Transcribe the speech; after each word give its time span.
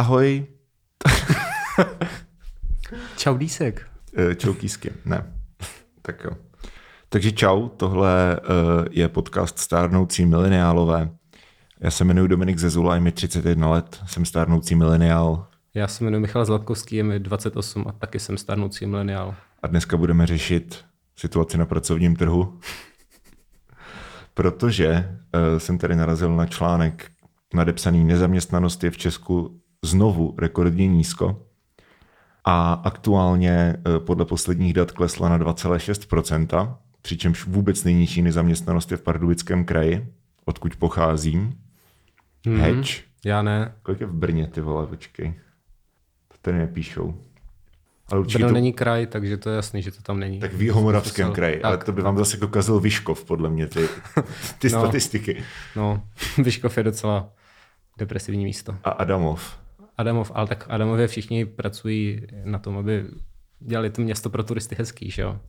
Ahoj. 0.00 0.46
Čau 3.16 3.36
Dísek. 3.36 3.86
Eh, 4.16 4.34
čau 4.34 4.54
Kýsky, 4.54 4.92
ne. 5.04 5.32
Tak 6.02 6.24
jo. 6.24 6.30
Takže 7.08 7.32
čau, 7.32 7.68
tohle 7.68 8.36
eh, 8.36 8.88
je 8.90 9.08
podcast 9.08 9.58
Stárnoucí 9.58 10.26
mileniálové. 10.26 11.10
Já 11.80 11.90
se 11.90 12.04
jmenuji 12.04 12.28
Dominik 12.28 12.58
Zezula, 12.58 12.94
je 12.94 13.00
mi 13.00 13.12
31 13.12 13.70
let, 13.70 14.00
jsem 14.06 14.24
stárnoucí 14.24 14.74
mileniál. 14.74 15.46
Já 15.74 15.88
se 15.88 16.04
jmenuji 16.04 16.20
Michal 16.20 16.44
Zlatkovský, 16.44 16.96
je 16.96 17.04
mi 17.04 17.20
28 17.20 17.84
a 17.88 17.92
taky 17.92 18.18
jsem 18.18 18.38
stárnoucí 18.38 18.86
mileniál. 18.86 19.34
A 19.62 19.66
dneska 19.66 19.96
budeme 19.96 20.26
řešit 20.26 20.84
situaci 21.16 21.58
na 21.58 21.66
pracovním 21.66 22.16
trhu. 22.16 22.60
Protože 24.34 25.18
uh, 25.34 25.58
jsem 25.58 25.78
tady 25.78 25.96
narazil 25.96 26.36
na 26.36 26.46
článek 26.46 27.10
nadepsaný 27.54 28.04
Nezaměstnanost 28.04 28.84
je 28.84 28.90
v 28.90 28.98
Česku 28.98 29.60
znovu 29.84 30.34
rekordně 30.38 30.86
nízko. 30.86 31.42
A 32.44 32.72
aktuálně 32.72 33.76
uh, 33.86 34.04
podle 34.04 34.24
posledních 34.24 34.72
dat 34.72 34.92
klesla 34.92 35.28
na 35.28 35.38
2,6%, 35.38 36.76
přičemž 37.02 37.46
vůbec 37.46 37.84
nejnižší 37.84 38.22
nezaměstnanost 38.22 38.90
je 38.90 38.96
v 38.96 39.02
Pardubickém 39.02 39.64
kraji, 39.64 40.06
odkud 40.44 40.76
pocházím. 40.76 41.58
Mm-hmm. 42.46 42.60
Heč. 42.60 43.04
Já 43.24 43.42
ne. 43.42 43.74
Kolik 43.82 44.00
je 44.00 44.06
v 44.06 44.14
Brně, 44.14 44.46
ty 44.46 44.60
vole, 44.60 44.86
počkej. 44.86 45.34
To 46.28 46.34
tady 46.42 46.58
nepíšou. 46.58 47.14
Ale 48.10 48.20
určitě 48.20 48.38
Brno 48.38 48.48
to... 48.48 48.54
není 48.54 48.72
kraj, 48.72 49.06
takže 49.06 49.36
to 49.36 49.50
je 49.50 49.56
jasný, 49.56 49.82
že 49.82 49.90
to 49.90 50.02
tam 50.02 50.20
není. 50.20 50.40
Tak 50.40 50.52
v 50.52 50.62
Jihomoravském 50.62 51.32
kraji, 51.32 51.56
tak. 51.56 51.64
ale 51.64 51.78
to 51.78 51.92
by 51.92 52.02
vám 52.02 52.18
zase 52.18 52.36
dokázal 52.36 52.80
Vyškov, 52.80 53.24
podle 53.24 53.50
mě, 53.50 53.66
ty, 53.66 53.88
ty 54.58 54.68
no, 54.68 54.80
statistiky. 54.80 55.42
No, 55.76 56.02
Vyškov 56.38 56.76
je 56.76 56.82
docela 56.82 57.32
depresivní 57.98 58.44
místo. 58.44 58.76
A 58.84 58.90
Adamov. 58.90 59.58
Adamov, 60.00 60.32
ale 60.34 60.46
tak 60.46 60.66
Adamově 60.68 61.06
všichni 61.06 61.44
pracují 61.44 62.26
na 62.44 62.58
tom, 62.58 62.78
aby 62.78 63.04
dělali 63.60 63.90
to 63.90 64.02
město 64.02 64.30
pro 64.30 64.42
turisty 64.42 64.76
hezký, 64.78 65.10
že 65.10 65.22
jo? 65.22 65.40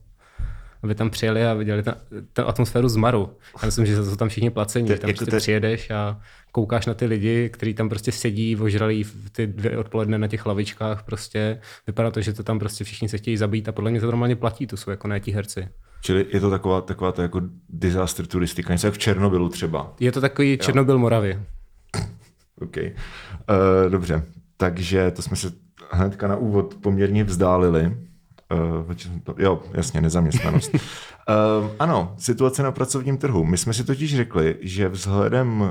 aby 0.82 0.94
tam 0.94 1.10
přijeli 1.10 1.46
a 1.46 1.54
viděli 1.54 1.82
ten, 1.82 1.94
ten 2.32 2.44
atmosféru 2.48 2.88
zmaru. 2.88 3.36
Já 3.62 3.66
myslím, 3.66 3.86
že 3.86 4.04
jsou 4.04 4.16
tam 4.16 4.28
všichni 4.28 4.50
placení. 4.50 4.88
Tam 4.88 4.94
jako 4.94 5.06
prostě 5.06 5.30
te... 5.30 5.36
přijedeš 5.36 5.90
a 5.90 6.20
koukáš 6.52 6.86
na 6.86 6.94
ty 6.94 7.06
lidi, 7.06 7.50
kteří 7.52 7.74
tam 7.74 7.88
prostě 7.88 8.12
sedí, 8.12 8.56
ožralí 8.56 9.04
ty 9.32 9.46
dvě 9.46 9.78
odpoledne 9.78 10.18
na 10.18 10.28
těch 10.28 10.46
lavičkách. 10.46 11.02
Prostě 11.02 11.60
vypadá 11.86 12.10
to, 12.10 12.20
že 12.20 12.32
to 12.32 12.42
tam 12.42 12.58
prostě 12.58 12.84
všichni 12.84 13.08
se 13.08 13.18
chtějí 13.18 13.36
zabít 13.36 13.68
a 13.68 13.72
podle 13.72 13.90
mě 13.90 14.00
to 14.00 14.06
normálně 14.06 14.36
platí, 14.36 14.66
to 14.66 14.76
jsou 14.76 14.90
jako 14.90 15.08
ne 15.08 15.20
ti 15.20 15.32
herci. 15.32 15.68
Čili 16.00 16.26
je 16.32 16.40
to 16.40 16.50
taková, 16.50 16.80
taková 16.80 17.12
to 17.12 17.22
jako 17.22 17.40
disaster 17.68 18.26
turistika, 18.26 18.72
něco 18.72 18.86
jak 18.86 18.94
v 18.94 18.98
Černobylu 18.98 19.48
třeba. 19.48 19.94
Je 20.00 20.12
to 20.12 20.20
takový 20.20 20.58
Černobyl 20.58 20.98
Moravy. 20.98 21.38
OK. 22.60 22.76
Uh, 22.76 23.90
dobře, 23.90 24.22
takže 24.56 25.10
to 25.10 25.22
jsme 25.22 25.36
se 25.36 25.52
hnedka 25.90 26.28
na 26.28 26.36
úvod 26.36 26.74
poměrně 26.74 27.24
vzdálili. 27.24 27.96
Uh, 28.52 29.34
jo, 29.38 29.62
jasně, 29.74 30.00
nezaměstnanost. 30.00 30.74
uh, 30.74 30.80
ano, 31.78 32.14
situace 32.18 32.62
na 32.62 32.72
pracovním 32.72 33.18
trhu. 33.18 33.44
My 33.44 33.58
jsme 33.58 33.74
si 33.74 33.84
totiž 33.84 34.16
řekli, 34.16 34.56
že 34.60 34.88
vzhledem 34.88 35.60
uh, 35.60 35.68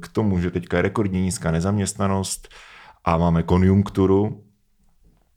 k 0.00 0.08
tomu, 0.08 0.40
že 0.40 0.50
teďka 0.50 0.76
je 0.76 0.82
rekordně 0.82 1.22
nízká 1.22 1.50
nezaměstnanost 1.50 2.48
a 3.04 3.16
máme 3.16 3.42
konjunkturu. 3.42 4.44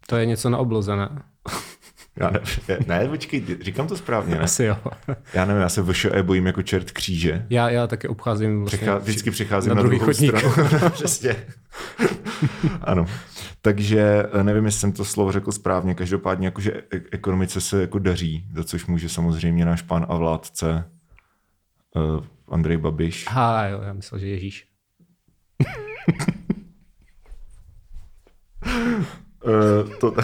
To 0.07 0.15
je 0.15 0.25
něco 0.25 0.49
na 0.49 0.57
obloze, 0.57 0.95
ne? 0.95 1.09
Já 2.15 2.29
ne, 2.29 2.39
ne, 2.87 3.07
počkej, 3.07 3.43
říkám 3.61 3.87
to 3.87 3.97
správně, 3.97 4.35
ne? 4.35 4.41
Asi 4.41 4.63
jo. 4.63 4.77
Já 5.33 5.45
nevím, 5.45 5.61
já 5.61 5.69
se 5.69 5.81
VŠE 5.81 6.23
bojím 6.23 6.45
jako 6.45 6.61
čert 6.61 6.91
kříže. 6.91 7.45
Já, 7.49 7.69
já 7.69 7.87
taky 7.87 8.07
obcházím 8.07 8.59
vlastně 8.59 8.77
Přechá, 8.77 8.97
vždycky 8.97 9.31
přicházím 9.31 9.69
na, 9.69 9.75
na 9.75 9.81
druhou 9.81 10.05
chodník. 10.05 10.37
stranu. 10.37 10.69
Přesně. 10.93 11.35
ano. 12.81 13.05
Takže 13.61 14.25
eh, 14.33 14.43
nevím, 14.43 14.65
jestli 14.65 14.79
jsem 14.79 14.91
to 14.91 15.05
slovo 15.05 15.31
řekl 15.31 15.51
správně, 15.51 15.95
každopádně 15.95 16.47
jakože 16.47 16.71
e- 16.93 17.01
ekonomice 17.11 17.61
se 17.61 17.81
jako 17.81 17.99
daří, 17.99 18.45
za 18.55 18.63
což 18.63 18.85
může 18.85 19.09
samozřejmě 19.09 19.65
náš 19.65 19.81
pán 19.81 20.05
a 20.09 20.15
vládce 20.15 20.89
uh, 21.95 22.23
Andrej 22.49 22.77
Babiš. 22.77 23.25
Aha, 23.27 23.67
jo, 23.67 23.81
já 23.81 23.93
myslel, 23.93 24.19
že 24.19 24.27
Ježíš. 24.27 24.67
uh, 29.45 29.89
to, 29.99 30.15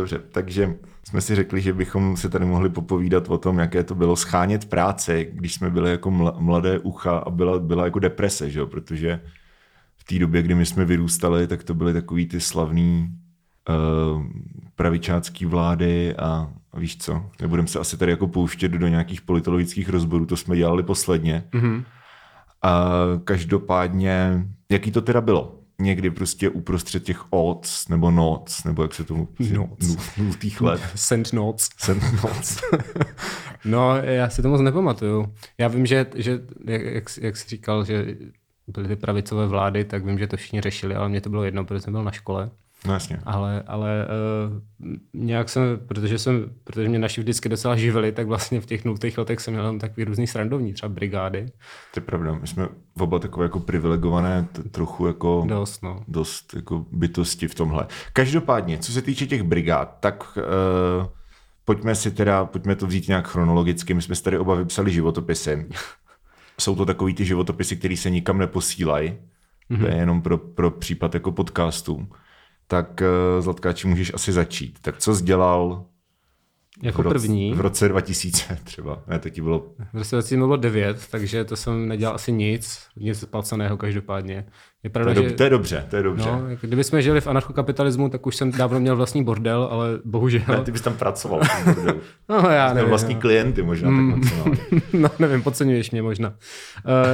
dobře, 0.00 0.20
takže 0.32 0.76
jsme 1.04 1.20
si 1.20 1.34
řekli, 1.34 1.60
že 1.60 1.72
bychom 1.72 2.16
si 2.16 2.30
tady 2.30 2.44
mohli 2.44 2.68
popovídat 2.68 3.28
o 3.28 3.38
tom, 3.38 3.58
jaké 3.58 3.84
to 3.84 3.94
bylo 3.94 4.16
schánět 4.16 4.64
práce, 4.64 5.24
když 5.24 5.54
jsme 5.54 5.70
byli 5.70 5.90
jako 5.90 6.10
mladé 6.38 6.78
ucha 6.78 7.18
a 7.18 7.30
byla, 7.30 7.58
byla 7.58 7.84
jako 7.84 7.98
deprese, 7.98 8.50
že 8.50 8.58
jo? 8.58 8.66
protože 8.66 9.20
té 10.08 10.18
době, 10.18 10.42
kdy 10.42 10.54
my 10.54 10.66
jsme 10.66 10.84
vyrůstali, 10.84 11.46
tak 11.46 11.64
to 11.64 11.74
byly 11.74 11.92
takový 11.92 12.26
ty 12.26 12.40
slavný 12.40 13.08
uh, 13.68 14.22
pravičácký 14.74 15.46
vlády 15.46 16.16
a, 16.16 16.52
a 16.72 16.78
víš 16.78 16.96
co, 16.96 17.24
nebudeme 17.40 17.68
se 17.68 17.78
asi 17.78 17.96
tady 17.96 18.10
jako 18.10 18.28
pouštět 18.28 18.72
do 18.72 18.88
nějakých 18.88 19.20
politologických 19.20 19.88
rozborů, 19.88 20.26
to 20.26 20.36
jsme 20.36 20.56
dělali 20.56 20.82
posledně. 20.82 21.44
Mm-hmm. 21.52 21.84
A 22.62 22.90
každopádně, 23.24 24.46
jaký 24.70 24.92
to 24.92 25.02
teda 25.02 25.20
bylo? 25.20 25.57
Někdy 25.80 26.10
prostě 26.10 26.50
uprostřed 26.50 27.04
těch 27.04 27.32
odds, 27.32 27.88
nebo 27.88 28.10
noc, 28.10 28.64
nebo 28.64 28.82
jak 28.82 28.94
se 28.94 29.04
tomu 29.04 29.28
nultých 30.18 30.60
let. 30.60 30.80
Send 30.94 31.32
noc. 31.32 31.68
Send 31.78 32.02
noc. 32.22 32.60
no, 33.64 33.96
já 33.96 34.28
si 34.28 34.42
to 34.42 34.48
moc 34.48 34.60
nepamatuju. 34.60 35.34
Já 35.58 35.68
vím, 35.68 35.86
že, 35.86 36.06
že 36.14 36.40
jak, 36.64 36.82
jak, 36.82 37.04
jak 37.20 37.36
jsi 37.36 37.48
říkal, 37.48 37.84
že 37.84 38.16
byly 38.66 38.88
ty 38.88 38.96
pravicové 38.96 39.46
vlády, 39.46 39.84
tak 39.84 40.04
vím, 40.04 40.18
že 40.18 40.26
to 40.26 40.36
všichni 40.36 40.60
řešili, 40.60 40.94
ale 40.94 41.08
mě 41.08 41.20
to 41.20 41.30
bylo 41.30 41.44
jedno, 41.44 41.64
protože 41.64 41.80
jsem 41.80 41.92
byl 41.92 42.04
na 42.04 42.10
škole. 42.10 42.50
No 42.86 42.92
jasně. 42.92 43.20
Ale, 43.24 43.62
ale 43.66 44.06
uh, 44.50 44.86
nějak 45.12 45.48
jsem, 45.48 45.62
protože, 45.86 46.18
jsem, 46.18 46.50
protože 46.64 46.88
mě 46.88 46.98
naši 46.98 47.20
vždycky 47.20 47.48
docela 47.48 47.76
živili, 47.76 48.12
tak 48.12 48.26
vlastně 48.26 48.60
v 48.60 48.66
těch 48.66 48.84
nultých 48.84 49.18
letech 49.18 49.40
jsem 49.40 49.54
měl 49.54 49.78
takový 49.78 50.04
různý 50.04 50.26
srandovní, 50.26 50.72
třeba 50.72 50.88
brigády. 50.88 51.46
To 51.94 52.00
je 52.00 52.04
pravda, 52.04 52.34
my 52.40 52.46
jsme 52.46 52.68
oba 53.00 53.18
takové 53.18 53.44
jako 53.44 53.60
privilegované, 53.60 54.48
trochu 54.70 55.06
jako 55.06 55.44
dost, 55.48 55.82
no. 55.82 56.04
dost 56.08 56.54
jako 56.54 56.86
bytosti 56.92 57.48
v 57.48 57.54
tomhle. 57.54 57.86
Každopádně, 58.12 58.78
co 58.78 58.92
se 58.92 59.02
týče 59.02 59.26
těch 59.26 59.42
brigád, 59.42 59.96
tak 60.00 60.36
uh, 60.36 61.06
pojďme 61.64 61.94
si 61.94 62.10
teda, 62.10 62.44
pojďme 62.44 62.76
to 62.76 62.86
vzít 62.86 63.08
nějak 63.08 63.28
chronologicky, 63.28 63.94
my 63.94 64.02
jsme 64.02 64.14
si 64.14 64.22
tady 64.22 64.38
oba 64.38 64.54
vypsali 64.54 64.92
životopisy 64.92 65.66
jsou 66.60 66.76
to 66.76 66.86
takový 66.86 67.14
ty 67.14 67.24
životopisy, 67.24 67.76
které 67.76 67.96
se 67.96 68.10
nikam 68.10 68.38
neposílají. 68.38 69.12
Mm-hmm. 69.70 69.80
To 69.80 69.86
je 69.86 69.94
jenom 69.94 70.22
pro, 70.22 70.38
pro 70.38 70.70
případ 70.70 71.14
jako 71.14 71.32
podcastů. 71.32 72.08
Tak 72.68 73.00
uh, 73.00 73.42
Zlatkáči 73.42 73.88
můžeš 73.88 74.14
asi 74.14 74.32
začít. 74.32 74.78
Tak 74.82 74.98
co 74.98 75.14
jsi 75.14 75.24
dělal 75.24 75.84
jako 76.82 77.02
v 77.02 77.04
roce, 77.04 77.14
první. 77.14 77.54
V 77.54 77.60
roce 77.60 77.88
2000 77.88 78.58
třeba. 78.64 79.02
Ne, 79.06 79.18
taky 79.18 79.40
bylo... 79.40 79.58
V 79.92 79.98
roce 79.98 80.16
2000 80.16 80.36
bylo 80.36 80.56
9, 80.56 81.08
takže 81.10 81.44
to 81.44 81.56
jsem 81.56 81.88
nedělal 81.88 82.14
asi 82.14 82.32
nic. 82.32 82.80
Nic 82.96 83.24
placeného 83.24 83.76
každopádně. 83.76 84.46
Je 84.84 84.90
pravda, 84.90 85.14
to, 85.14 85.22
je, 85.22 85.28
že... 85.28 85.34
to 85.34 85.44
je 85.44 85.50
dobře, 85.50 85.86
to 85.90 85.96
je 85.96 86.02
dobře. 86.02 86.30
No, 86.30 86.48
jako 86.50 86.66
kdyby 86.66 86.84
jsme 86.84 87.02
žili 87.02 87.20
v 87.20 87.26
anarchokapitalismu, 87.26 88.08
tak 88.08 88.26
už 88.26 88.36
jsem 88.36 88.52
dávno 88.52 88.80
měl 88.80 88.96
vlastní 88.96 89.24
bordel, 89.24 89.68
ale 89.70 89.88
bohužel. 90.04 90.42
Ne, 90.48 90.60
ty 90.60 90.72
bys 90.72 90.80
tam 90.80 90.96
pracoval 90.96 91.40
no, 92.28 92.50
já 92.50 92.74
nevím. 92.74 92.88
vlastní 92.88 93.14
no. 93.14 93.20
klienty 93.20 93.62
možná 93.62 93.90
mm, 93.90 94.20
tak 94.20 94.58
No, 94.92 95.08
nevím, 95.18 95.42
podceňuješ 95.42 95.90
mě 95.90 96.02
možná. 96.02 96.28
Uh, 96.28 96.34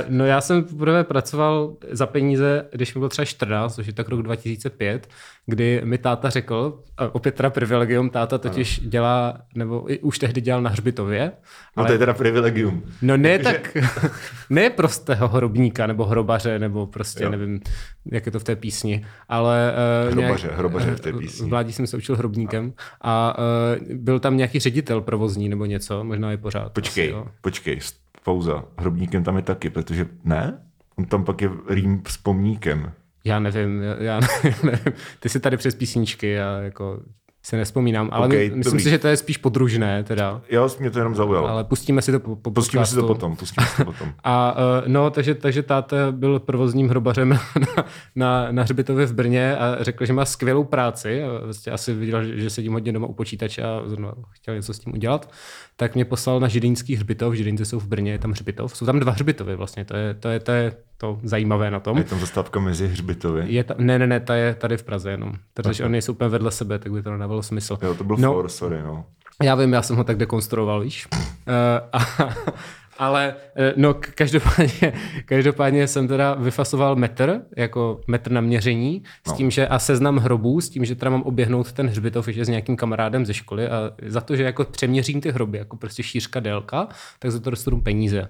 no 0.09 0.27
já 0.27 0.41
jsem 0.41 0.65
poprvé 0.65 1.05
pracoval 1.05 1.77
za 1.91 2.07
peníze, 2.07 2.67
když 2.73 2.95
mi 2.95 2.99
bylo 2.99 3.09
třeba 3.09 3.25
14, 3.25 3.75
což 3.75 3.87
je 3.87 3.93
tak 3.93 4.09
rok 4.09 4.23
2005, 4.23 5.09
kdy 5.47 5.81
mi 5.85 5.99
táta 5.99 6.31
řekl, 6.31 6.83
opět 7.13 7.35
teda 7.35 7.51
privilegium, 7.51 8.11
táta 8.11 8.39
totiž 8.39 8.79
ano. 8.79 8.91
dělá, 8.91 9.39
nebo 9.55 9.93
i 9.93 9.99
už 9.99 10.19
tehdy 10.19 10.41
dělal 10.41 10.63
na 10.63 10.71
hřbitově. 10.71 11.33
No 11.77 11.81
ale... 11.81 11.87
to 11.87 11.93
je 11.93 11.99
teda 11.99 12.15
privilegium. 12.15 12.83
No 13.03 13.17
ne 13.17 13.39
tak, 13.39 13.77
ne 14.51 14.71
prostého 14.71 15.29
hrobníka, 15.29 15.87
nebo 15.87 16.05
hrobaře, 16.05 16.59
nebo 16.59 16.87
prostě 16.87 17.25
jo. 17.25 17.31
nevím, 17.31 17.54
jak 18.13 18.27
je 18.27 18.33
to 18.33 18.39
v 18.39 18.45
té 18.45 18.57
písni, 18.57 19.07
ale... 19.29 19.75
Uh, 20.07 20.13
hrobaře, 20.13 20.47
nějak, 20.47 20.59
hrobaře 20.59 20.95
v 20.95 21.01
té 21.01 21.12
písni. 21.12 21.47
V 21.47 21.49
mládí 21.49 21.73
jsem 21.73 21.87
se 21.87 21.97
učil 21.97 22.17
hrobníkem 22.17 22.73
a 23.01 23.39
uh, 23.39 23.95
byl 23.97 24.21
tam 24.21 24.37
nějaký 24.37 24.59
ředitel 24.59 25.01
provozní 25.01 25.49
nebo 25.49 25.65
něco, 25.65 26.05
možná 26.05 26.31
je 26.31 26.37
pořád. 26.37 26.73
Počkej, 26.73 27.15
asi, 27.15 27.29
počkej, 27.41 27.81
pauza. 28.25 28.65
Hrobníkem 28.79 29.25
tam 29.25 29.37
je 29.37 29.43
taky, 29.43 29.71
protože 29.71 30.06
ne? 30.25 30.59
On 30.97 31.05
tam 31.05 31.25
pak 31.25 31.43
je 31.43 31.51
rým 31.69 32.03
s 32.09 32.17
pomníkem. 32.17 32.93
Já 33.25 33.39
nevím, 33.39 33.83
já, 33.83 34.03
já 34.03 34.21
nevím. 34.62 34.93
Ty 35.21 35.29
si 35.29 35.41
tady 35.41 35.57
přes 35.57 35.75
písničky 35.75 36.41
a 36.41 36.59
jako 36.59 37.00
si 37.44 37.56
nespomínám, 37.56 38.08
ale 38.12 38.26
okay, 38.26 38.50
my, 38.50 38.56
myslím 38.56 38.73
dobrý. 38.73 38.82
si, 38.82 38.91
že 38.91 38.99
to 38.99 39.08
je 39.08 39.17
spíš 39.17 39.37
podružné 39.37 40.05
teda. 40.05 40.41
Jo, 40.50 40.69
mě 40.81 40.91
to 40.91 40.99
jenom 40.99 41.14
zaujalo. 41.14 41.49
Ale 41.49 41.64
pustíme 41.64 42.02
si 42.02 42.12
to 42.12 42.20
po, 42.20 42.37
po 42.37 42.50
Pustíme 42.50 42.81
podcastu. 42.81 42.94
si 42.94 43.00
to 43.00 43.06
potom, 43.06 43.37
pustíme 43.37 43.67
si 43.67 43.76
to 43.76 43.85
potom. 43.85 44.12
a 44.25 44.52
uh, 44.52 44.88
no, 44.88 45.11
takže, 45.11 45.35
takže 45.35 45.62
táta 45.62 45.96
byl 46.11 46.41
provozním 46.41 46.88
hrobařem 46.88 47.29
na, 47.76 47.87
na, 48.17 48.52
na 48.52 48.62
hřbitově 48.62 49.06
v 49.06 49.12
Brně 49.12 49.56
a 49.56 49.76
řekl, 49.81 50.06
že 50.06 50.12
má 50.12 50.25
skvělou 50.25 50.64
práci. 50.64 51.23
Vlastně 51.44 51.73
asi 51.73 51.94
viděl, 51.94 52.25
že 52.25 52.50
sedím 52.50 52.73
hodně 52.73 52.93
doma 52.93 53.06
u 53.06 53.12
počítače 53.12 53.62
a 53.62 53.82
chtěl 54.31 54.55
něco 54.55 54.75
s 54.75 54.79
tím 54.79 54.93
udělat. 54.93 55.31
Tak 55.76 55.94
mě 55.94 56.05
poslal 56.05 56.40
na 56.40 56.49
židínský 56.49 56.97
hřbitov. 56.97 57.35
Židínci 57.35 57.64
jsou 57.64 57.79
v 57.81 57.87
Brně, 57.87 58.12
je 58.12 58.19
tam 58.19 58.31
hřbitov. 58.31 58.76
Jsou 58.76 58.87
tam 58.87 59.00
dva 59.00 59.12
hřbitovy 59.12 59.56
vlastně, 59.56 59.85
to 59.85 59.97
je, 59.97 60.14
to 60.14 60.29
je, 60.29 60.40
to 60.40 60.52
je 60.52 60.73
to 61.05 61.19
zajímavé 61.23 61.71
na 61.71 61.81
tom. 61.81 61.99
Je 61.99 62.05
tam 62.05 62.19
zastávka 62.21 62.61
mezi 62.61 62.87
hřbitovy. 62.89 63.43
Je 63.47 63.65
ta, 63.65 63.75
ne, 63.79 63.99
ne, 63.99 64.06
ne, 64.06 64.21
ta 64.21 64.35
je 64.35 64.55
tady 64.55 64.77
v 64.77 64.83
Praze 64.83 65.11
jenom. 65.11 65.33
Protože 65.55 65.85
oni 65.85 66.03
jsou 66.03 66.12
úplně 66.12 66.29
vedle 66.29 66.51
sebe, 66.51 66.79
tak 66.79 66.93
by 66.93 67.03
to 67.03 67.11
nedávalo 67.12 67.43
smysl. 67.43 67.79
Jo, 67.83 67.95
to 67.95 68.05
byl 68.05 68.17
No. 68.17 68.33
for, 68.33 68.49
sorry, 68.49 68.83
no. 68.83 69.05
Já 69.43 69.55
vím, 69.55 69.73
já 69.73 69.83
jsem 69.83 69.97
ho 69.97 70.05
tak 70.05 70.17
dekonstruoval, 70.17 70.81
víš. 70.81 71.09
Uh, 71.12 71.19
a, 71.93 71.99
ale 72.99 73.35
eh, 73.56 73.73
no 73.76 73.94
každopádně, 74.14 74.93
každopádně 75.25 75.88
jsem 75.88 76.08
teda 76.08 76.35
vyfasoval 76.35 76.96
metr, 76.96 77.41
jako 77.56 78.00
metr 78.06 78.31
na 78.32 78.41
měření, 78.41 79.02
s 79.26 79.31
No. 79.31 79.37
tím, 79.37 79.50
že 79.50 79.67
a 79.69 79.79
seznam 79.79 80.17
hrobů, 80.17 80.61
s 80.61 80.69
tím, 80.69 80.85
že 80.85 80.94
teda 80.94 81.11
mám 81.11 81.23
oběhnout 81.23 81.73
ten 81.73 81.87
hřbitov 81.88 82.26
ještě 82.29 82.44
s 82.44 82.49
nějakým 82.49 82.76
kamarádem 82.76 83.26
ze 83.26 83.35
školy 83.35 83.69
a 83.69 83.91
za 84.06 84.20
to, 84.20 84.37
že 84.37 84.43
jako 84.43 84.64
přeměřím 84.64 85.20
ty 85.20 85.31
hroby, 85.31 85.58
jako 85.58 85.76
prostě 85.76 86.02
šířka, 86.02 86.41
délka, 86.41 86.88
tak 87.19 87.31
za 87.31 87.41
to 87.41 87.50
dostanu 87.50 87.81
peníze. 87.81 88.29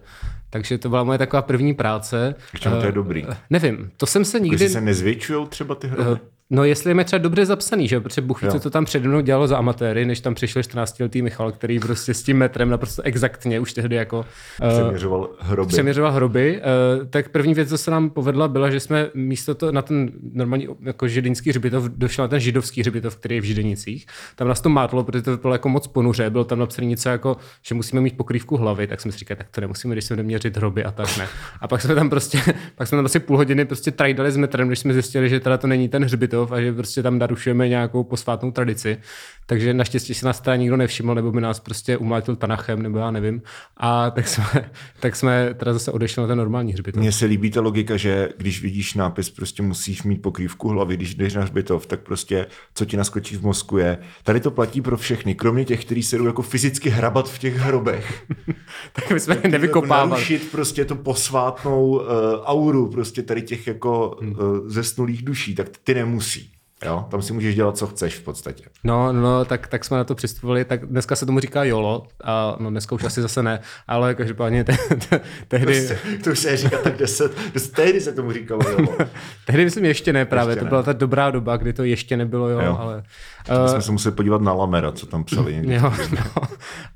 Takže 0.51 0.79
to 0.79 0.89
byla 0.89 1.05
moje 1.05 1.19
taková 1.19 1.43
první 1.43 1.75
práce. 1.75 2.35
K 2.55 2.61
čemu 2.61 2.77
to 2.77 2.83
je 2.83 2.89
Eh, 2.89 2.93
dobrý? 2.93 3.25
Nevím, 3.51 3.91
to 3.97 4.07
jsem 4.07 4.25
se 4.25 4.41
nikdy... 4.41 4.57
Když 4.57 4.73
se 4.73 4.81
nezvětšují 4.81 5.47
třeba 5.49 5.75
ty 5.75 5.89
hroby? 5.89 6.21
No 6.55 6.65
jestli 6.65 6.99
je 6.99 7.05
třeba 7.05 7.23
dobře 7.23 7.47
zapsaný, 7.47 7.89
že 7.89 8.01
protože 8.01 8.21
Bůh 8.21 8.41
co 8.51 8.61
to 8.61 8.71
tam 8.71 8.85
přede 8.85 9.09
mnou 9.09 9.21
dělalo 9.21 9.47
za 9.47 9.57
amatéry, 9.57 10.07
než 10.07 10.21
tam 10.21 10.35
přišel 10.35 10.63
14-letý 10.63 11.23
Michal, 11.23 11.53
který 11.53 11.81
prostě 11.81 12.15
s 12.15 12.23
tím 12.23 12.37
metrem 12.37 12.71
naprosto 12.71 13.03
exaktně 13.03 13.61
už 13.61 13.73
tehdy 13.73 13.97
jako 13.97 14.19
uh, 14.19 14.69
Přeměřoval 14.69 15.31
hroby. 15.41 15.69
přeměřoval 15.69 16.13
hroby, 16.13 16.61
uh, 17.01 17.07
tak 17.07 17.29
první 17.29 17.55
věc, 17.55 17.69
co 17.69 17.79
se 17.79 17.91
nám 17.91 18.11
povedla, 18.11 18.49
byla, 18.49 18.71
že 18.71 18.81
jsme 18.81 19.11
místo 19.15 19.55
to 19.55 19.73
na 19.73 19.83
ten 19.83 20.11
normální 20.33 20.69
jako 20.83 21.09
židinský 21.09 21.51
hřbitov 21.51 21.85
došli 21.85 22.21
na 22.21 22.29
ten 22.29 22.41
židovský 22.41 22.81
hřbitov, 22.81 23.17
který 23.17 23.35
je 23.35 23.41
v 23.41 23.45
Židenicích. 23.45 24.07
Tam 24.37 24.49
nás 24.49 24.61
to 24.61 24.69
mátlo, 24.69 25.05
protože 25.05 25.23
to 25.23 25.37
bylo 25.37 25.55
jako 25.55 25.69
moc 25.69 25.87
ponuře, 25.87 26.31
bylo 26.31 26.45
tam 26.45 26.59
napsané 26.59 26.87
něco 26.87 27.09
jako, 27.09 27.37
že 27.63 27.75
musíme 27.75 28.01
mít 28.01 28.17
pokrývku 28.17 28.57
hlavy, 28.57 28.87
tak 28.87 29.01
jsme 29.01 29.13
si 29.13 29.19
říkali, 29.19 29.39
tak 29.39 29.47
to 29.51 29.61
nemusíme, 29.61 29.95
když 29.95 30.05
se 30.05 30.15
budeme 30.15 30.27
měřit 30.27 30.57
hroby 30.57 30.85
a 30.85 30.91
tak 30.91 31.19
ne. 31.19 31.29
A 31.61 31.69
pak 31.69 31.83
jsme 31.83 31.95
tam 31.95 32.11
prostě, 32.11 32.39
pak 32.75 32.89
jsme 32.89 32.99
tam 32.99 33.05
asi 33.05 33.21
půl 33.21 33.37
hodiny 33.37 33.65
prostě 33.65 33.91
trajdali 33.91 34.33
s 34.33 34.37
metrem, 34.37 34.69
když 34.69 34.79
jsme 34.79 34.93
zjistili, 34.93 35.29
že 35.29 35.41
teda 35.41 35.59
to 35.59 35.67
není 35.67 35.89
ten 35.89 36.05
hřbitov 36.05 36.44
a 36.53 36.61
že 36.61 36.73
prostě 36.73 37.03
tam 37.03 37.19
narušujeme 37.19 37.69
nějakou 37.69 38.05
posvátnou 38.05 38.51
tradici. 38.51 38.99
Takže 39.47 39.75
naštěstí 39.75 40.15
se 40.15 40.27
nás 40.27 40.41
teda 40.41 40.57
nikdo 40.57 40.77
nevšiml, 40.77 41.15
nebo 41.15 41.33
by 41.33 41.41
nás 41.41 41.61
prostě 41.61 41.97
umlátil 41.97 42.37
tanachem, 42.37 42.83
nebo 42.83 42.99
já 42.99 43.11
nevím. 43.11 43.43
A 43.77 44.11
tak 44.11 44.29
jsme, 44.29 44.45
tak 45.01 45.17
jsme 45.17 45.55
teda 45.55 45.73
zase 45.73 45.93
odešli 45.93 46.23
na 46.23 46.29
ten 46.29 46.39
normální 46.39 46.73
hřbitov. 46.73 47.01
Mně 47.01 47.13
se 47.13 47.25
líbí 47.27 47.51
ta 47.51 47.61
logika, 47.61 47.97
že 47.97 48.29
když 48.39 48.63
vidíš 48.63 48.95
nápis, 48.95 49.31
prostě 49.31 49.63
musíš 49.63 50.03
mít 50.03 50.23
pokrývku 50.23 50.69
hlavy, 50.69 50.97
když 50.97 51.15
jdeš 51.15 51.35
na 51.35 51.43
hřbitov, 51.43 51.87
tak 51.87 52.01
prostě 52.01 52.47
co 52.75 52.85
ti 52.85 52.97
naskočí 52.97 53.37
v 53.37 53.43
mozku 53.43 53.79
je, 53.79 53.99
tady 54.23 54.41
to 54.41 54.51
platí 54.51 54.81
pro 54.81 54.97
všechny, 54.97 55.35
kromě 55.35 55.65
těch, 55.65 55.85
kteří 55.85 56.03
se 56.03 56.19
jdou 56.19 56.27
jako 56.27 56.43
fyzicky 56.43 56.91
hrabat 56.91 57.31
v 57.31 57.39
těch 57.39 57.57
hrobech. 57.57 58.25
tak 58.93 59.11
my 59.11 59.21
jsme 59.21 59.35
Jako 59.35 59.49
nevykopávali. 59.49 60.11
narušit 60.11 60.49
prostě 60.51 60.85
tu 60.85 60.95
posvátnou 60.95 61.87
uh, 61.89 62.03
auru 62.45 62.89
prostě 62.91 63.23
tady 63.23 63.43
těch 63.43 63.67
jako 63.67 64.09
uh, 64.23 64.29
zesnulých 64.67 65.23
duší, 65.23 65.55
tak 65.55 65.69
ty 65.85 65.95
nemusí. 66.25 66.51
Jo? 66.85 67.07
Tam 67.11 67.23
si 67.23 67.33
můžeš 67.33 67.55
dělat, 67.55 67.77
co 67.77 67.87
chceš 67.87 68.15
v 68.15 68.23
podstatě. 68.23 68.65
No, 68.85 69.13
no, 69.13 69.45
tak, 69.45 69.67
tak 69.67 69.85
jsme 69.85 69.97
na 69.97 70.05
to 70.05 70.15
přistupovali, 70.15 70.65
tak 70.65 70.87
dneska 70.87 71.17
se 71.17 71.27
tomu 71.27 71.41
říká 71.41 71.65
YOLO, 71.65 72.07
a 72.25 72.57
no 72.61 72.71
dneska 72.71 72.95
už 72.95 73.05
asi 73.05 73.23
zase 73.23 73.43
ne, 73.43 73.61
ale 73.87 74.15
každopádně 74.15 74.65
te, 74.65 74.77
te, 75.09 75.21
tehdy, 75.49 75.99
to 76.25 76.31
už 76.31 76.39
se 76.39 76.57
říká 76.57 76.79
tak 76.79 76.97
deset, 76.97 77.53
deset, 77.55 77.73
tehdy 77.73 78.01
se 78.01 78.13
tomu 78.13 78.33
říkalo. 78.33 78.61
Jo. 78.71 78.97
tehdy 79.47 79.65
myslím 79.65 79.85
ještě 79.85 80.13
ne 80.13 80.25
právě, 80.25 80.53
Ještě 80.53 80.61
to 80.61 80.65
ne. 80.65 80.69
byla 80.69 80.83
ta 80.83 80.93
dobrá 80.93 81.31
doba, 81.31 81.57
kdy 81.57 81.73
to 81.73 81.85
ještě 81.85 82.17
nebylo 82.17 82.49
YOLO, 82.49 82.65
Jo. 82.65 82.77
ale... 82.81 83.03
Uh, 83.51 83.67
jsme 83.67 83.83
se 83.83 83.93
museli 83.93 84.15
podívat 84.15 84.43
na 84.43 84.53
Lamera, 84.53 84.93
co 84.93 85.07
tam 85.07 85.25
psali 85.25 85.55
někdy. 85.55 85.75
Jo, 85.75 85.93
no. 86.13 86.43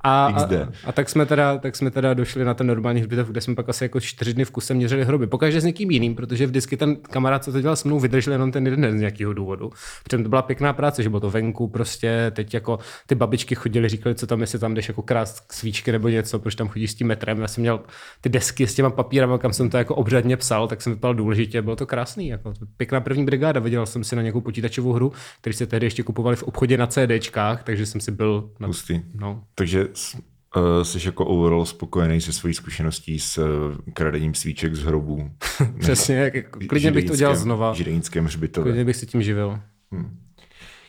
a, 0.01 0.27
a, 0.27 0.33
XD. 0.33 0.53
a, 0.85 0.93
tak, 0.93 1.09
jsme 1.09 1.27
teda, 1.27 1.59
tak 1.59 1.77
jsme 1.77 1.91
teda 1.91 2.15
došli 2.15 2.45
na 2.45 2.55
ten 2.55 2.67
normální 2.67 3.01
hřbitov, 3.01 3.29
kde 3.29 3.41
jsme 3.41 3.55
pak 3.55 3.69
asi 3.69 3.85
jako 3.85 4.01
čtyři 4.01 4.35
dny 4.35 4.45
v 4.45 4.51
kuse 4.51 4.75
měřili 4.75 5.05
hroby. 5.05 5.27
Pokaždé 5.27 5.61
s 5.61 5.65
někým 5.65 5.91
jiným, 5.91 6.15
protože 6.15 6.47
vždycky 6.47 6.77
ten 6.77 6.97
kamarád, 6.97 7.45
co 7.45 7.53
to 7.53 7.61
dělal 7.61 7.77
se 7.77 7.89
mnou, 7.89 8.01
vydržel 8.01 8.33
jenom 8.33 8.53
ten 8.53 8.67
jeden 8.67 8.81
den 8.81 8.99
z 8.99 9.01
nějakého 9.01 9.33
důvodu. 9.33 9.71
Přitom 10.05 10.23
to 10.23 10.29
byla 10.29 10.43
pěkná 10.43 10.73
práce, 10.73 11.03
že 11.03 11.09
bylo 11.09 11.21
to 11.21 11.31
venku, 11.31 11.69
prostě 11.69 12.33
teď 12.35 12.55
jako 12.55 12.79
ty 13.07 13.15
babičky 13.15 13.55
chodili, 13.55 13.89
říkali, 13.89 14.15
co 14.15 14.27
tam, 14.27 14.41
jestli 14.41 14.59
tam 14.59 14.75
jdeš 14.75 14.89
jako 14.89 15.03
krást 15.03 15.53
svíčky 15.53 15.93
nebo 15.93 16.09
něco, 16.09 16.39
proč 16.39 16.55
tam 16.55 16.69
chodíš 16.69 16.91
s 16.91 16.95
tím 16.95 17.07
metrem. 17.07 17.41
Já 17.41 17.49
jsem 17.49 17.63
měl 17.63 17.81
ty 18.21 18.29
desky 18.29 18.67
s 18.67 18.75
těma 18.75 18.91
papírama, 18.91 19.39
kam 19.39 19.53
jsem 19.53 19.71
to 19.71 19.77
jako 19.77 19.95
obřadně 19.95 20.37
psal, 20.37 20.69
tak 20.69 20.83
jsem 20.83 20.93
vypadal 20.93 21.15
důležitě, 21.15 21.63
bylo 21.63 21.77
to 21.77 21.87
krásný. 21.87 22.29
Jako 22.29 22.53
pěkná 22.77 23.01
první 23.01 23.25
brigáda, 23.25 23.61
vydělal 23.61 23.87
jsem 23.87 24.05
si 24.05 24.17
na 24.17 24.23
nějakou 24.23 24.41
počítačovou 24.41 24.93
hru, 24.93 25.13
který 25.41 25.55
se 25.55 25.67
tehdy 25.67 25.87
ještě 25.87 26.03
kupovali 26.03 26.38
v 26.39 26.43
obchodě 26.43 26.77
na 26.77 26.87
CDčkách, 26.87 27.63
takže 27.63 27.87
jsem 27.87 28.01
si 28.01 28.13
byl 28.13 28.51
na 28.61 28.67
Hustý. 28.67 29.03
No, 29.15 29.45
Takže 29.55 29.87
uh, 29.87 30.83
jsi 30.83 31.07
jako 31.07 31.27
overall 31.27 31.67
spokojený 31.67 32.21
se 32.21 32.33
svojí 32.33 32.55
zkušeností 32.55 33.19
s 33.19 33.39
uh, 33.39 33.47
kradením 33.93 34.35
svíček 34.35 34.75
z 34.75 34.83
hrobů. 34.83 35.31
přesně, 35.79 36.17
jak, 36.17 36.35
jako, 36.35 36.59
klidně 36.69 36.93
bych 36.93 37.05
to 37.05 37.17
dělal 37.17 37.37
znova, 37.37 37.75
židinském 37.75 38.25
hřbitově. 38.25 38.73
klidně 38.73 38.85
bych 38.85 38.97
se 38.97 39.07
tím 39.07 39.23
živil. 39.23 39.61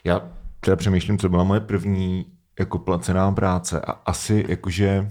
Já 0.03 0.31
teda 0.59 0.75
přemýšlím, 0.75 1.17
co 1.17 1.29
byla 1.29 1.43
moje 1.43 1.59
první 1.59 2.25
jako 2.59 2.79
placená 2.79 3.31
práce 3.31 3.81
a 3.81 3.91
asi 3.91 4.45
jakože, 4.47 5.09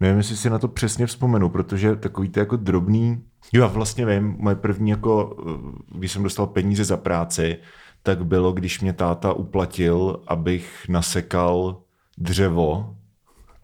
nevím, 0.00 0.18
jestli 0.18 0.36
si 0.36 0.50
na 0.50 0.58
to 0.58 0.68
přesně 0.68 1.06
vzpomenu, 1.06 1.48
protože 1.48 1.96
takový 1.96 2.28
to 2.28 2.40
jako 2.40 2.56
drobný, 2.56 3.22
jo, 3.52 3.62
já 3.62 3.68
vlastně 3.68 4.06
vím, 4.06 4.36
moje 4.38 4.56
první 4.56 4.90
jako, 4.90 5.36
eh, 5.48 5.98
když 5.98 6.12
jsem 6.12 6.22
dostal 6.22 6.46
peníze 6.46 6.84
za 6.84 6.96
práci, 6.96 7.58
tak 8.02 8.24
bylo, 8.24 8.52
když 8.52 8.80
mě 8.80 8.92
táta 8.92 9.32
uplatil, 9.32 10.20
abych 10.26 10.84
nasekal 10.88 11.80
dřevo 12.18 12.94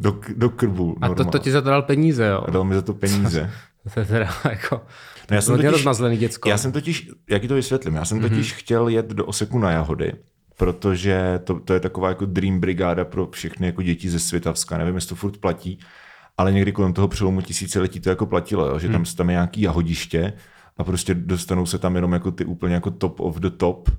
do, 0.00 0.20
do 0.36 0.50
krbu. 0.50 0.96
A 1.00 1.08
to, 1.14 1.24
to 1.24 1.38
ti 1.38 1.50
zadal 1.52 1.82
peníze, 1.82 2.26
jo. 2.26 2.44
A 2.46 2.50
dal 2.50 2.64
mi 2.64 2.74
za 2.74 2.82
to 2.82 2.94
peníze. 2.94 3.50
To 3.94 4.00
je 4.00 4.06
teda 4.06 4.28
jako 4.50 4.80
No 5.30 5.34
já 5.36 5.40
jsem 5.42 5.56
totiž- 5.56 6.18
děcko. 6.18 6.48
Já 6.48 6.58
jsem 6.58 6.72
totiž, 6.72 7.10
jak 7.30 7.42
ti 7.42 7.48
to 7.48 7.54
vysvětlím, 7.54 7.94
já 7.94 8.04
jsem 8.04 8.20
totiž 8.20 8.52
Mhm. 8.52 8.58
chtěl 8.60 8.88
jet 8.88 9.06
do 9.08 9.24
Oseku 9.26 9.58
na 9.58 9.70
jahody, 9.70 10.12
protože 10.58 11.40
to, 11.44 11.60
to 11.60 11.74
je 11.74 11.80
taková 11.80 12.08
jako 12.08 12.26
dream 12.26 12.60
brigáda 12.60 13.04
pro 13.04 13.26
všechny 13.26 13.66
jako 13.66 13.82
děti 13.82 14.10
ze 14.10 14.18
Svitavska. 14.18 14.78
Nevím, 14.78 14.94
jestli 14.94 15.08
to 15.08 15.14
furt 15.14 15.36
platí, 15.36 15.78
ale 16.38 16.52
někdy 16.52 16.72
kolem 16.72 16.92
toho 16.92 17.08
přelomu 17.08 17.40
tisíciletí 17.40 18.00
to 18.00 18.10
jako 18.10 18.26
platilo, 18.26 18.66
jo? 18.66 18.78
že 18.78 18.88
tam, 18.88 19.00
Mhm. 19.00 19.14
tam 19.16 19.28
je 19.30 19.32
nějaký 19.34 19.60
jahodiště 19.62 20.32
a 20.76 20.84
prostě 20.84 21.14
dostanou 21.14 21.66
se 21.66 21.78
tam 21.78 21.94
jenom 21.94 22.12
jako 22.12 22.30
ty 22.30 22.44
úplně 22.44 22.74
jako 22.74 22.90
top 22.90 23.20
of 23.20 23.36
the 23.36 23.50
top 23.50 23.90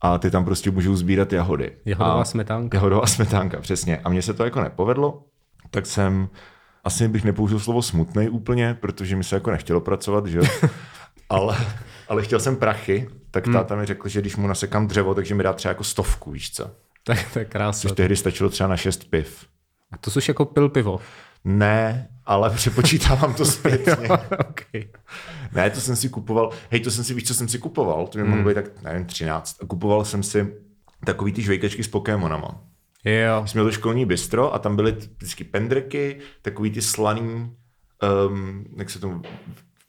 a 0.00 0.18
ty 0.18 0.30
tam 0.30 0.44
prostě 0.44 0.70
můžou 0.70 0.96
sbírat 0.96 1.32
jahody. 1.32 1.72
Jahodová 1.84 2.20
a, 2.20 2.24
smetánka. 2.24 2.76
Jahodová 2.76 3.06
smetánka, 3.06 3.60
přesně. 3.60 3.98
A 4.04 4.08
mně 4.08 4.22
se 4.22 4.34
to 4.34 4.44
jako 4.44 4.60
nepovedlo, 4.60 5.22
tak 5.70 5.86
jsem 5.86 6.28
asi 6.84 7.08
bych 7.08 7.24
nepoužil 7.24 7.60
slovo 7.60 7.82
smutný 7.82 8.28
úplně, 8.28 8.74
protože 8.80 9.16
mi 9.16 9.24
se 9.24 9.36
jako 9.36 9.50
nechtělo 9.50 9.80
pracovat, 9.80 10.26
že 10.26 10.38
jo. 10.38 10.44
ale, 11.28 11.56
ale 12.08 12.22
chtěl 12.22 12.40
jsem 12.40 12.56
prachy, 12.56 13.08
tak 13.30 13.44
táta 13.52 13.76
mi 13.76 13.86
řekl, 13.86 14.08
že 14.08 14.20
když 14.20 14.36
mu 14.36 14.46
nasekám 14.46 14.86
dřevo, 14.86 15.14
takže 15.14 15.34
mi 15.34 15.42
dá 15.42 15.52
třeba 15.52 15.70
jako 15.70 15.84
stovku, 15.84 16.30
víš 16.30 16.50
co. 16.52 16.70
Tak 17.04 17.32
to 17.32 17.38
je 17.38 17.44
krásné. 17.44 17.88
Což 17.88 17.96
tehdy 17.96 18.16
stačilo 18.16 18.50
třeba 18.50 18.68
na 18.68 18.76
šest 18.76 19.10
piv. 19.10 19.46
A 19.92 19.96
to 19.96 20.10
jsi 20.10 20.30
jako 20.30 20.44
pil 20.44 20.68
pivo. 20.68 21.00
Ne, 21.44 22.08
ale 22.26 22.50
přepočítávám 22.54 23.34
to 23.34 23.44
zpětně. 23.44 24.08
okay. 24.50 24.88
ne, 25.54 25.70
to 25.70 25.80
jsem 25.80 25.96
si 25.96 26.08
kupoval, 26.08 26.50
hej, 26.70 26.80
to 26.80 26.90
jsem 26.90 27.04
si, 27.04 27.14
víš, 27.14 27.24
co 27.24 27.34
jsem 27.34 27.48
si 27.48 27.58
kupoval? 27.58 28.06
To 28.06 28.18
mi 28.18 28.24
mohlo 28.24 28.44
být 28.44 28.54
tak, 28.54 28.82
nevím, 28.82 29.06
13. 29.06 29.56
A 29.62 29.66
kupoval 29.66 30.04
jsem 30.04 30.22
si 30.22 30.54
takový 31.04 31.32
ty 31.32 31.42
žvejkačky 31.42 31.84
s 31.84 31.88
Pokémonama. 31.88 32.60
Jo. 33.04 33.42
Jsme 33.46 33.62
to 33.62 33.72
školní 33.72 34.06
bistro 34.06 34.54
a 34.54 34.58
tam 34.58 34.76
byly 34.76 34.92
vždycky 34.92 35.44
pendreky, 35.44 36.18
takový 36.42 36.70
ty 36.70 36.82
slaný, 36.82 37.22
um, 38.30 38.64
jak 38.76 38.90
se 38.90 38.98
tomu 38.98 39.22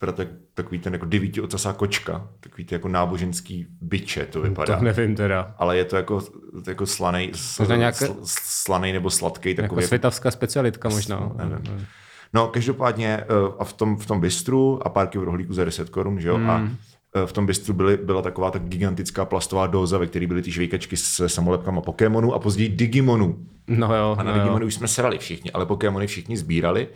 vypadá 0.02 0.12
tak, 0.12 0.28
takový 0.54 0.80
ten 0.80 0.94
jako 0.94 1.06
devíti 1.06 1.42
ocasá 1.42 1.74
kočka, 1.74 2.28
takový 2.40 2.66
ty 2.66 2.76
jako 2.76 2.88
náboženský 2.88 3.68
byče 3.82 4.26
to 4.26 4.42
vypadá. 4.42 4.78
To 4.78 4.84
nevím 4.84 5.16
teda. 5.16 5.56
Ale 5.58 5.78
je 5.78 5.86
to 5.86 5.96
jako, 5.96 6.22
jako 6.68 6.86
slanej, 6.86 7.32
Možná 7.60 7.76
nějaké- 7.76 8.06
sl, 8.06 8.18
slanej 8.24 8.94
nebo 8.94 9.10
sladký 9.10 9.50
Jako 9.50 9.62
takový. 9.62 9.86
světavská 9.86 10.32
specialitka 10.32 10.90
možná. 10.90 11.32
nevím. 11.38 11.88
No, 12.34 12.48
každopádně 12.48 13.18
eh, 13.18 13.26
a 13.60 13.64
v 13.64 13.74
tom, 13.74 13.98
v 13.98 14.06
tom 14.06 14.22
bistru 14.22 14.88
a 14.88 14.90
párky 14.90 15.18
v 15.18 15.24
rohlíku 15.24 15.54
za 15.54 15.66
10 15.66 15.90
korun, 15.90 16.20
že 16.20 16.28
jo? 16.30 16.36
Hmm. 16.36 16.50
A 16.50 16.70
eh, 17.16 17.26
v 17.28 17.34
tom 17.34 17.46
bistru 17.46 17.74
byly, 17.74 17.98
byla 17.98 18.22
taková 18.22 18.52
tak 18.52 18.64
gigantická 18.64 19.26
plastová 19.26 19.68
dóza, 19.68 19.98
ve 19.98 20.08
které 20.08 20.28
byly 20.28 20.42
ty 20.42 20.52
žvejkačky 20.52 20.98
se 20.98 21.30
samolepkama 21.30 21.82
Pokémonů 21.82 22.34
a 22.34 22.40
později 22.40 22.70
Digimonů. 22.70 23.46
No 23.68 23.96
jo, 23.96 24.16
A 24.20 24.24
na 24.24 24.32
no 24.32 24.38
jo. 24.38 24.44
Digimony 24.44 24.66
už 24.66 24.74
jsme 24.74 24.88
srali 24.88 25.18
všichni, 25.18 25.52
ale 25.52 25.66
Pokémony 25.66 26.08
všichni 26.08 26.38
sbírali. 26.38 26.88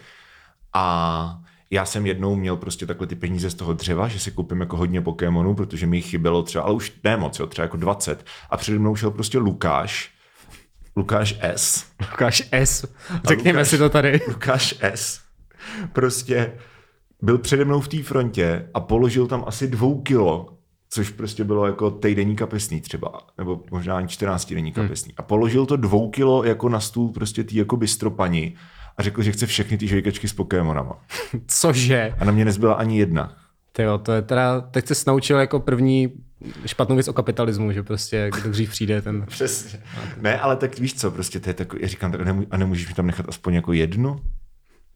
A 0.73 1.39
já 1.71 1.85
jsem 1.85 2.05
jednou 2.05 2.35
měl 2.35 2.57
prostě 2.57 2.85
takhle 2.85 3.07
ty 3.07 3.15
peníze 3.15 3.49
z 3.49 3.53
toho 3.53 3.73
dřeva, 3.73 4.07
že 4.07 4.19
si 4.19 4.31
koupím 4.31 4.59
jako 4.59 4.77
hodně 4.77 5.01
Pokémonů, 5.01 5.55
protože 5.55 5.85
mi 5.87 5.97
jich 5.97 6.05
chybělo 6.09 6.43
třeba, 6.43 6.63
ale 6.63 6.73
už 6.73 6.93
ne 7.03 7.17
moc, 7.17 7.39
jo, 7.39 7.47
třeba 7.47 7.63
jako 7.63 7.77
20. 7.77 8.25
A 8.49 8.57
přede 8.57 8.79
mnou 8.79 8.95
šel 8.95 9.11
prostě 9.11 9.37
Lukáš, 9.37 10.11
Lukáš 10.97 11.37
S. 11.41 11.85
Lukáš 12.11 12.43
S. 12.51 12.85
Řekněme 13.27 13.59
Lukáš- 13.59 13.69
si 13.69 13.77
to 13.77 13.89
tady. 13.89 14.21
Lukáš 14.27 14.75
S. 14.81 15.21
Prostě 15.93 16.53
byl 17.21 17.37
přede 17.37 17.65
mnou 17.65 17.81
v 17.81 17.87
té 17.87 18.03
frontě 18.03 18.69
a 18.73 18.79
položil 18.79 19.27
tam 19.27 19.43
asi 19.47 19.67
dvou 19.67 20.01
kilo, 20.01 20.49
což 20.89 21.09
prostě 21.09 21.43
bylo 21.43 21.65
jako 21.65 21.91
týdenní 21.91 22.35
kapesný 22.35 22.81
třeba, 22.81 23.21
nebo 23.37 23.63
možná 23.71 23.97
ani 23.97 24.07
14 24.07 24.53
denní 24.53 24.71
kapesný. 24.71 25.13
A 25.17 25.21
položil 25.21 25.65
to 25.65 25.75
dvou 25.77 26.09
kilo 26.09 26.43
jako 26.43 26.69
na 26.69 26.79
stůl 26.79 27.11
prostě 27.11 27.43
tý 27.43 27.55
jako 27.55 27.77
bystropani 27.77 28.55
a 28.97 29.03
řekl, 29.03 29.21
že 29.21 29.31
chce 29.31 29.45
všechny 29.45 29.77
ty 29.77 29.87
žvejkačky 29.87 30.27
s 30.27 30.33
Pokémonama. 30.33 30.99
Cože? 31.47 32.13
A 32.19 32.25
na 32.25 32.31
mě 32.31 32.45
nezbyla 32.45 32.73
ani 32.73 32.99
jedna. 32.99 33.37
Ty 33.71 33.83
jo, 33.83 33.97
to 33.97 34.11
je 34.11 34.21
teda, 34.21 34.61
teď 34.61 34.87
jsi 34.87 35.03
naučil 35.07 35.37
jako 35.39 35.59
první 35.59 36.13
špatnou 36.65 36.95
věc 36.95 37.07
o 37.07 37.13
kapitalismu, 37.13 37.71
že 37.71 37.83
prostě 37.83 38.31
kdo 38.35 38.49
dřív 38.49 38.69
přijde 38.69 39.01
ten... 39.01 39.25
Přesně. 39.27 39.79
Ne, 40.21 40.39
ale 40.39 40.55
tak 40.55 40.79
víš 40.79 40.93
co, 40.93 41.11
prostě 41.11 41.39
to 41.39 41.49
je 41.49 41.53
takový, 41.53 41.81
já 41.81 41.87
říkám, 41.87 42.11
tak 42.11 42.21
nemů- 42.21 42.47
a 42.51 42.57
nemůžeš 42.57 42.87
mi 42.87 42.93
tam 42.93 43.07
nechat 43.07 43.25
aspoň 43.29 43.53
jako 43.53 43.73
jednu? 43.73 44.19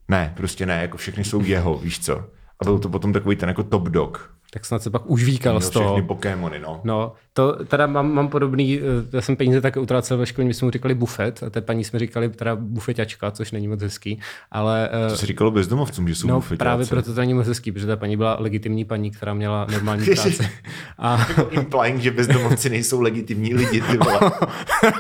Ne, 0.08 0.34
prostě 0.38 0.65
ne, 0.65 0.82
jako 0.82 0.98
všechny 0.98 1.24
jsou 1.24 1.44
jeho, 1.44 1.77
víš 1.77 2.00
co. 2.00 2.18
A 2.60 2.65
byl 2.65 2.79
to 2.79 2.89
potom 2.89 3.13
takový 3.13 3.36
ten 3.36 3.50
jako 3.50 3.63
top 3.63 3.84
dog. 3.89 4.38
Tak 4.53 4.65
snad 4.65 4.84
se 4.84 4.89
pak 4.89 5.01
už 5.06 5.24
víkal 5.24 5.53
Měl 5.53 5.62
z 5.62 5.70
toho. 5.70 5.86
všechny 5.94 6.08
Pokémony, 6.08 6.60
no. 6.60 6.82
No, 6.84 7.13
to 7.34 7.65
teda 7.65 7.88
mám, 7.88 8.13
mám 8.13 8.27
podobný, 8.27 8.79
eh, 8.79 8.82
já 9.13 9.22
jsem 9.22 9.36
peníze 9.36 9.62
také 9.62 9.79
utrácel 9.79 10.18
ve 10.18 10.25
škole, 10.25 10.46
my 10.48 10.53
jsme 10.53 10.65
mu 10.65 10.72
říkali 10.72 10.94
bufet, 10.94 11.44
a 11.44 11.50
té 11.50 11.62
paní 11.62 11.84
jsme 11.84 12.00
říkali 12.00 12.29
teda 12.29 12.56
bufeťačka, 12.56 13.32
což 13.32 13.51
není 13.51 13.68
moc 13.68 13.82
hezký, 13.82 14.20
ale 14.51 14.89
eh, 15.08 15.10
To 15.10 15.18
se 15.18 15.25
říkalo 15.25 15.51
bezdomovcům, 15.51 16.08
že 16.08 16.15
jsou 16.15 16.27
no, 16.27 16.36
bufeťáci. 16.36 16.58
právě 16.58 16.86
proto 16.86 17.13
to 17.13 17.20
není 17.20 17.34
moc 17.34 17.48
hezký, 17.48 17.72
protože 17.72 17.88
ta 17.88 17.96
paní 17.96 18.18
byla 18.18 18.38
legitimní 18.39 18.86
paní, 18.86 19.12
která 19.12 19.34
měla 19.34 19.68
normální 19.72 20.06
práci. 20.15 20.50
A 20.98 21.27
Implying, 21.51 22.01
že 22.01 22.12
bezdomovci 22.12 22.70
nejsou 22.70 23.01
legitimní 23.01 23.53
lidi, 23.56 23.82
ty 23.82 23.98
vole. 23.98 24.20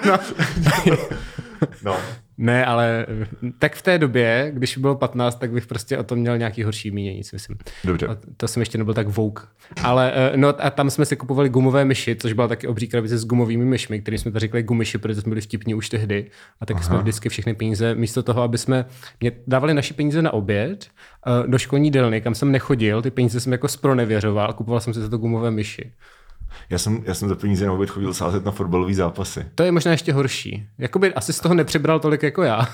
no. 0.05 0.17
ne, 2.37 2.65
ale 2.65 3.05
tak 3.59 3.75
v 3.75 3.81
té 3.81 3.97
době, 3.97 4.51
když 4.53 4.77
bylo 4.77 4.95
15, 4.95 5.35
tak 5.35 5.51
bych 5.51 5.67
prostě 5.67 5.97
o 5.97 6.03
tom 6.03 6.19
měl 6.19 6.37
nějaký 6.37 6.63
horší 6.63 6.91
mínění, 6.91 7.23
si 7.23 7.35
myslím. 7.35 7.57
Dobře. 7.83 8.07
A 8.07 8.17
to 8.37 8.47
jsem 8.47 8.61
ještě 8.61 8.77
nebyl 8.77 8.93
tak 8.93 9.07
vouk. 9.07 9.49
Ale 9.83 10.11
eh, 10.15 10.37
no 10.37 10.65
a 10.65 10.69
tam 10.69 10.89
jsme 10.89 11.05
si 11.05 11.15
kupovali 11.15 11.49
gumové 11.49 11.85
myši, 11.85 12.15
což 12.15 12.33
byla 12.33 12.47
taky 12.47 12.67
obří 12.67 12.87
krabice 12.87 13.17
s 13.17 13.25
gumovými 13.25 13.65
myšmi, 13.65 14.01
kterým 14.01 14.17
jsme 14.17 14.31
to 14.31 14.39
říkali 14.39 14.63
gumiši, 14.63 14.97
protože 14.97 15.21
jsme 15.21 15.29
byli 15.29 15.41
vtipní 15.41 15.75
už 15.75 15.89
tehdy. 15.89 16.25
A 16.61 16.65
taky 16.65 16.83
jsme 16.83 16.97
vždycky 16.97 17.29
všechny 17.29 17.53
peníze, 17.53 17.95
místo 17.95 18.23
toho, 18.23 18.41
aby 18.41 18.57
jsme 18.57 18.85
mě 19.19 19.31
dávali 19.47 19.73
naši 19.73 19.93
peníze 19.93 20.21
na 20.21 20.33
oběd 20.33 20.87
eh, 21.27 21.47
do 21.47 21.57
školní 21.57 21.91
delny, 21.91 22.21
kam 22.21 22.35
jsem 22.35 22.51
nechodil, 22.51 23.01
ty 23.01 23.11
peníze 23.11 23.39
jsem 23.39 23.51
jako 23.51 23.67
spronevěřoval 23.67 24.49
a 24.49 24.53
kupoval 24.53 24.79
jsem 24.79 24.93
si 24.93 25.01
za 25.01 25.09
to 25.09 25.17
gumové 25.17 25.51
myši. 25.51 25.91
Já 26.69 26.77
jsem, 26.77 27.03
já 27.05 27.13
jsem 27.13 27.29
za 27.29 27.35
peníze 27.35 27.65
na 27.65 27.73
oběd 27.73 27.89
chodil 27.89 28.13
sázet 28.13 28.45
na 28.45 28.51
fotbalové 28.51 28.93
zápasy. 28.93 29.45
To 29.55 29.63
je 29.63 29.71
možná 29.71 29.91
ještě 29.91 30.13
horší. 30.13 30.67
Jakoby 30.77 31.13
asi 31.13 31.33
z 31.33 31.39
toho 31.39 31.55
nepřibral 31.55 31.99
tolik 31.99 32.23
jako 32.23 32.43
já, 32.43 32.67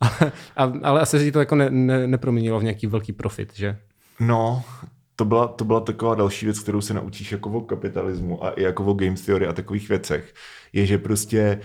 ale, 0.56 0.72
ale 0.82 1.00
asi 1.00 1.18
si 1.18 1.32
to 1.32 1.38
jako 1.38 1.54
ne, 1.54 1.70
ne, 1.70 2.06
neproměnilo 2.06 2.60
v 2.60 2.62
nějaký 2.62 2.86
velký 2.86 3.12
profit, 3.12 3.52
že? 3.54 3.78
No, 4.20 4.62
to 5.16 5.24
byla, 5.24 5.48
to 5.48 5.64
byla 5.64 5.80
taková 5.80 6.14
další 6.14 6.46
věc, 6.46 6.58
kterou 6.58 6.80
se 6.80 6.94
naučíš 6.94 7.32
jako 7.32 7.50
o 7.50 7.60
kapitalismu 7.60 8.44
a 8.44 8.50
i 8.50 8.62
jako 8.62 8.84
o 8.84 8.94
game 8.94 9.16
theory 9.26 9.46
a 9.46 9.52
takových 9.52 9.88
věcech, 9.88 10.34
je, 10.72 10.86
že 10.86 10.98
prostě 10.98 11.60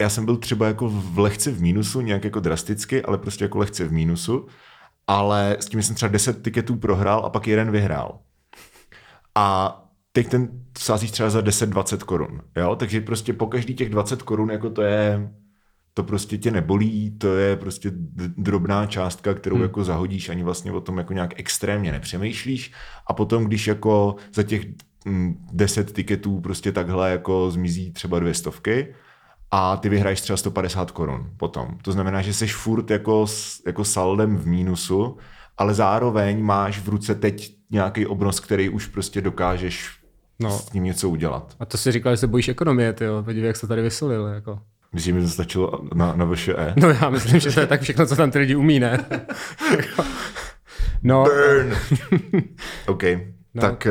já 0.00 0.08
jsem 0.08 0.24
byl 0.24 0.36
třeba 0.36 0.66
jako 0.66 0.88
v 0.88 1.18
lehce 1.18 1.50
v 1.50 1.62
mínusu, 1.62 2.00
nějak 2.00 2.24
jako 2.24 2.40
drasticky, 2.40 3.02
ale 3.02 3.18
prostě 3.18 3.44
jako 3.44 3.58
lehce 3.58 3.84
v 3.84 3.92
mínusu, 3.92 4.46
ale 5.06 5.56
s 5.60 5.66
tím 5.66 5.82
jsem 5.82 5.94
třeba 5.94 6.12
10 6.12 6.42
tiketů 6.42 6.76
prohrál 6.76 7.26
a 7.26 7.30
pak 7.30 7.48
jeden 7.48 7.70
vyhrál. 7.70 8.18
A 9.34 9.78
teď 10.12 10.28
ten 10.28 10.48
sázíš 10.78 11.10
třeba 11.10 11.30
za 11.30 11.40
10-20 11.40 11.98
korun, 11.98 12.40
jo? 12.56 12.76
Takže 12.76 13.00
prostě 13.00 13.32
po 13.32 13.46
každý 13.46 13.74
těch 13.74 13.90
20 13.90 14.22
korun 14.22 14.50
jako 14.50 14.70
to 14.70 14.82
je 14.82 15.30
to 15.94 16.02
prostě 16.02 16.38
tě 16.38 16.50
nebolí, 16.50 17.18
to 17.18 17.36
je 17.36 17.56
prostě 17.56 17.90
drobná 18.36 18.86
částka, 18.86 19.34
kterou 19.34 19.56
hmm. 19.56 19.62
jako 19.62 19.84
zahodíš, 19.84 20.28
ani 20.28 20.42
vlastně 20.42 20.72
o 20.72 20.80
tom 20.80 20.98
jako 20.98 21.12
nějak 21.12 21.40
extrémně 21.40 21.92
nepřemýšlíš 21.92 22.72
a 23.06 23.12
potom, 23.12 23.44
když 23.44 23.66
jako 23.66 24.16
za 24.34 24.42
těch 24.42 24.66
mm, 25.04 25.46
10 25.52 25.92
tiketů 25.92 26.40
prostě 26.40 26.72
takhle 26.72 27.10
jako 27.10 27.50
zmizí 27.50 27.92
třeba 27.92 28.18
dvě 28.18 28.34
stovky 28.34 28.94
a 29.50 29.76
ty 29.76 29.88
vyhraješ 29.88 30.20
třeba 30.20 30.36
150 30.36 30.90
korun 30.90 31.30
potom. 31.36 31.78
To 31.82 31.92
znamená, 31.92 32.22
že 32.22 32.34
jsi 32.34 32.46
furt 32.46 32.90
jako, 32.90 33.26
jako 33.66 33.84
saldem 33.84 34.36
v 34.36 34.46
mínusu, 34.46 35.16
ale 35.58 35.74
zároveň 35.74 36.44
máš 36.44 36.78
v 36.78 36.88
ruce 36.88 37.14
teď 37.14 37.56
nějaký 37.70 38.06
obnos, 38.06 38.40
který 38.40 38.68
už 38.68 38.86
prostě 38.86 39.20
dokážeš 39.20 40.01
No. 40.40 40.58
s 40.58 40.72
ním 40.72 40.84
něco 40.84 41.08
udělat. 41.08 41.56
A 41.60 41.64
to 41.64 41.78
si 41.78 41.92
říkal, 41.92 42.12
že 42.12 42.16
se 42.16 42.26
bojíš 42.26 42.48
ekonomie, 42.48 42.92
ty 42.92 43.04
jo. 43.04 43.22
Podívej, 43.22 43.46
jak 43.46 43.56
se 43.56 43.66
tady 43.66 43.82
vysolil, 43.82 44.26
jako. 44.26 44.58
Myslím, 44.92 45.14
že 45.14 45.20
mi 45.20 45.26
to 45.26 45.32
stačilo 45.32 45.80
na, 45.94 46.14
na 46.16 46.24
VŠE. 46.24 46.74
No 46.76 46.88
já 46.88 47.10
myslím, 47.10 47.40
že 47.40 47.52
to 47.52 47.60
je 47.60 47.66
tak 47.66 47.80
všechno, 47.82 48.06
co 48.06 48.16
tam 48.16 48.30
ty 48.30 48.38
lidi 48.38 48.54
umí, 48.56 48.80
ne? 48.80 49.04
no, 51.02 51.24
Burn! 51.24 51.74
OK, 52.86 53.02
no. 53.54 53.60
tak 53.60 53.86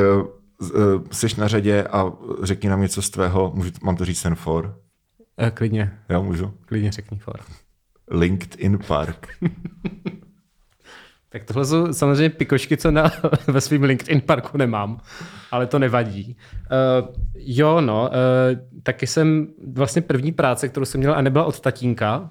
uh, 0.60 1.04
jsi 1.12 1.28
na 1.38 1.48
řadě 1.48 1.84
a 1.84 2.12
řekni 2.44 2.70
nám 2.70 2.82
něco 2.82 3.02
z 3.02 3.10
tvého, 3.10 3.52
můžu, 3.56 3.72
mám 3.84 3.96
to 3.96 4.06
říct 4.06 4.22
ten 4.22 4.36
for? 4.36 4.78
eh, 5.38 5.52
klidně, 5.52 6.00
Já 6.10 6.20
můžu. 6.20 6.54
klidně 6.66 6.92
řekni, 6.92 7.20
for. 7.20 7.40
LinkedIn 8.12 8.80
Park. 8.88 9.28
Tak 11.34 11.44
tohle 11.44 11.66
jsou 11.66 11.94
samozřejmě 11.94 12.30
pikošky, 12.30 12.78
co 12.78 12.92
na, 12.92 13.12
ve 13.48 13.62
svém 13.62 13.84
LinkedIn 13.84 14.22
parku 14.22 14.58
nemám, 14.58 15.00
ale 15.52 15.68
to 15.68 15.80
nevadí. 15.80 16.38
Uh, 17.02 17.08
jo, 17.36 17.82
no, 17.82 18.10
uh, 18.10 18.60
taky 18.84 19.08
jsem 19.08 19.48
vlastně 19.74 20.02
první 20.02 20.32
práce, 20.32 20.70
kterou 20.70 20.86
jsem 20.86 21.00
měl 21.00 21.14
a 21.14 21.22
nebyla 21.22 21.46
od 21.46 21.60
tatínka, 21.60 22.30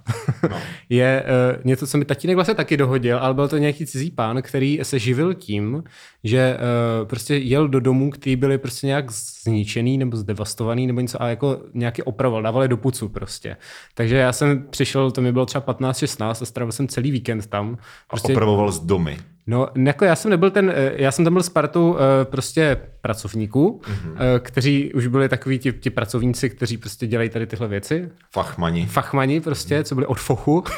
no. 0.50 0.56
je 0.88 1.24
uh, 1.56 1.64
něco, 1.64 1.86
co 1.86 1.98
mi 1.98 2.04
tatínek 2.04 2.34
vlastně 2.34 2.54
taky 2.54 2.76
dohodil, 2.76 3.18
ale 3.18 3.34
byl 3.34 3.48
to 3.48 3.58
nějaký 3.58 3.86
cizí 3.86 4.10
pán, 4.10 4.42
který 4.42 4.78
se 4.82 4.98
živil 4.98 5.34
tím, 5.34 5.84
že 6.24 6.56
uh, 6.56 7.08
prostě 7.08 7.36
jel 7.36 7.68
do 7.68 7.80
domů, 7.80 8.10
který 8.10 8.36
byly 8.36 8.58
prostě 8.58 8.86
nějak 8.86 9.12
zničený 9.12 9.98
nebo 9.98 10.16
zdevastovaný 10.16 10.86
nebo 10.86 11.00
něco 11.00 11.22
a 11.22 11.28
jako 11.28 11.60
nějaký 11.74 12.02
opravoval, 12.02 12.42
dávali 12.42 12.68
do 12.68 12.76
pucu 12.76 13.08
prostě. 13.08 13.56
Takže 13.94 14.16
já 14.16 14.32
jsem 14.32 14.66
přišel, 14.70 15.10
to 15.10 15.20
mi 15.20 15.32
bylo 15.32 15.46
třeba 15.46 15.74
15-16 15.74 16.30
a 16.30 16.34
strávil 16.34 16.72
jsem 16.72 16.88
celý 16.88 17.10
víkend 17.10 17.46
tam. 17.46 17.78
Prostě... 18.08 18.32
Opravoval 18.32 18.72
z 18.72 18.89
domy. 18.90 19.18
No, 19.46 19.68
jako 19.84 20.04
já 20.04 20.16
jsem 20.16 20.30
nebyl 20.30 20.50
ten, 20.50 20.72
eh, 20.74 20.92
já 20.96 21.12
jsem 21.12 21.24
tam 21.24 21.34
byl 21.34 21.42
s 21.42 21.48
partou 21.48 21.96
eh, 21.96 22.24
prostě 22.24 22.76
pracovníků, 23.00 23.82
mm-hmm. 23.84 24.40
kteří 24.40 24.92
už 24.94 25.06
byli 25.06 25.28
takový 25.28 25.58
ti, 25.58 25.72
ti 25.72 25.90
pracovníci, 25.90 26.50
kteří 26.50 26.76
prostě 26.76 27.06
dělají 27.06 27.30
tady 27.30 27.46
tyhle 27.46 27.68
věci. 27.68 28.08
Fachmani. 28.32 28.86
Fachmani 28.86 29.40
prostě, 29.40 29.84
co 29.84 29.94
byli 29.94 30.06
od 30.06 30.18
fochu. 30.18 30.64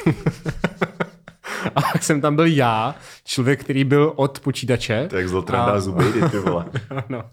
A 1.74 1.80
pak 1.80 2.02
jsem 2.02 2.20
tam 2.20 2.36
byl 2.36 2.46
já, 2.46 2.94
člověk, 3.24 3.60
který 3.60 3.84
byl 3.84 4.12
od 4.16 4.40
počítače. 4.40 5.08
Tak 5.10 5.28
zlotrandá 5.28 5.72
a... 5.72 5.80
zubejdy, 5.80 6.20
ty 6.30 6.38
vole. 6.38 6.64
no. 7.08 7.24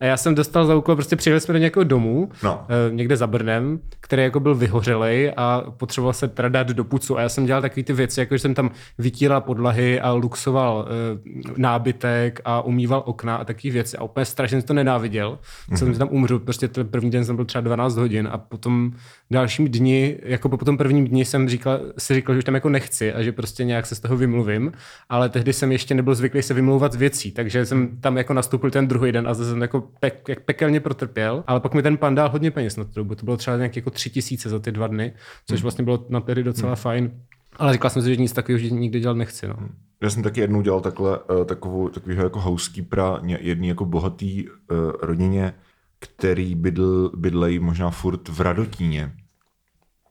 A 0.00 0.04
já 0.04 0.16
jsem 0.16 0.34
dostal 0.34 0.66
za 0.66 0.74
úkol, 0.76 0.94
prostě 0.94 1.16
přijeli 1.16 1.40
jsme 1.40 1.52
do 1.52 1.58
nějakého 1.58 1.84
domu, 1.84 2.28
No. 2.42 2.66
eh, 2.68 2.94
někde 2.94 3.16
za 3.16 3.26
Brnem, 3.26 3.78
který 4.00 4.22
jako 4.22 4.40
byl 4.40 4.54
vyhořelej 4.54 5.32
a 5.36 5.64
potřeboval 5.76 6.12
se 6.12 6.28
teda 6.28 6.48
dát 6.48 6.66
do 6.68 6.84
pucu. 6.84 7.18
A 7.18 7.22
já 7.22 7.28
jsem 7.28 7.46
dělal 7.46 7.62
takové 7.62 7.82
ty 7.84 7.92
věci, 7.92 8.20
jako 8.20 8.34
že 8.34 8.38
jsem 8.38 8.54
tam 8.54 8.70
vytíral 8.98 9.40
podlahy 9.40 10.00
a 10.00 10.12
luxoval 10.12 10.88
eh, 10.88 11.52
nábytek 11.56 12.40
a 12.44 12.60
umýval 12.60 13.02
okna 13.06 13.36
a 13.36 13.44
takové 13.44 13.70
věci. 13.72 13.96
A 13.96 14.04
úplně 14.04 14.24
strašně 14.24 14.62
to 14.62 14.74
nenáviděl. 14.74 15.38
Mm-hmm. 15.70 15.76
Jsem 15.76 15.94
tam 15.94 16.08
umřel, 16.10 16.38
prostě 16.38 16.68
ten 16.68 16.88
první 16.88 17.10
den 17.10 17.24
jsem 17.24 17.36
byl 17.36 17.44
třeba 17.44 17.62
12 17.62 17.96
hodin 17.96 18.28
a 18.32 18.38
potom 18.38 18.92
dalším 19.30 19.68
dni, 19.68 20.16
jako 20.22 20.48
po 20.48 20.64
tom 20.64 20.76
prvním 20.78 21.06
dni 21.08 21.24
jsem 21.24 21.48
říkal, 21.48 21.80
si 21.98 22.14
říkal, 22.14 22.34
že 22.34 22.38
už 22.38 22.44
tam 22.44 22.54
jako 22.54 22.68
nechci 22.68 23.12
a 23.12 23.22
že 23.22 23.32
prostě 23.32 23.64
nějak 23.64 23.86
se 23.86 23.94
z 23.94 24.00
toho 24.00 24.16
vymluvím, 24.16 24.72
ale 25.08 25.28
tehdy 25.28 25.52
jsem 25.52 25.72
ještě 25.72 25.94
nebyl 25.94 26.14
zvyklý 26.14 26.42
se 26.42 26.54
vymlouvat 26.54 26.94
věcí, 26.94 27.32
takže 27.32 27.66
jsem 27.66 27.88
tam 28.00 28.16
jako 28.16 28.34
nastoupil 28.34 28.70
ten 28.70 28.88
druhý 28.88 29.12
den 29.12 29.28
a 29.28 29.34
zase 29.34 29.50
jsem 29.50 29.62
jako 29.62 29.85
pek, 30.00 30.28
jak 30.28 30.40
pekelně 30.40 30.80
protrpěl, 30.80 31.44
ale 31.46 31.60
pak 31.60 31.74
mi 31.74 31.82
ten 31.82 31.96
pan 31.96 32.14
dal 32.14 32.28
hodně 32.28 32.50
peněz 32.50 32.76
na 32.76 32.84
tu 32.84 32.90
dobu, 32.94 33.14
to 33.14 33.24
bylo 33.24 33.36
třeba 33.36 33.56
nějak 33.56 33.76
jako 33.76 33.90
tři 33.90 34.10
tisíce 34.10 34.48
za 34.48 34.58
ty 34.58 34.72
dva 34.72 34.86
dny, 34.86 35.12
což 35.46 35.62
vlastně 35.62 35.84
bylo 35.84 36.06
na 36.08 36.20
tehdy 36.20 36.42
docela 36.42 36.74
fajn. 36.74 37.20
Ale 37.56 37.72
říkal 37.72 37.90
jsem 37.90 38.02
si, 38.02 38.14
že 38.14 38.20
nic 38.20 38.32
takového 38.32 38.58
že 38.58 38.70
nikdy 38.70 39.00
dělat 39.00 39.16
nechci. 39.16 39.48
No. 39.48 39.56
Já 40.00 40.10
jsem 40.10 40.22
taky 40.22 40.40
jednou 40.40 40.62
dělal 40.62 40.80
takhle, 40.80 41.18
eh, 41.40 41.44
takovou, 41.44 41.88
takovýho 41.88 42.24
jako 42.24 42.40
housekeepera 42.40 43.20
jedný 43.22 43.68
jako 43.68 43.84
bohatý 43.84 44.48
uh, 44.48 44.56
rodině, 45.02 45.52
který 45.98 46.54
bydl, 46.54 47.12
bydlej 47.16 47.58
možná 47.58 47.90
furt 47.90 48.28
v 48.28 48.40
Radotíně. 48.40 49.12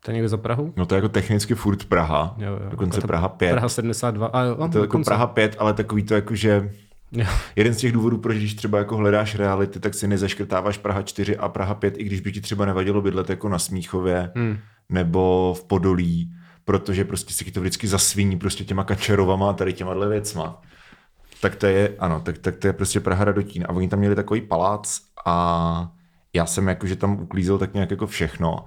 To 0.05 0.11
je 0.11 0.13
někde 0.15 0.29
za 0.29 0.37
Prahu? 0.37 0.73
No 0.77 0.85
to 0.85 0.95
je 0.95 0.97
jako 0.97 1.09
technicky 1.09 1.55
furt 1.55 1.85
Praha, 1.85 2.35
Jo, 2.37 2.51
jo. 2.51 2.69
dokonce 2.69 2.97
Jako 2.97 3.07
Praha 3.07 3.29
5. 3.29 3.51
Praha 3.51 3.69
72. 3.69 4.27
A 4.27 4.43
jo, 4.43 4.69
to 4.71 4.77
je 4.77 4.81
jako. 4.81 4.99
Praha 4.99 5.27
5, 5.27 5.55
ale 5.59 5.73
takový 5.73 6.03
to 6.03 6.13
jako, 6.13 6.35
že 6.35 6.71
Jo. 7.15 7.27
jeden 7.55 7.73
z 7.73 7.77
těch 7.77 7.91
důvodů, 7.91 8.17
proč 8.17 8.37
když 8.37 8.53
třeba 8.53 8.77
jako 8.77 8.97
hledáš 8.97 9.35
reality, 9.35 9.79
tak 9.79 9.93
si 9.93 10.07
nezaškrtáváš 10.07 10.77
Praha 10.77 11.01
4 11.01 11.37
a 11.37 11.49
Praha 11.49 11.75
5, 11.75 11.97
i 11.97 12.03
když 12.03 12.19
by 12.19 12.31
ti 12.31 12.41
třeba 12.41 12.65
nevadilo 12.65 13.01
bydlet 13.01 13.29
jako 13.29 13.49
na 13.49 13.59
Smíchově 13.59 14.31
hmm. 14.35 14.57
nebo 14.89 15.53
v 15.57 15.63
Podolí, 15.63 16.31
protože 16.65 17.05
prostě 17.05 17.33
si 17.33 17.51
to 17.51 17.61
vždycky 17.61 17.87
zasviní 17.87 18.37
prostě 18.37 18.63
těma 18.63 18.83
kačerovama 18.83 19.49
a 19.49 19.53
tady 19.53 19.73
těma 19.73 20.07
věcma. 20.07 20.61
Tak 21.41 21.55
to 21.55 21.65
je, 21.65 21.95
ano, 21.99 22.19
tak, 22.19 22.37
tak 22.37 22.55
to 22.55 22.67
je 22.67 22.73
prostě 22.73 22.99
Praha 22.99 23.25
Radotín. 23.25 23.65
A 23.69 23.69
oni 23.69 23.89
tam 23.89 23.99
měli 23.99 24.15
takový 24.15 24.41
palác 24.41 25.01
a 25.25 25.91
já 26.33 26.45
jsem 26.45 26.67
jako, 26.67 26.87
že 26.87 26.95
tam 26.95 27.21
uklízel 27.21 27.57
tak 27.57 27.73
nějak 27.73 27.91
jako 27.91 28.07
všechno. 28.07 28.65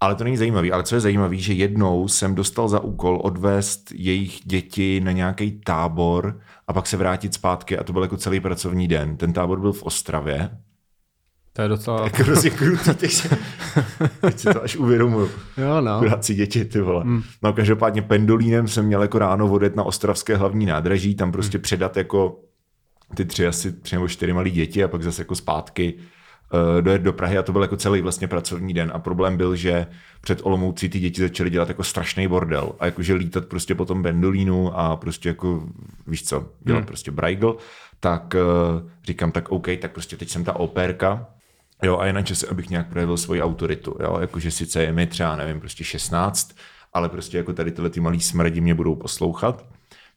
Ale 0.00 0.14
to 0.14 0.24
není 0.24 0.36
zajímavý. 0.36 0.72
Ale 0.72 0.82
co 0.82 0.94
je 0.94 1.00
zajímavý, 1.00 1.40
že 1.40 1.52
jednou 1.52 2.08
jsem 2.08 2.34
dostal 2.34 2.68
za 2.68 2.80
úkol 2.80 3.20
odvést 3.22 3.92
jejich 3.94 4.40
děti 4.44 5.00
na 5.04 5.12
nějaký 5.12 5.60
tábor 5.64 6.40
a 6.68 6.72
pak 6.72 6.86
se 6.86 6.96
vrátit 6.96 7.34
zpátky 7.34 7.78
a 7.78 7.84
to 7.84 7.92
byl 7.92 8.02
jako 8.02 8.16
celý 8.16 8.40
pracovní 8.40 8.88
den. 8.88 9.16
Ten 9.16 9.32
tábor 9.32 9.60
byl 9.60 9.72
v 9.72 9.82
Ostravě. 9.82 10.50
To 11.52 11.62
je 11.62 11.68
docela... 11.68 12.04
Jako 12.04 12.22
hrozně 12.22 12.50
krutý, 12.50 12.94
teď, 12.94 13.12
si, 13.12 13.28
teď 14.20 14.38
si 14.38 14.52
to 14.52 14.62
až 14.62 14.76
uvědomuju. 14.76 15.30
Jo, 15.56 15.80
no. 15.80 15.98
Chudáci 15.98 16.34
děti, 16.34 16.64
ty 16.64 16.80
vole. 16.80 17.02
Hmm. 17.04 17.22
No 17.42 17.52
každopádně 17.52 18.02
pendolínem 18.02 18.68
jsem 18.68 18.86
měl 18.86 19.02
jako 19.02 19.18
ráno 19.18 19.52
odjet 19.52 19.76
na 19.76 19.84
ostravské 19.84 20.36
hlavní 20.36 20.66
nádraží, 20.66 21.14
tam 21.14 21.32
prostě 21.32 21.58
hmm. 21.58 21.62
předat 21.62 21.96
jako 21.96 22.40
ty 23.14 23.24
tři 23.24 23.46
asi 23.46 23.72
tři 23.72 23.96
nebo 23.96 24.08
čtyři 24.08 24.32
malí 24.32 24.50
děti 24.50 24.84
a 24.84 24.88
pak 24.88 25.02
zase 25.02 25.22
jako 25.22 25.34
zpátky 25.34 25.94
dojet 26.80 27.02
do 27.02 27.12
Prahy 27.12 27.38
a 27.38 27.42
to 27.42 27.52
byl 27.52 27.62
jako 27.62 27.76
celý 27.76 28.00
vlastně 28.00 28.28
pracovní 28.28 28.74
den 28.74 28.90
a 28.94 28.98
problém 28.98 29.36
byl, 29.36 29.56
že 29.56 29.86
před 30.20 30.40
Olomoucí 30.42 30.88
ty 30.88 31.00
děti 31.00 31.20
začaly 31.20 31.50
dělat 31.50 31.68
jako 31.68 31.84
strašný 31.84 32.28
bordel 32.28 32.72
a 32.80 32.86
jakože 32.86 33.14
lítat 33.14 33.46
prostě 33.46 33.74
po 33.74 33.84
tom 33.84 34.02
Bendolínu 34.02 34.78
a 34.78 34.96
prostě 34.96 35.28
jako, 35.28 35.68
víš 36.06 36.24
co, 36.24 36.48
dělat 36.60 36.78
hmm. 36.78 36.86
prostě 36.86 37.10
brajgl, 37.10 37.56
tak 38.00 38.34
uh, 38.34 38.88
říkám, 39.04 39.32
tak 39.32 39.48
OK, 39.48 39.66
tak 39.80 39.92
prostě 39.92 40.16
teď 40.16 40.28
jsem 40.28 40.44
ta 40.44 40.56
operka, 40.56 41.26
Jo, 41.82 41.98
a 41.98 42.06
je 42.06 42.12
na 42.12 42.22
čase, 42.22 42.46
abych 42.46 42.70
nějak 42.70 42.88
projevil 42.88 43.16
svoji 43.16 43.42
autoritu. 43.42 43.96
Jo? 44.00 44.18
Jakože 44.20 44.50
sice 44.50 44.82
je 44.82 44.92
mi 44.92 45.06
třeba, 45.06 45.36
nevím, 45.36 45.60
prostě 45.60 45.84
16, 45.84 46.56
ale 46.92 47.08
prostě 47.08 47.36
jako 47.36 47.52
tady 47.52 47.72
tyhle 47.72 47.90
ty 47.90 48.00
malí 48.00 48.20
smrdi 48.20 48.60
mě 48.60 48.74
budou 48.74 48.94
poslouchat. 48.94 49.66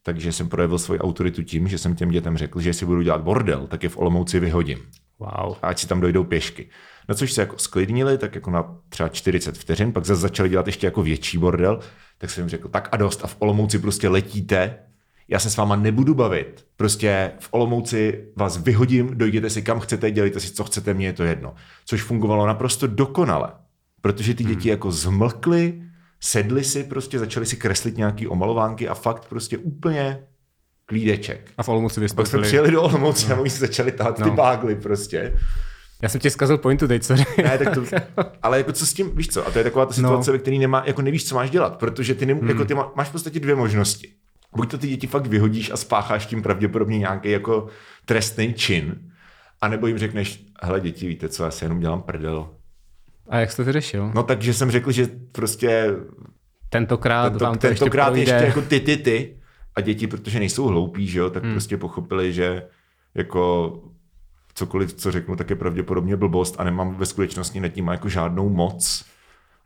Takže 0.03 0.31
jsem 0.31 0.50
projevil 0.50 0.79
svoji 0.79 1.00
autoritu 1.00 1.43
tím, 1.43 1.67
že 1.67 1.77
jsem 1.77 1.95
těm 1.95 2.09
dětem 2.09 2.38
řekl, 2.38 2.62
že 2.62 2.69
jestli 2.69 2.86
budu 2.86 3.01
dělat 3.01 3.21
bordel, 3.21 3.67
tak 3.67 3.83
je 3.83 3.89
v 3.89 3.98
Olomouci 3.98 4.39
vyhodím. 4.39 4.79
Wow. 5.20 5.56
A 5.62 5.68
ať 5.68 5.80
si 5.80 5.88
tam 5.88 6.02
dojdou 6.02 6.24
pěšky. 6.24 6.70
Na 7.10 7.16
což 7.16 7.34
se 7.34 7.42
jako 7.42 7.58
sklidnili, 7.58 8.18
tak 8.18 8.36
jako 8.36 8.52
na 8.52 8.78
třeba 8.90 9.10
40 9.10 9.58
vteřin, 9.58 9.94
pak 9.94 10.06
zase 10.06 10.22
začali 10.22 10.50
dělat 10.50 10.68
ještě 10.68 10.88
jako 10.88 11.04
větší 11.04 11.38
bordel, 11.38 11.80
tak 12.18 12.30
jsem 12.30 12.42
jim 12.42 12.50
řekl, 12.50 12.68
tak 12.68 12.90
a 12.92 12.98
dost, 12.98 13.24
a 13.24 13.28
v 13.28 13.36
Olomouci 13.40 13.80
prostě 13.80 14.10
letíte, 14.10 14.80
já 15.28 15.40
se 15.40 15.50
s 15.50 15.58
váma 15.58 15.76
nebudu 15.76 16.14
bavit. 16.14 16.66
Prostě 16.78 17.32
v 17.40 17.48
Olomouci 17.52 18.28
vás 18.36 18.58
vyhodím, 18.58 19.18
dojděte 19.18 19.50
si 19.50 19.62
kam 19.62 19.80
chcete, 19.80 20.12
dělejte 20.12 20.40
si, 20.40 20.52
co 20.52 20.64
chcete, 20.64 20.94
mně 20.94 21.06
je 21.06 21.14
to 21.14 21.24
jedno. 21.24 21.56
Což 21.86 22.04
fungovalo 22.04 22.48
naprosto 22.48 22.88
dokonale, 22.88 23.52
protože 24.02 24.34
ty 24.34 24.44
děti 24.44 24.62
hmm. 24.62 24.70
jako 24.70 24.92
zmlkly, 24.92 25.82
sedli 26.20 26.64
si 26.64 26.84
prostě, 26.84 27.20
začali 27.20 27.46
si 27.46 27.58
kreslit 27.58 27.98
nějaký 27.98 28.28
omalovánky 28.28 28.88
a 28.88 28.94
fakt 28.94 29.26
prostě 29.30 29.58
úplně 29.58 30.24
klídeček. 30.89 31.51
A 31.58 31.63
v 31.63 31.69
Olomouci 31.69 32.08
Pak 32.15 32.27
jsme 32.27 32.41
přijeli 32.41 32.72
do 32.72 32.81
Olomouci 32.81 33.29
no. 33.29 33.36
a 33.36 33.39
oni 33.39 33.50
si 33.50 33.60
začali 33.60 33.91
tahat 33.91 34.19
no. 34.19 34.29
ty 34.29 34.36
bágly 34.36 34.75
prostě. 34.75 35.34
Já 36.01 36.10
jsem 36.10 36.22
ti 36.22 36.29
zkazil 36.29 36.58
pointu 36.58 36.88
teď, 36.88 37.03
co 37.03 37.15
Ne, 37.15 37.58
tak 37.58 37.74
to, 37.74 37.84
ale 38.41 38.58
jako 38.58 38.72
co 38.72 38.86
s 38.86 38.93
tím, 38.93 39.15
víš 39.15 39.27
co, 39.27 39.48
a 39.48 39.51
to 39.51 39.58
je 39.58 39.63
taková 39.63 39.86
ta 39.86 39.93
situace, 39.93 40.31
no. 40.31 40.38
ve 40.38 40.39
které 40.39 40.58
nemá, 40.58 40.84
jako 40.86 41.01
nevíš, 41.01 41.27
co 41.27 41.36
máš 41.36 41.50
dělat, 41.50 41.77
protože 41.77 42.15
ty, 42.15 42.25
ne, 42.25 42.34
hmm. 42.34 42.50
jako 42.50 42.65
ty 42.65 42.74
má, 42.74 42.91
máš 42.96 43.08
v 43.08 43.12
podstatě 43.12 43.39
dvě 43.39 43.55
možnosti. 43.55 44.13
Buď 44.55 44.72
to 44.72 44.77
ty 44.77 44.88
děti 44.88 45.08
fakt 45.08 45.27
vyhodíš 45.27 45.72
a 45.72 45.77
spácháš 45.77 46.25
tím 46.25 46.41
pravděpodobně 46.41 47.00
nějaký 47.00 47.31
jako 47.31 47.67
trestný 48.05 48.53
čin, 48.53 48.96
anebo 49.62 49.88
jim 49.88 49.98
řekneš, 49.98 50.43
hele 50.62 50.79
děti, 50.79 51.08
víte 51.08 51.29
co, 51.29 51.43
já 51.43 51.51
si 51.51 51.65
jenom 51.65 51.79
dělám 51.79 52.01
prdel. 52.01 52.50
A 53.29 53.39
jak 53.39 53.51
jste 53.51 53.65
to 53.65 53.72
řešil? 53.72 54.12
No 54.15 54.24
takže 54.24 54.53
jsem 54.53 54.72
řekl, 54.72 54.91
že 54.91 55.08
prostě 55.31 55.96
tentokrát 56.69 57.29
tento, 57.29 57.46
vám 57.46 57.53
to 57.53 57.67
tentokrát 57.67 58.15
ještě, 58.15 58.34
ještě 58.34 58.46
jako 58.46 58.62
ty, 58.62 58.79
ty, 58.79 58.98
ty. 58.98 59.38
A 59.79 59.81
děti, 59.81 60.07
protože 60.07 60.39
nejsou 60.39 60.67
hloupí, 60.67 61.07
že 61.07 61.19
jo, 61.19 61.29
tak 61.29 61.43
hmm. 61.43 61.51
prostě 61.51 61.77
pochopili, 61.77 62.33
že 62.33 62.67
jako 63.15 63.74
cokoliv, 64.53 64.93
co 64.93 65.12
řeknu, 65.12 65.36
tak 65.36 65.50
je 65.50 65.55
pravděpodobně 65.55 66.15
blbost 66.15 66.55
a 66.57 66.63
nemám 66.63 66.95
ve 66.95 67.05
skutečnosti 67.05 67.59
nad 67.59 67.67
tím 67.67 67.88
jako 67.88 68.09
žádnou 68.09 68.50
moc. 68.50 69.05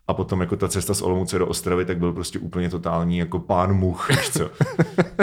A 0.07 0.13
potom 0.13 0.41
jako 0.41 0.55
ta 0.55 0.67
cesta 0.67 0.93
z 0.93 1.01
Olomouce 1.01 1.39
do 1.39 1.47
Ostravy, 1.47 1.85
tak 1.85 1.97
byl 1.97 2.13
prostě 2.13 2.39
úplně 2.39 2.69
totální 2.69 3.17
jako 3.17 3.39
pán 3.39 3.73
much, 3.73 4.09
víš 4.09 4.29
co. 4.29 4.51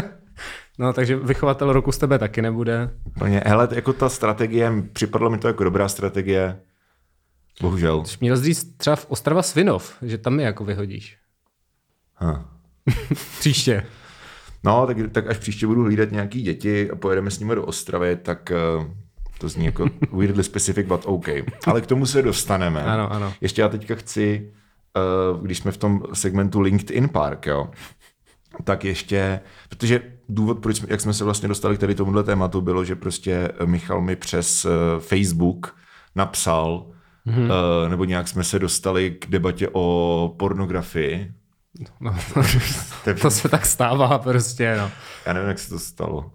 no, 0.78 0.92
takže 0.92 1.16
vychovatel 1.16 1.73
roku 1.73 1.92
z 1.92 1.99
tebe 1.99 2.18
taky 2.18 2.42
nebude. 2.42 2.90
Úplně, 3.04 3.42
hele, 3.47 3.68
jako 3.73 3.92
ta 3.92 4.09
strategie, 4.09 4.73
připadlo 4.92 5.30
mi 5.30 5.38
to 5.38 5.49
jako 5.49 5.64
dobrá 5.64 5.88
strategie, 5.88 6.61
bohužel. 7.61 8.04
Jsi 8.04 8.16
měl 8.20 8.37
říct 8.37 8.76
třeba 8.76 8.97
v 8.97 9.06
Ostrava 9.09 9.42
Svinov, 9.42 9.94
že 10.02 10.18
tam 10.18 10.40
je 10.40 10.47
jako 10.47 10.64
vyhodíš. 10.64 11.18
Ha. 12.14 12.50
Příště. 13.38 13.87
No, 14.64 14.87
tak, 14.87 14.97
tak 15.12 15.26
až 15.26 15.38
příště 15.38 15.67
budu 15.67 15.83
hlídat 15.83 16.12
nějaký 16.12 16.43
děti 16.43 16.90
a 16.90 16.97
pojedeme 16.97 17.31
s 17.31 17.38
nimi 17.38 17.55
do 17.55 17.64
Ostravy, 17.64 18.17
tak 18.17 18.52
uh, 18.79 18.87
to 19.38 19.49
zní 19.49 19.64
jako 19.64 19.87
weirdly 20.12 20.45
specific, 20.45 20.87
but 20.87 21.02
OK. 21.05 21.29
Ale 21.67 21.81
k 21.81 21.87
tomu 21.87 22.07
se 22.07 22.23
dostaneme. 22.23 22.83
Ano, 22.83 23.12
ano. 23.12 23.33
Ještě 23.40 23.62
já 23.62 23.69
teďka 23.69 23.95
chci 23.95 24.52
uh, 25.33 25.43
když 25.43 25.59
jsme 25.59 25.73
v 25.73 25.76
tom 25.76 26.02
segmentu 26.12 26.61
LinkedIn 26.61 27.09
Park, 27.09 27.46
jo, 27.46 27.70
tak 28.64 28.85
ještě, 28.85 29.40
protože 29.68 30.03
důvod, 30.29 30.59
proč, 30.59 30.83
jak 30.88 31.01
jsme 31.01 31.14
se 31.14 31.25
vlastně 31.25 31.49
dostali 31.49 31.77
k 31.77 31.81
tady 31.81 31.94
tomuhle 31.94 32.23
tématu, 32.23 32.61
bylo, 32.61 32.85
že 32.85 32.96
prostě 32.96 33.49
Michal 33.64 34.01
mi 34.01 34.16
přes 34.16 34.64
uh, 34.64 34.70
Facebook 34.99 35.77
napsal, 36.16 36.87
mm-hmm. 37.27 37.88
nebo 37.88 38.05
nějak 38.05 38.29
jsme 38.29 38.44
se 38.44 38.59
dostali 38.59 39.11
k 39.11 39.27
debatě 39.31 39.68
o 39.73 40.35
pornografii. 40.38 41.35
No, 42.00 42.16
to 43.22 43.30
se 43.30 43.48
tak 43.48 43.66
stává 43.66 44.18
prostě, 44.18 44.76
no. 44.78 44.90
Já 45.26 45.33
nevím, 45.33 45.48
jak 45.48 45.59
se 45.59 45.68
to 45.68 45.78
stalo. 45.78 46.30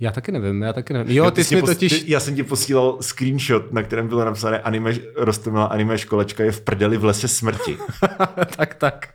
Já 0.00 0.10
taky 0.10 0.32
nevím, 0.32 0.62
já 0.62 0.72
taky 0.72 0.92
nevím. 0.92 1.16
Jo, 1.16 1.30
ty, 1.30 1.44
jsi 1.44 1.56
mi 1.56 1.62
totiž... 1.62 2.02
Ty, 2.02 2.10
já 2.10 2.20
jsem 2.20 2.34
ti 2.34 2.42
posílal 2.42 2.98
screenshot, 3.00 3.72
na 3.72 3.82
kterém 3.82 4.08
bylo 4.08 4.24
napsané 4.24 4.60
anime, 4.60 4.94
rostomilá 5.16 5.64
anime 5.64 5.98
školečka 5.98 6.44
je 6.44 6.52
v 6.52 6.60
prdeli 6.60 6.96
v 6.96 7.04
lese 7.04 7.28
smrti. 7.28 7.78
tak, 8.56 8.74
tak. 8.74 9.08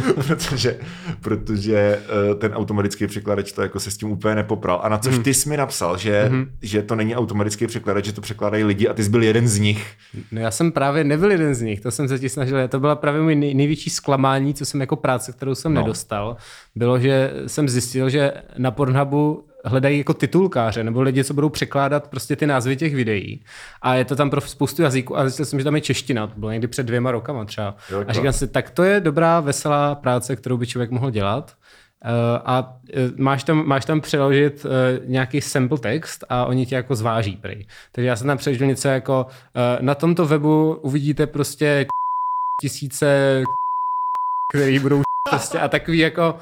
protože, 0.26 0.78
protože 1.20 2.02
uh, 2.30 2.38
ten 2.38 2.52
automatický 2.52 3.06
překladač 3.06 3.52
to 3.52 3.62
jako 3.62 3.80
se 3.80 3.90
s 3.90 3.96
tím 3.96 4.10
úplně 4.10 4.34
nepopral. 4.34 4.80
A 4.82 4.88
na 4.88 4.98
což 4.98 5.14
hmm. 5.14 5.22
ty 5.22 5.34
jsi 5.34 5.48
mi 5.48 5.56
napsal, 5.56 5.98
že, 5.98 6.24
hmm. 6.24 6.46
že 6.62 6.82
to 6.82 6.94
není 6.94 7.16
automatický 7.16 7.66
překladač, 7.66 8.04
že 8.04 8.12
to 8.12 8.20
překládají 8.20 8.64
lidi 8.64 8.88
a 8.88 8.94
ty 8.94 9.04
jsi 9.04 9.10
byl 9.10 9.22
jeden 9.22 9.48
z 9.48 9.58
nich. 9.58 9.86
No 10.32 10.40
já 10.40 10.50
jsem 10.50 10.72
právě 10.72 11.04
nebyl 11.04 11.30
jeden 11.30 11.54
z 11.54 11.62
nich, 11.62 11.80
to 11.80 11.90
jsem 11.90 12.08
se 12.08 12.18
ti 12.18 12.28
snažil. 12.28 12.68
To 12.68 12.80
byla 12.80 12.96
právě 12.96 13.22
můj 13.22 13.34
nej, 13.34 13.54
největší 13.54 13.90
zklamání, 13.90 14.54
co 14.54 14.66
jsem 14.66 14.80
jako 14.80 14.96
práce, 14.96 15.32
kterou 15.32 15.54
jsem 15.54 15.74
no. 15.74 15.80
nedostal, 15.80 16.36
bylo, 16.74 16.98
že 16.98 17.32
jsem 17.46 17.68
zjistil, 17.68 18.10
že 18.10 18.32
na 18.58 18.70
Pornhubu 18.70 19.44
hledají 19.64 19.98
jako 19.98 20.14
titulkáře 20.14 20.84
nebo 20.84 21.02
lidi, 21.02 21.24
co 21.24 21.34
budou 21.34 21.48
překládat 21.48 22.08
prostě 22.08 22.36
ty 22.36 22.46
názvy 22.46 22.76
těch 22.76 22.94
videí. 22.94 23.40
A 23.82 23.94
je 23.94 24.04
to 24.04 24.16
tam 24.16 24.30
pro 24.30 24.40
spoustu 24.40 24.82
jazyků 24.82 25.18
a 25.18 25.24
zjistil 25.24 25.46
jsem, 25.46 25.58
že 25.58 25.64
tam 25.64 25.74
je 25.74 25.80
čeština, 25.80 26.26
to 26.26 26.34
bylo 26.36 26.52
někdy 26.52 26.68
před 26.68 26.82
dvěma 26.82 27.10
rokama 27.10 27.44
třeba. 27.44 27.76
Jo, 27.90 28.04
a 28.08 28.12
říkám 28.12 28.32
si, 28.32 28.48
tak 28.48 28.70
to 28.70 28.82
je 28.82 29.00
dobrá, 29.00 29.40
veselá 29.40 29.94
práce, 29.94 30.36
kterou 30.36 30.56
by 30.56 30.66
člověk 30.66 30.90
mohl 30.90 31.10
dělat. 31.10 31.56
Uh, 32.04 32.10
a 32.44 32.80
uh, 32.82 33.18
máš 33.18 33.44
tam, 33.44 33.66
máš 33.66 33.84
tam 33.84 34.00
přeložit 34.00 34.64
uh, 34.64 34.70
nějaký 35.06 35.40
sample 35.40 35.78
text 35.78 36.24
a 36.28 36.44
oni 36.44 36.66
tě 36.66 36.74
jako 36.74 36.94
zváží 36.94 37.36
prej. 37.36 37.66
Takže 37.92 38.08
já 38.08 38.16
jsem 38.16 38.26
tam 38.26 38.38
přeložil 38.38 38.66
něco 38.66 38.88
jako 38.88 39.26
na 39.80 39.94
tomto 39.94 40.26
webu 40.26 40.74
uvidíte 40.74 41.26
prostě 41.26 41.86
tisíce 42.60 43.42
který 44.50 44.78
budou 44.78 45.02
prostě 45.30 45.58
a 45.58 45.68
takový 45.68 45.98
jako 45.98 46.38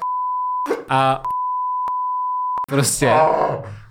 a 0.89 1.23
Prostě. 2.69 3.13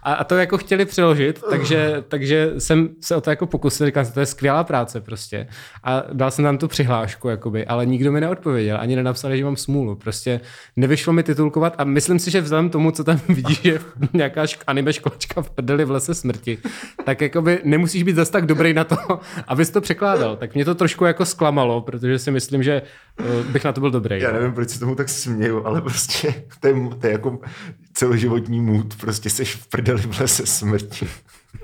A, 0.09 0.12
a 0.12 0.25
to 0.25 0.37
jako 0.37 0.59
chtěli 0.59 0.85
přeložit, 0.85 1.42
takže, 1.51 2.05
takže 2.09 2.53
jsem 2.59 2.88
se 3.01 3.16
o 3.16 3.21
to 3.21 3.31
jako 3.31 3.47
pokusil, 3.47 3.87
říkal 3.87 4.05
jsem, 4.05 4.14
to 4.14 4.21
je 4.21 4.27
skvělá 4.27 4.64
práce 4.64 5.01
prostě. 5.01 5.49
A 5.85 6.03
dal 6.12 6.31
jsem 6.31 6.44
tam 6.44 6.59
tu 6.59 6.68
přihlášku, 6.68 7.29
jakoby, 7.29 7.66
ale 7.66 7.87
nikdo 7.87 8.12
mi 8.12 8.21
neodpověděl, 8.21 8.79
ani 8.81 8.97
nenapsali, 8.97 9.38
že 9.38 9.44
mám 9.44 9.57
smůlu. 9.57 9.97
Prostě 9.97 10.40
nevyšlo 10.77 11.12
mi 11.12 11.23
titulkovat 11.23 11.75
a 11.79 11.85
myslím 11.85 12.18
si, 12.18 12.31
že 12.31 12.40
vzhledem 12.40 12.71
tomu, 12.71 12.90
co 12.90 13.05
tam 13.05 13.21
vidíš, 13.29 13.64
je 13.64 13.81
nějaká 14.12 14.44
šk- 14.44 14.62
anime 14.66 14.92
školečka 14.92 15.42
v 15.42 15.51
prdeli 15.51 15.85
v 15.85 15.90
lese 15.90 16.14
smrti, 16.14 16.59
tak 17.05 17.21
jakoby 17.21 17.61
nemusíš 17.64 18.03
být 18.03 18.16
zase 18.16 18.33
tak 18.33 18.47
dobrý 18.47 18.75
na 18.75 18.85
to, 18.85 18.97
abys 19.49 19.71
to 19.71 19.81
překládal. 19.81 20.37
Tak 20.37 20.55
mě 20.55 20.64
to 20.64 20.75
trošku 20.75 21.05
jako 21.05 21.25
zklamalo, 21.25 21.81
protože 21.81 22.18
si 22.18 22.31
myslím, 22.31 22.62
že 22.62 22.83
uh, 23.21 23.53
bych 23.53 23.64
na 23.64 23.73
to 23.73 23.81
byl 23.81 23.90
dobrý. 23.90 24.21
Já 24.21 24.33
nevím, 24.33 24.53
proč 24.53 24.71
se 24.71 24.81
tomu 24.81 24.94
tak 24.94 25.09
směju, 25.09 25.66
ale 25.66 25.81
prostě 25.81 26.35
to 26.61 26.68
je, 26.68 26.75
to 27.01 27.07
je 27.07 27.12
jako 27.12 27.38
celoživotní 27.92 28.61
můd, 28.61 28.97
prostě 29.01 29.31
seš 29.31 29.55
v 29.55 29.66
prdeli 29.66 29.97
v 30.00 30.20
lese 30.20 30.46
smrti. 30.46 31.08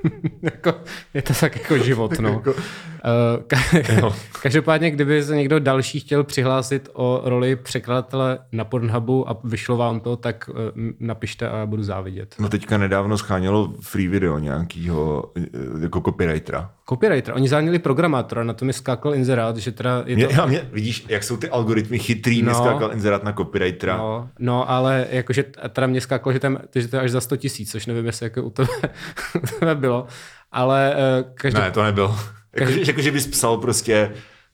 jako, 0.42 0.74
je 1.14 1.22
to 1.22 1.32
tak 1.40 1.56
jako 1.56 1.78
život, 1.78 2.18
no. 2.18 2.28
jako, 2.28 2.52
uh, 2.52 4.12
každopádně, 4.42 4.90
kdyby 4.90 5.22
se 5.22 5.36
někdo 5.36 5.58
další 5.58 6.00
chtěl 6.00 6.24
přihlásit 6.24 6.88
o 6.92 7.20
roli 7.24 7.56
překladatele 7.56 8.38
na 8.52 8.64
Pornhubu 8.64 9.30
a 9.30 9.40
vyšlo 9.44 9.76
vám 9.76 10.00
to, 10.00 10.16
tak 10.16 10.50
uh, 10.50 10.56
napište 11.00 11.48
a 11.48 11.66
budu 11.66 11.82
závidět. 11.82 12.34
No 12.38 12.48
teďka 12.48 12.78
nedávno 12.78 13.18
schánělo 13.18 13.74
free 13.80 14.08
video 14.08 14.38
nějakýho 14.38 15.32
eh, 15.36 15.42
jako 15.80 16.00
copywritera. 16.00 16.70
Copywriter. 16.88 17.34
Oni 17.34 17.48
záněli 17.48 17.78
programátora, 17.78 18.44
na 18.44 18.52
to 18.52 18.64
mi 18.64 18.72
skákal 18.72 19.14
inzerát, 19.14 19.56
že 19.56 19.72
teda 19.72 20.02
je 20.06 20.16
to... 20.16 20.26
Mě, 20.26 20.36
já 20.36 20.46
mě, 20.46 20.68
vidíš, 20.72 21.06
jak 21.08 21.24
jsou 21.24 21.36
ty 21.36 21.48
algoritmy 21.48 21.98
chytrý, 21.98 22.42
no, 22.42 22.48
mi 22.48 22.54
skákal 22.54 22.92
inzerát 22.92 23.24
na 23.24 23.32
copywritera. 23.32 23.96
No, 23.96 24.28
no, 24.38 24.70
ale 24.70 25.06
jakože 25.10 25.44
teda 25.68 25.86
mě 25.86 26.00
skákalo, 26.00 26.32
že, 26.32 26.40
tam, 26.40 26.58
že 26.74 26.88
to 26.88 26.96
je 26.96 27.02
až 27.02 27.10
za 27.10 27.20
100 27.20 27.36
tisíc, 27.36 27.70
což 27.70 27.86
nevím, 27.86 28.06
jestli 28.06 28.26
jako 28.26 28.42
u 28.42 28.50
tebe, 28.50 28.68
u 29.42 29.58
tebe 29.58 29.74
bylo. 29.74 30.06
Ale 30.52 30.96
uh, 30.96 31.32
každý... 31.34 31.60
Ne, 31.60 31.70
to 31.70 31.82
nebylo. 31.82 32.18
Každý... 32.50 32.86
Jako, 32.86 33.00
že 33.00 33.12
bys 33.12 33.26
psal 33.26 33.56
prostě 33.56 34.12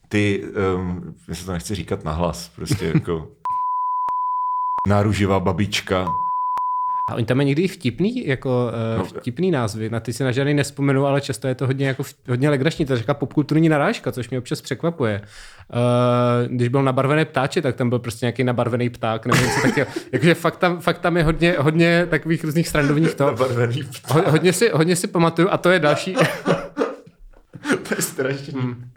ty, 0.08 0.44
um, 0.74 1.14
já 1.28 1.34
se 1.34 1.46
to 1.46 1.52
nechci 1.52 1.74
říkat 1.74 2.04
nahlas, 2.04 2.48
prostě 2.48 2.92
jako 2.94 3.28
náruživá 4.88 5.40
babička 5.40 6.06
A 7.10 7.14
oni 7.14 7.24
tam 7.24 7.36
mají 7.36 7.46
někdy 7.46 7.62
i 7.62 7.68
vtipný, 7.68 8.26
jako 8.26 8.72
uh, 8.98 9.06
vtipný 9.06 9.50
názvy, 9.50 9.90
na 9.90 10.00
ty 10.00 10.12
si 10.12 10.24
na 10.24 10.32
žádný 10.32 10.54
nespomenu, 10.54 11.06
ale 11.06 11.20
často 11.20 11.48
je 11.48 11.54
to 11.54 11.66
hodně, 11.66 11.86
jako, 11.86 12.02
hodně 12.28 12.50
legrační, 12.50 12.86
to 12.86 12.92
je 12.92 12.98
říká 12.98 13.14
popkulturní 13.14 13.68
narážka, 13.68 14.12
což 14.12 14.30
mě 14.30 14.38
občas 14.38 14.60
překvapuje. 14.60 15.20
Uh, 15.20 16.56
když 16.56 16.68
byl 16.68 16.82
nabarvený 16.82 17.24
ptáče, 17.24 17.62
tak 17.62 17.76
tam 17.76 17.88
byl 17.88 17.98
prostě 17.98 18.26
nějaký 18.26 18.44
nabarvený 18.44 18.90
pták, 18.90 19.26
nebo 19.26 19.42
něco 19.42 19.60
takového. 19.62 19.90
Jakože 20.12 20.34
fakt 20.34 20.56
tam, 20.56 20.80
fakt 20.80 20.98
tam 20.98 21.16
je 21.16 21.22
hodně, 21.22 21.54
hodně 21.58 22.06
takových 22.10 22.44
různých 22.44 22.68
srandovních 22.68 23.14
to. 23.14 23.26
Nabarvený 23.26 23.82
Ho, 24.08 24.30
hodně, 24.30 24.52
si, 24.52 24.70
hodně 24.74 24.96
si 24.96 25.06
pamatuju 25.06 25.48
a 25.50 25.56
to 25.56 25.70
je 25.70 25.78
další. 25.78 26.14
to 27.88 27.94
je 27.96 28.02
strašný. 28.02 28.60
Hmm. 28.60 28.90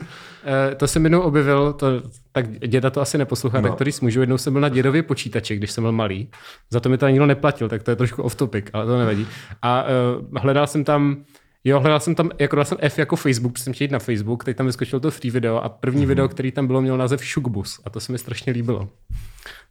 Uh, 0.46 0.76
to 0.76 0.88
jsem 0.88 1.06
jednou 1.06 1.22
objevil, 1.22 1.74
to, 1.74 1.88
tak 2.32 2.60
děda 2.68 2.90
to 2.90 3.02
asi 3.02 3.18
neposlouchá, 3.18 3.62
no. 3.62 3.70
tak 3.70 3.78
to 3.78 3.84
když 3.84 4.00
můžu. 4.00 4.20
Jednou 4.20 4.38
jsem 4.38 4.54
byl 4.54 4.62
na 4.62 4.70
dědově 4.70 5.04
počítači, 5.04 5.56
když 5.56 5.72
jsem 5.72 5.84
byl 5.84 5.92
malý. 5.92 6.30
Za 6.70 6.80
to 6.80 6.90
mi 6.90 6.98
to 6.98 7.08
nikdo 7.08 7.26
neplatil, 7.26 7.70
tak 7.70 7.84
to 7.84 7.92
je 7.92 7.96
trošku 7.96 8.24
off 8.24 8.36
topic, 8.36 8.66
ale 8.74 8.86
to 8.86 8.98
nevadí. 8.98 9.28
A 9.62 9.84
uh, 9.84 10.40
hledal 10.42 10.68
jsem 10.68 10.84
tam 10.84 11.24
Jo, 11.66 11.80
hledal 11.80 12.00
jsem 12.00 12.16
tam, 12.16 12.30
jako 12.40 12.56
dal 12.56 12.66
jsem 12.66 12.78
F 12.82 13.00
jako 13.00 13.16
Facebook, 13.16 13.58
jsem 13.58 13.74
chtěl 13.74 13.86
jít 13.86 13.92
na 13.92 14.00
Facebook, 14.00 14.44
teď 14.44 14.58
tam 14.58 14.66
vyskočilo 14.66 15.00
to 15.00 15.12
free 15.12 15.32
video 15.32 15.58
a 15.58 15.70
první 15.70 16.04
mm-hmm. 16.04 16.08
video, 16.08 16.28
který 16.28 16.52
tam 16.52 16.68
bylo, 16.68 16.82
měl 16.82 16.98
název 16.98 17.22
Shukbus 17.22 17.82
a 17.86 17.90
to 17.90 18.00
se 18.00 18.12
mi 18.12 18.18
strašně 18.18 18.54
líbilo. 18.54 18.90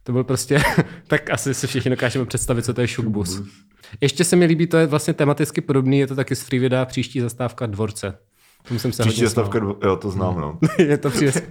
To 0.03 0.11
byl 0.11 0.23
prostě, 0.23 0.61
tak 1.07 1.29
asi 1.29 1.53
si 1.53 1.67
všichni 1.67 1.91
dokážeme 1.91 2.25
představit, 2.25 2.65
co 2.65 2.73
to 2.73 2.81
je 2.81 2.87
Shukbus. 2.87 3.41
Ještě 4.01 4.23
se 4.23 4.35
mi 4.35 4.45
líbí, 4.45 4.67
to 4.67 4.77
je 4.77 4.87
vlastně 4.87 5.13
tematicky 5.13 5.61
podobný, 5.61 5.99
je 5.99 6.07
to 6.07 6.15
taky 6.15 6.35
z 6.35 6.43
free 6.43 6.59
videa 6.59 6.85
příští 6.85 7.19
zastávka 7.19 7.65
dvorce. 7.65 8.17
Tomu 8.67 8.79
jsem 8.79 8.91
se 8.91 9.03
Příští 9.03 9.21
zastávka, 9.21 9.59
dvo... 9.59 9.75
jo, 9.83 9.95
to 9.95 10.11
znám, 10.11 10.41
no. 10.41 10.59
je 10.77 10.97
to 10.97 11.09
příště. 11.09 11.41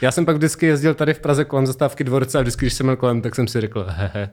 Já 0.00 0.12
jsem 0.12 0.26
pak 0.26 0.36
vždycky 0.36 0.66
jezdil 0.66 0.94
tady 0.94 1.14
v 1.14 1.20
Praze 1.20 1.44
kolem 1.44 1.66
zastávky 1.66 2.04
dvorce 2.04 2.38
a 2.38 2.40
vždycky, 2.40 2.64
když 2.64 2.74
jsem 2.74 2.86
byl 2.86 2.96
kolem, 2.96 3.22
tak 3.22 3.34
jsem 3.34 3.48
si 3.48 3.60
řekl, 3.60 3.86
hehe. 3.88 4.30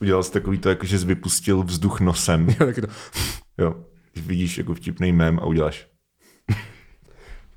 Udělal 0.00 0.22
jsi 0.22 0.32
takový 0.32 0.58
to, 0.58 0.68
jako 0.68 0.86
že 0.86 0.98
jsi 0.98 1.06
vypustil 1.06 1.62
vzduch 1.62 2.00
nosem. 2.00 2.48
Jo, 2.60 2.66
taky 2.66 2.80
to. 2.80 2.86
Jo, 3.58 3.74
vidíš 4.16 4.58
jako 4.58 4.74
vtipný 4.74 5.12
mém 5.12 5.38
a 5.38 5.44
uděláš. 5.44 5.88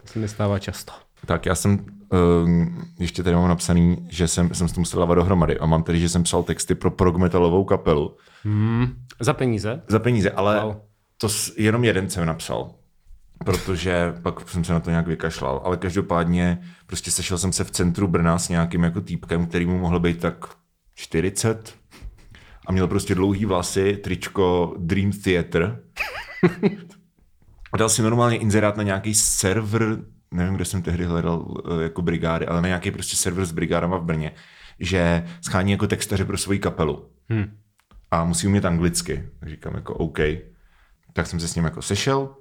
to 0.01 0.07
se 0.07 0.19
mi 0.19 0.27
stává 0.27 0.59
často. 0.59 0.93
Tak 1.25 1.45
já 1.45 1.55
jsem, 1.55 1.85
uh, 2.13 2.49
ještě 2.99 3.23
tady 3.23 3.35
mám 3.35 3.49
napsaný, 3.49 4.07
že 4.09 4.27
jsem, 4.27 4.53
jsem 4.53 4.67
s 4.67 4.71
to 4.71 4.81
musel 4.81 4.99
dávat 4.99 5.15
dohromady 5.15 5.59
a 5.59 5.65
mám 5.65 5.83
tady, 5.83 5.99
že 5.99 6.09
jsem 6.09 6.23
psal 6.23 6.43
texty 6.43 6.75
pro 6.75 6.91
progmetalovou 6.91 7.63
kapelu. 7.63 8.17
Hmm. 8.43 8.87
Za 9.19 9.33
peníze? 9.33 9.81
Za 9.87 9.99
peníze, 9.99 10.31
ale 10.31 10.63
wow. 10.63 10.75
to 11.17 11.29
s, 11.29 11.53
jenom 11.57 11.83
jeden 11.83 12.09
jsem 12.09 12.25
napsal 12.25 12.78
protože 13.45 14.13
pak 14.21 14.49
jsem 14.49 14.63
se 14.63 14.73
na 14.73 14.79
to 14.79 14.89
nějak 14.89 15.07
vykašlal. 15.07 15.61
Ale 15.63 15.77
každopádně 15.77 16.61
prostě 16.85 17.11
sešel 17.11 17.37
jsem 17.37 17.53
se 17.53 17.63
v 17.63 17.71
centru 17.71 18.07
Brna 18.07 18.39
s 18.39 18.49
nějakým 18.49 18.83
jako 18.83 19.01
týpkem, 19.01 19.47
který 19.47 19.65
mu 19.65 19.79
mohl 19.79 19.99
být 19.99 20.19
tak 20.19 20.45
40 20.95 21.75
a 22.67 22.71
měl 22.71 22.87
prostě 22.87 23.15
dlouhý 23.15 23.45
vlasy, 23.45 23.97
tričko 23.97 24.75
Dream 24.77 25.11
Theater. 25.11 25.83
a 27.73 27.77
dal 27.77 27.89
si 27.89 28.01
normálně 28.01 28.37
inzerát 28.37 28.77
na 28.77 28.83
nějaký 28.83 29.13
server, 29.13 29.97
nevím, 30.31 30.53
kde 30.53 30.65
jsem 30.65 30.81
tehdy 30.81 31.05
hledal 31.05 31.63
eh, 31.79 31.83
jako 31.83 32.01
brigády, 32.01 32.45
ale 32.47 32.61
na 32.61 32.67
nějaký 32.67 32.91
prostě 32.91 33.15
server 33.15 33.45
s 33.45 33.51
brigádama 33.51 33.97
v 33.97 34.03
Brně, 34.03 34.31
že 34.79 35.25
schání 35.41 35.71
jako 35.71 35.87
textaře 35.87 36.25
pro 36.25 36.37
svoji 36.37 36.59
kapelu. 36.59 37.09
Hmm. 37.29 37.45
A 38.11 38.25
musí 38.25 38.47
umět 38.47 38.65
anglicky. 38.65 39.29
Tak 39.39 39.49
říkám 39.49 39.75
jako 39.75 39.93
OK. 39.93 40.19
Tak 41.13 41.27
jsem 41.27 41.39
se 41.39 41.47
s 41.47 41.55
ním 41.55 41.65
jako 41.65 41.81
sešel, 41.81 42.35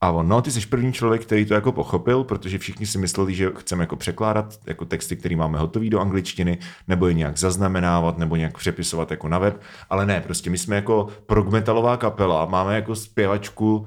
a 0.00 0.10
on, 0.10 0.28
no, 0.28 0.42
ty 0.42 0.50
jsi 0.50 0.66
první 0.66 0.92
člověk, 0.92 1.22
který 1.22 1.46
to 1.46 1.54
jako 1.54 1.72
pochopil, 1.72 2.24
protože 2.24 2.58
všichni 2.58 2.86
si 2.86 2.98
mysleli, 2.98 3.34
že 3.34 3.50
chceme 3.56 3.82
jako 3.82 3.96
překládat 3.96 4.58
jako 4.66 4.84
texty, 4.84 5.16
které 5.16 5.36
máme 5.36 5.58
hotový 5.58 5.90
do 5.90 6.00
angličtiny, 6.00 6.58
nebo 6.88 7.08
je 7.08 7.14
nějak 7.14 7.38
zaznamenávat, 7.38 8.18
nebo 8.18 8.36
nějak 8.36 8.58
přepisovat 8.58 9.10
jako 9.10 9.28
na 9.28 9.38
web, 9.38 9.60
ale 9.90 10.06
ne, 10.06 10.20
prostě 10.20 10.50
my 10.50 10.58
jsme 10.58 10.76
jako 10.76 11.08
progmetalová 11.26 11.96
kapela, 11.96 12.46
máme 12.46 12.74
jako 12.74 12.96
zpěvačku 12.96 13.86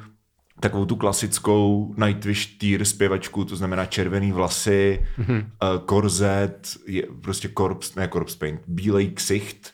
takovou 0.60 0.86
tu 0.86 0.96
klasickou 0.96 1.94
Nightwish 1.98 2.58
tier 2.58 2.86
zpěvačku, 2.86 3.46
to 3.46 3.56
znamená 3.56 3.86
červený 3.86 4.32
vlasy, 4.32 5.06
mm-hmm. 5.20 5.46
korzet, 5.86 6.68
je, 6.88 7.04
prostě 7.22 7.48
korps, 7.48 7.96
ne 7.96 8.08
korps 8.08 8.36
paint, 8.36 8.62
bílej 8.68 9.12
ksicht, 9.12 9.74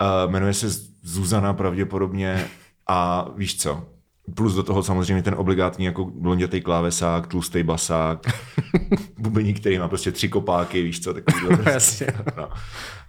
uh, 0.00 0.32
jmenuje 0.32 0.54
se 0.54 0.66
Zuzana 1.02 1.52
pravděpodobně 1.52 2.48
a 2.86 3.28
víš 3.36 3.60
co, 3.60 3.91
Plus 4.34 4.54
do 4.54 4.62
toho 4.62 4.82
samozřejmě 4.82 5.22
ten 5.22 5.34
obligátní 5.34 5.84
jako 5.84 6.04
blondětý 6.04 6.60
klávesák, 6.60 7.26
tlustý 7.26 7.62
basák, 7.62 8.26
bubeník, 9.18 9.60
který 9.60 9.78
má 9.78 9.88
prostě 9.88 10.12
tři 10.12 10.28
kopáky, 10.28 10.82
víš 10.82 11.00
co, 11.00 11.14
takový. 11.14 11.56
prostě, 11.62 12.06
no. 12.36 12.48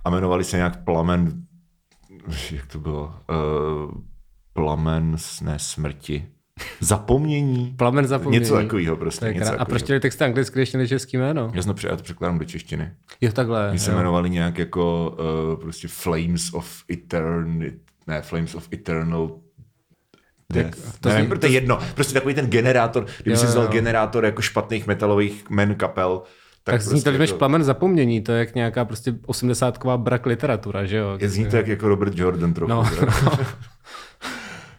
A 0.05 0.09
jmenovali 0.09 0.43
se 0.43 0.57
nějak 0.57 0.83
Plamen, 0.83 1.43
jak 2.51 2.67
to 2.67 2.79
bylo, 2.79 3.15
uh, 3.29 3.91
Plamen, 4.53 5.17
ne, 5.41 5.59
smrti. 5.59 6.27
Zapomnění. 6.79 7.73
Plamen 7.77 8.07
zapomnění. 8.07 8.41
Něco 8.41 8.55
takového 8.55 8.97
prostě. 8.97 9.33
Něco 9.33 9.62
a 9.62 9.65
proč 9.65 9.83
těli 9.83 9.99
text 9.99 10.21
anglicky, 10.21 10.59
když 10.59 10.73
než 10.73 10.89
český 10.89 11.17
jméno? 11.17 11.51
Já, 11.53 11.62
jsem, 11.62 11.75
já 11.89 11.95
to 11.95 12.03
překládám 12.03 12.39
do 12.39 12.45
češtiny. 12.45 12.91
Jo, 13.21 13.31
takhle. 13.31 13.71
My 13.71 13.79
se 13.79 13.91
jmenovali 13.91 14.29
nějak 14.29 14.57
jako 14.57 15.15
uh, 15.19 15.62
prostě 15.62 15.88
Flames 15.88 16.53
of 16.53 16.83
Eternity, 16.91 17.79
ne, 18.07 18.21
Flames 18.21 18.55
of 18.55 18.67
Eternal 18.73 19.39
Death. 20.54 21.00
To, 21.00 21.10
Nevím, 21.10 21.30
zní, 21.30 21.39
to 21.39 21.46
je 21.46 21.52
jedno. 21.52 21.80
Prostě 21.96 22.13
takový 22.13 22.34
ten 22.34 22.50
generátor, 22.50 23.06
kdyby 23.24 23.38
si 23.38 23.46
vzal 23.46 23.68
generátor 23.68 24.26
jako 24.26 24.42
špatných 24.42 24.88
metalových 24.88 25.50
men 25.50 25.76
kapel, 25.76 26.22
tak, 26.63 26.74
tak 26.74 26.82
zní 26.82 27.02
prostě 27.02 27.18
to, 27.18 27.24
jako... 27.24 27.38
plamen 27.38 27.63
zapomnění, 27.63 28.22
to 28.22 28.32
je 28.32 28.39
jak 28.39 28.56
nějaká 28.56 28.86
prostě 28.86 29.16
osmdesátková 29.26 29.98
brak 29.98 30.26
literatura, 30.26 30.86
že 30.86 30.98
jo? 30.98 31.18
Je 31.22 31.30
zní 31.30 31.46
to 31.46 31.56
jak 31.56 31.68
jako 31.68 31.88
Robert 31.88 32.18
Jordan 32.18 32.54
trochu. 32.54 32.70
No, 32.70 32.84
no. 33.02 33.32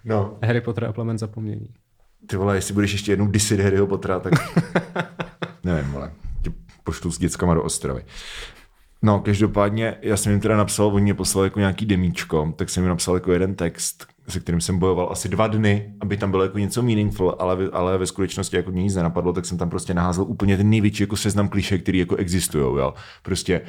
no. 0.05 0.39
Harry 0.43 0.61
Potter 0.61 0.85
a 0.85 0.93
plamen 0.93 1.19
zapomnění. 1.19 1.69
Ty 2.27 2.37
vole, 2.37 2.57
jestli 2.57 2.75
budeš 2.75 2.93
ještě 2.93 3.13
jednou 3.13 3.27
disit 3.27 3.61
Harryho 3.61 3.87
Pottera, 3.87 4.21
tak 4.21 4.33
nevím, 5.65 5.93
vole, 5.93 6.13
tě 6.43 6.51
pošlu 6.85 7.11
s 7.11 7.19
dětskama 7.19 7.55
do 7.55 7.63
Ostravy. 7.63 8.05
No, 9.03 9.21
každopádně, 9.21 9.97
já 10.03 10.17
jsem 10.17 10.33
jim 10.33 10.41
teda 10.41 10.57
napsal, 10.57 10.87
oni 10.87 11.03
mě 11.03 11.15
poslali 11.15 11.47
jako 11.47 11.61
nějaký 11.61 11.87
demíčko, 11.87 12.55
tak 12.57 12.71
jsem 12.71 12.83
jim 12.83 12.89
napsal 12.89 13.15
jako 13.15 13.33
jeden 13.33 13.55
text, 13.55 14.07
se 14.29 14.41
kterým 14.41 14.61
jsem 14.61 14.79
bojoval 14.79 15.09
asi 15.13 15.29
dva 15.29 15.47
dny, 15.47 15.95
aby 16.01 16.17
tam 16.17 16.31
bylo 16.31 16.43
jako 16.43 16.59
něco 16.59 16.83
meaningful, 16.83 17.37
ale, 17.39 17.57
ale 17.73 17.99
ve 17.99 18.07
skutečnosti 18.07 18.57
jako 18.57 18.71
mě 18.71 18.83
nic 18.83 18.95
nenapadlo, 18.95 19.33
tak 19.33 19.47
jsem 19.47 19.59
tam 19.59 19.71
prostě 19.71 19.95
naházel 19.95 20.25
úplně 20.25 20.57
ten 20.57 20.71
největší 20.71 21.03
jako 21.03 21.17
seznam 21.17 21.49
kliše, 21.49 21.79
který 21.79 21.99
jako 21.99 22.17
existují, 22.17 22.65
jo. 22.65 22.95
Prostě 23.23 23.61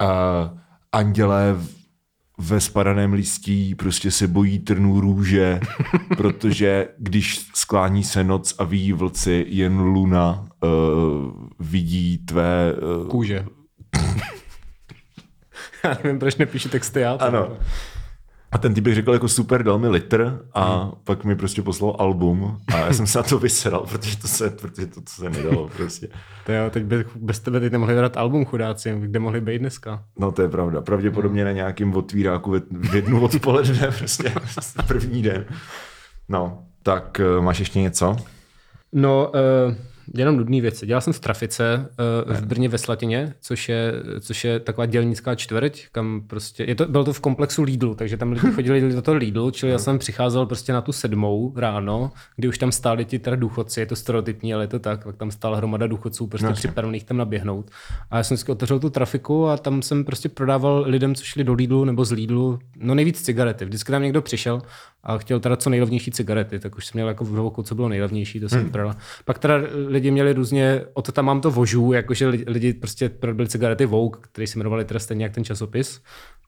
uh, 0.00 0.58
andělé 0.92 1.56
ve 2.38 2.60
spadaném 2.60 3.12
listí 3.12 3.74
prostě 3.74 4.10
se 4.10 4.28
bojí 4.28 4.58
trnů 4.58 5.00
růže, 5.00 5.60
protože 6.16 6.88
když 6.98 7.50
sklání 7.54 8.04
se 8.04 8.24
noc 8.24 8.54
a 8.58 8.64
ví 8.64 8.92
vlci, 8.92 9.46
jen 9.48 9.80
luna 9.80 10.48
uh, 10.62 10.70
vidí 11.60 12.18
tvé... 12.18 12.74
Uh, 13.02 13.08
Kůže. 13.08 13.46
já 15.84 15.98
nevím, 16.04 16.18
proč 16.18 16.36
nepíšu 16.36 16.68
texty 16.68 17.00
já. 17.00 17.12
Ano. 17.12 17.56
A 18.54 18.58
ten 18.58 18.74
typ 18.74 18.86
řekl 18.90 19.12
jako 19.12 19.28
super, 19.28 19.62
dal 19.62 19.78
mi 19.78 19.88
litr 19.88 20.46
a 20.52 20.82
hmm. 20.82 20.92
pak 21.04 21.24
mi 21.24 21.36
prostě 21.36 21.62
poslal 21.62 21.96
album 21.98 22.60
a 22.74 22.78
já 22.78 22.92
jsem 22.92 23.06
se 23.06 23.18
na 23.18 23.22
to 23.22 23.38
vysedal, 23.38 23.86
protože 23.90 24.16
to 24.16 24.28
se, 24.28 24.50
protože 24.50 24.86
to, 24.86 25.00
to 25.00 25.10
se 25.10 25.30
nedalo 25.30 25.70
prostě. 25.76 26.08
To 26.46 26.52
jo, 26.52 26.70
teď 26.70 26.84
by, 26.84 27.04
bez 27.16 27.40
tebe 27.40 27.60
teď 27.60 27.72
nemohli 27.72 27.94
dát 27.94 28.16
album 28.16 28.44
chudáci, 28.44 28.94
kde 28.98 29.18
mohli 29.18 29.40
být 29.40 29.58
dneska. 29.58 30.04
No 30.18 30.32
to 30.32 30.42
je 30.42 30.48
pravda, 30.48 30.80
pravděpodobně 30.80 31.42
hmm. 31.42 31.48
na 31.48 31.52
nějakým 31.52 31.96
otvíráku 31.96 32.50
v, 32.50 32.62
v 32.70 32.94
jednu 32.94 33.24
odpoledne, 33.24 33.90
prostě 33.98 34.32
první 34.88 35.22
den. 35.22 35.44
No, 36.28 36.64
tak 36.82 37.20
eh, 37.20 37.40
máš 37.40 37.58
ještě 37.58 37.80
něco? 37.80 38.16
No, 38.92 39.32
uh 39.66 39.74
jenom 40.14 40.36
nudné 40.36 40.60
věci. 40.60 40.86
Dělal 40.86 41.00
jsem 41.00 41.12
v 41.12 41.20
Trafice 41.20 41.88
uh, 42.28 42.34
v 42.34 42.46
Brně 42.46 42.68
ve 42.68 42.78
Slatině, 42.78 43.34
což 43.40 43.68
je, 43.68 43.92
což 44.20 44.44
je 44.44 44.60
taková 44.60 44.86
dělnická 44.86 45.34
čtvrť, 45.34 45.86
kam 45.92 46.22
prostě, 46.26 46.64
je 46.64 46.74
to, 46.74 46.86
bylo 46.88 47.04
to 47.04 47.12
v 47.12 47.20
komplexu 47.20 47.62
Lidl, 47.62 47.94
takže 47.94 48.16
tam 48.16 48.32
lidi 48.32 48.46
chodili 48.54 48.92
do 48.92 49.02
toho 49.02 49.16
Lidl, 49.16 49.50
čili 49.50 49.72
já 49.72 49.78
jsem 49.78 49.98
přicházel 49.98 50.46
prostě 50.46 50.72
na 50.72 50.80
tu 50.80 50.92
sedmou 50.92 51.52
ráno, 51.56 52.12
kdy 52.36 52.48
už 52.48 52.58
tam 52.58 52.72
stáli 52.72 53.04
ti 53.04 53.18
teda 53.18 53.36
důchodci, 53.36 53.80
je 53.80 53.86
to 53.86 53.96
stereotypní, 53.96 54.54
ale 54.54 54.64
je 54.64 54.68
to 54.68 54.78
tak, 54.78 55.04
tak 55.04 55.16
tam 55.16 55.30
stála 55.30 55.56
hromada 55.56 55.86
důchodců 55.86 56.26
prostě 56.26 56.46
no, 56.46 56.52
připravených 56.52 57.04
tam 57.04 57.16
naběhnout. 57.16 57.70
A 58.10 58.16
já 58.16 58.22
jsem 58.22 58.36
si 58.36 58.52
otevřel 58.52 58.78
tu 58.78 58.90
trafiku 58.90 59.48
a 59.48 59.56
tam 59.56 59.82
jsem 59.82 60.04
prostě 60.04 60.28
prodával 60.28 60.84
lidem, 60.86 61.14
co 61.14 61.24
šli 61.24 61.44
do 61.44 61.52
Lidlu 61.52 61.84
nebo 61.84 62.04
z 62.04 62.12
Lidlu, 62.12 62.58
no 62.76 62.94
nejvíc 62.94 63.22
cigarety. 63.22 63.64
Vždycky 63.64 63.92
tam 63.92 64.02
někdo 64.02 64.22
přišel 64.22 64.62
a 65.04 65.18
chtěl 65.18 65.40
teda 65.40 65.56
co 65.56 65.70
nejlevnější 65.70 66.10
cigarety, 66.10 66.58
tak 66.58 66.76
už 66.76 66.86
jsem 66.86 66.98
měl 66.98 67.08
jako 67.08 67.24
v 67.24 67.34
ruku, 67.34 67.62
co 67.62 67.74
bylo 67.74 67.88
nejlevnější, 67.88 68.40
to 68.40 68.48
jsem 68.48 68.60
hmm. 68.60 68.70
prodal. 68.70 68.94
Pak 69.24 69.38
teda 69.38 69.54
lidi 69.86 70.10
měli 70.10 70.32
různě, 70.32 70.82
o 70.94 71.02
to 71.02 71.12
tam 71.12 71.24
mám 71.24 71.40
to 71.40 71.50
vožů, 71.50 71.92
jakože 71.92 72.28
lidi 72.28 72.72
prostě 72.72 73.08
prodali 73.08 73.48
cigarety 73.48 73.86
Vogue, 73.86 74.20
který 74.20 74.46
se 74.46 74.58
jmenovali 74.58 74.84
teda 74.84 75.00
stejně 75.00 75.24
jak 75.24 75.34
ten 75.34 75.44
časopis. 75.44 76.00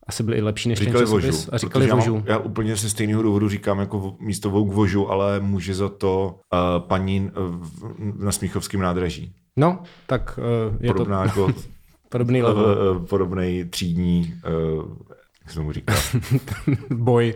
Asi 0.07 0.23
byly 0.23 0.37
i 0.37 0.42
lepší 0.42 0.69
než 0.69 0.79
říkali 0.79 0.95
ten 0.95 1.03
časopis. 1.03 1.47
Vožu, 1.47 1.55
a 1.55 1.59
říkali 1.59 1.88
já, 1.88 1.95
vožu. 1.95 2.14
Mám, 2.14 2.25
já 2.27 2.38
úplně 2.38 2.77
ze 2.77 2.90
stejného 2.90 3.23
důvodu 3.23 3.49
říkám 3.49 3.79
jako 3.79 4.16
místo 4.21 4.51
Vogue 4.51 4.75
vožu, 4.75 5.11
ale 5.11 5.40
může 5.40 5.75
za 5.75 5.88
to 5.88 6.35
uh, 6.53 6.88
paní 6.88 7.21
uh, 7.21 8.25
na 8.25 8.33
Smíchovském 8.33 8.81
nádraží. 8.81 9.33
No, 9.57 9.83
tak 10.07 10.38
uh, 10.38 10.77
je 10.81 10.92
Podobná 10.92 11.19
to... 11.23 11.29
jako 11.29 11.61
podobný 12.09 12.42
level. 12.42 13.01
Podobný 13.01 13.64
třídní 13.64 14.35
uh, 14.77 14.85
Jak 15.46 15.52
se 15.52 15.59
tomu 15.59 15.72
říká? 15.72 15.94
Boj. 16.90 17.35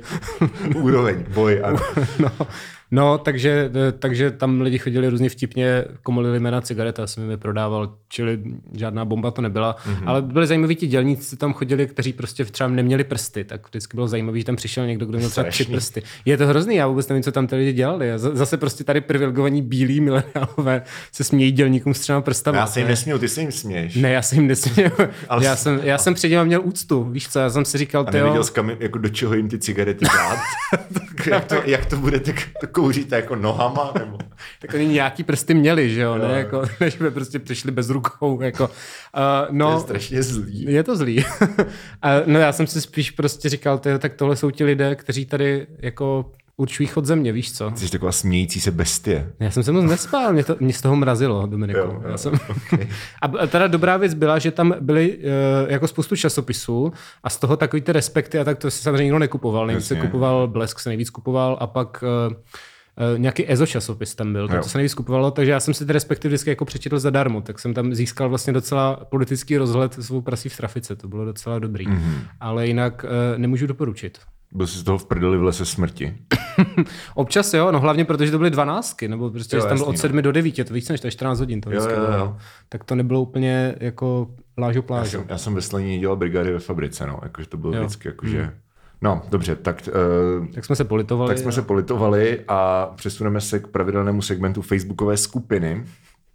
Úroveň, 0.77 1.25
boj, 1.35 1.61
ano. 1.65 1.79
no, 2.19 2.47
no 2.91 3.19
takže, 3.19 3.71
takže 3.99 4.31
tam 4.31 4.61
lidi 4.61 4.79
chodili 4.79 5.09
různě 5.09 5.29
vtipně, 5.29 5.85
komolili 6.03 6.41
jména 6.41 6.61
cigaret, 6.61 6.99
já 6.99 7.07
jsem 7.07 7.23
jim 7.23 7.31
je 7.31 7.37
prodával, 7.37 7.95
čili 8.09 8.41
žádná 8.73 9.05
bomba 9.05 9.31
to 9.31 9.43
nebyla. 9.43 9.77
Mm-hmm. 9.77 10.03
Ale 10.07 10.23
byli 10.23 10.47
zajímaví 10.47 10.77
ti 10.77 10.87
dělníci, 10.87 11.37
tam 11.37 11.53
chodili, 11.53 11.87
kteří 11.87 12.13
prostě 12.13 12.45
třeba 12.45 12.71
neměli 12.71 13.05
prsty, 13.05 13.45
tak 13.45 13.69
vždycky 13.69 13.97
bylo 13.97 14.09
zajímavé, 14.09 14.39
že 14.39 14.45
tam 14.45 14.57
přišel 14.57 14.87
někdo, 14.87 15.07
kdo 15.07 15.19
měl 15.19 15.31
třeba 15.31 15.51
tři 15.51 15.65
prsty. 15.65 16.03
Je 16.25 16.37
to 16.37 16.47
hrozný, 16.47 16.77
já 16.77 16.87
vůbec 16.87 17.09
nevím, 17.09 17.23
co 17.23 17.33
tam 17.33 17.47
ty 17.47 17.57
lidi 17.57 17.73
dělali. 17.73 18.13
Zase 18.17 18.57
prostě 18.57 18.85
tady 18.85 19.01
privilegovaní 19.01 19.63
bílí 19.63 20.01
mileniálové 20.01 20.83
se 21.13 21.25
smějí 21.25 21.53
dělníkům 21.53 21.95
s 21.95 22.01
třema 22.01 22.21
prstama. 22.21 22.59
Já 22.59 22.67
se 22.67 22.81
jim 22.81 22.89
nesměju, 22.89 23.19
ty 23.19 23.29
se 23.29 23.41
jim 23.41 23.53
směješ. 23.53 23.95
Ne, 23.95 24.11
já 24.11 24.23
se 24.23 24.35
jim 24.35 24.47
nesměju. 24.47 24.91
Ale... 25.29 25.45
Já 25.45 25.57
jsem, 25.57 25.81
já 25.83 25.99
jsem 25.99 26.15
před 26.15 26.45
měl 26.45 26.61
úctu, 26.65 27.05
víš 27.05 27.29
co, 27.29 27.39
já 27.39 27.51
jsem 27.51 27.65
si 27.65 27.79
říkal, 27.79 28.05
A 28.09 28.11
neviděl 28.11 28.45
jsi, 28.45 28.53
kam, 28.53 28.71
jako 28.79 28.99
do 28.99 29.09
čeho 29.09 29.35
jim 29.35 29.49
ty 29.49 29.59
cigarety 29.59 30.05
dát? 30.05 30.39
jak, 31.27 31.45
to, 31.45 31.55
jak 31.65 31.87
to 31.87 31.97
bude, 31.97 32.21
tak 32.21 32.37
to 32.61 32.67
kouříte 32.81 33.17
jako 33.17 33.37
nohama? 33.37 33.93
Nebo? 33.99 34.19
tak 34.61 34.75
oni 34.75 34.87
nějaký 34.87 35.25
prsty 35.25 35.55
měli, 35.55 35.91
že 35.91 36.01
jo, 36.01 36.15
jo. 36.15 36.29
ne, 36.29 36.39
jako, 36.39 36.63
než 36.81 36.97
by 36.97 37.11
prostě 37.11 37.39
přišli 37.39 37.71
bez 37.71 37.91
rukou, 37.91 38.41
jako. 38.41 38.65
Uh, 38.65 38.71
no, 39.51 39.71
to 39.71 39.77
je 39.77 39.81
strašně 39.81 40.23
zlý. 40.23 40.63
Je 40.63 40.83
to 40.83 40.97
zlý. 40.97 41.25
uh, 41.25 41.55
no 42.27 42.39
já 42.39 42.53
jsem 42.53 42.67
si 42.67 42.81
spíš 42.81 43.11
prostě 43.11 43.49
říkal, 43.49 43.79
tyjo, 43.79 43.99
tak 43.99 44.15
tohle 44.15 44.37
jsou 44.37 44.51
ti 44.51 44.65
lidé, 44.65 44.95
kteří 44.95 45.27
tady 45.27 45.67
jako 45.79 46.33
určují 46.61 46.87
chod 46.87 47.07
země, 47.07 47.33
víš 47.33 47.53
co? 47.53 47.73
Jsi 47.75 47.91
taková 47.91 48.13
smějící 48.13 48.61
se 48.61 48.71
bestie. 48.71 49.33
Já 49.41 49.51
jsem 49.51 49.63
se 49.63 49.73
moc 49.73 49.85
nespál, 49.85 50.33
mě, 50.33 50.45
to, 50.45 50.57
mě 50.61 50.73
z 50.73 50.83
toho 50.83 50.97
mrazilo, 50.97 51.47
Dominiku. 51.47 51.79
Jo, 51.79 52.01
jo, 52.05 52.11
Já 52.11 52.17
jsem... 52.17 52.33
okay. 52.35 52.89
A 53.23 53.47
teda 53.47 53.67
dobrá 53.67 53.97
věc 53.97 54.15
byla, 54.15 54.39
že 54.39 54.51
tam 54.51 54.75
byly 54.81 55.17
uh, 55.17 55.23
jako 55.69 55.89
spoustu 55.89 56.17
časopisů 56.17 56.93
a 57.23 57.31
z 57.31 57.37
toho 57.37 57.57
takový 57.57 57.83
ty 57.83 57.93
respekty 57.93 58.39
a 58.39 58.45
tak 58.45 58.59
to 58.59 58.71
si 58.71 58.83
samozřejmě 58.83 59.03
nikdo 59.03 59.19
nekupoval. 59.19 59.67
Nejvíc 59.67 59.87
se 59.87 59.97
kupoval 59.97 60.49
Blesk, 60.49 60.79
se 60.79 60.91
nejvíc 60.91 61.11
kupoval 61.11 61.57
a 61.61 61.67
pak 61.67 62.05
uh, 62.29 62.35
nějaký 63.17 63.53
EZO 63.53 63.67
časopis 63.67 64.15
tam 64.15 64.33
byl, 64.33 64.49
to 64.49 64.63
se 64.63 64.79
nejvíc 64.79 64.95
kupovalo, 64.95 65.31
takže 65.31 65.53
já 65.53 65.61
jsem 65.61 65.75
si 65.75 65.87
ty 65.87 65.93
respekty 65.93 66.29
vždycky 66.29 66.51
jako 66.51 66.65
přečetl 66.65 66.99
zadarmo, 66.99 67.41
tak 67.41 67.59
jsem 67.59 67.75
tam 67.75 67.95
získal 67.95 68.29
vlastně 68.29 68.53
docela 68.53 68.97
politický 68.97 69.57
rozhled 69.57 69.95
svou 69.95 70.21
prasí 70.21 70.49
v 70.49 70.57
trafice, 70.57 70.97
to 70.97 71.09
bylo 71.09 71.25
docela 71.25 71.59
dobrý. 71.59 71.87
Mm-hmm. 71.87 72.21
Ale 72.41 72.67
jinak 72.67 73.05
uh, 73.05 73.39
nemůžu 73.39 73.67
doporučit. 73.67 74.19
Byl 74.53 74.67
jsi 74.67 74.79
z 74.79 74.83
toho 74.83 74.99
v 74.99 75.07
prdeli 75.07 75.39
v 75.39 75.43
lese 75.43 75.65
smrti? 75.65 76.17
Občas 77.15 77.55
jo, 77.55 77.73
no 77.73 77.81
hlavně 77.81 78.05
protože 78.05 78.31
to 78.31 78.39
byly 78.39 78.51
dvanáctky, 78.51 79.09
nebo 79.09 79.31
prostě 79.31 79.57
jo, 79.57 79.63
tam 79.67 79.77
bylo 79.77 79.89
od 79.89 79.99
sedmi 79.99 80.17
no. 80.17 80.23
do 80.23 80.33
devíti, 80.33 80.65
to 80.65 80.75
víc 80.75 80.89
než 80.89 81.01
to 81.01 81.11
14 81.11 81.39
hodin. 81.39 81.61
To 81.61 81.71
jo, 81.71 81.83
jo, 81.91 82.13
jo. 82.19 82.37
Tak 82.69 82.85
to 82.85 82.95
nebylo 82.95 83.23
úplně 83.23 83.75
jako 83.81 84.29
plážo 84.55 84.83
plážo. 84.83 85.19
Já 85.19 85.23
jsem, 85.23 85.31
já 85.31 85.39
jsem 85.39 85.55
ve 85.55 85.63
Slaní 85.63 85.99
dělal 85.99 86.17
brigády 86.17 86.53
ve 86.53 86.59
fabrice, 86.59 87.07
no, 87.07 87.21
jakože 87.23 87.49
to 87.49 87.57
bylo 87.57 87.75
jo. 87.75 87.81
vždycky 87.81 88.09
jakože... 88.09 88.43
Hmm. 88.43 88.53
No, 89.03 89.23
dobře, 89.29 89.57
tak, 89.57 89.89
uh, 90.41 90.47
tak 90.47 90.65
jsme 90.65 90.77
se 90.77 90.85
politovali. 90.85 91.29
Tak 91.29 91.39
jsme 91.39 91.49
a... 91.49 91.53
se 91.53 91.63
politovali 91.63 92.45
a 92.49 92.87
přesuneme 92.97 93.41
se 93.41 93.59
k 93.59 93.67
pravidelnému 93.67 94.23
segmentu 94.23 94.63
facebookové 94.63 95.17
skupiny. 95.17 95.85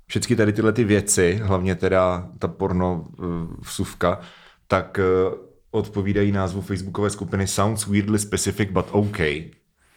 Všechny 0.08 0.36
tady 0.36 0.54
tyhle 0.54 0.74
ty 0.74 0.84
věci, 0.84 1.40
hlavně 1.44 1.76
teda 1.76 2.28
ta 2.40 2.48
porno 2.48 3.08
uh, 3.18 3.26
vsuvka, 3.62 4.20
tak 4.68 5.00
uh, 5.28 5.45
odpovídají 5.76 6.32
názvu 6.32 6.62
facebookové 6.62 7.10
skupiny 7.10 7.48
Sounds 7.48 7.88
Weirdly 7.88 8.20
Specific 8.20 8.70
but 8.72 8.86
OK, 8.92 9.18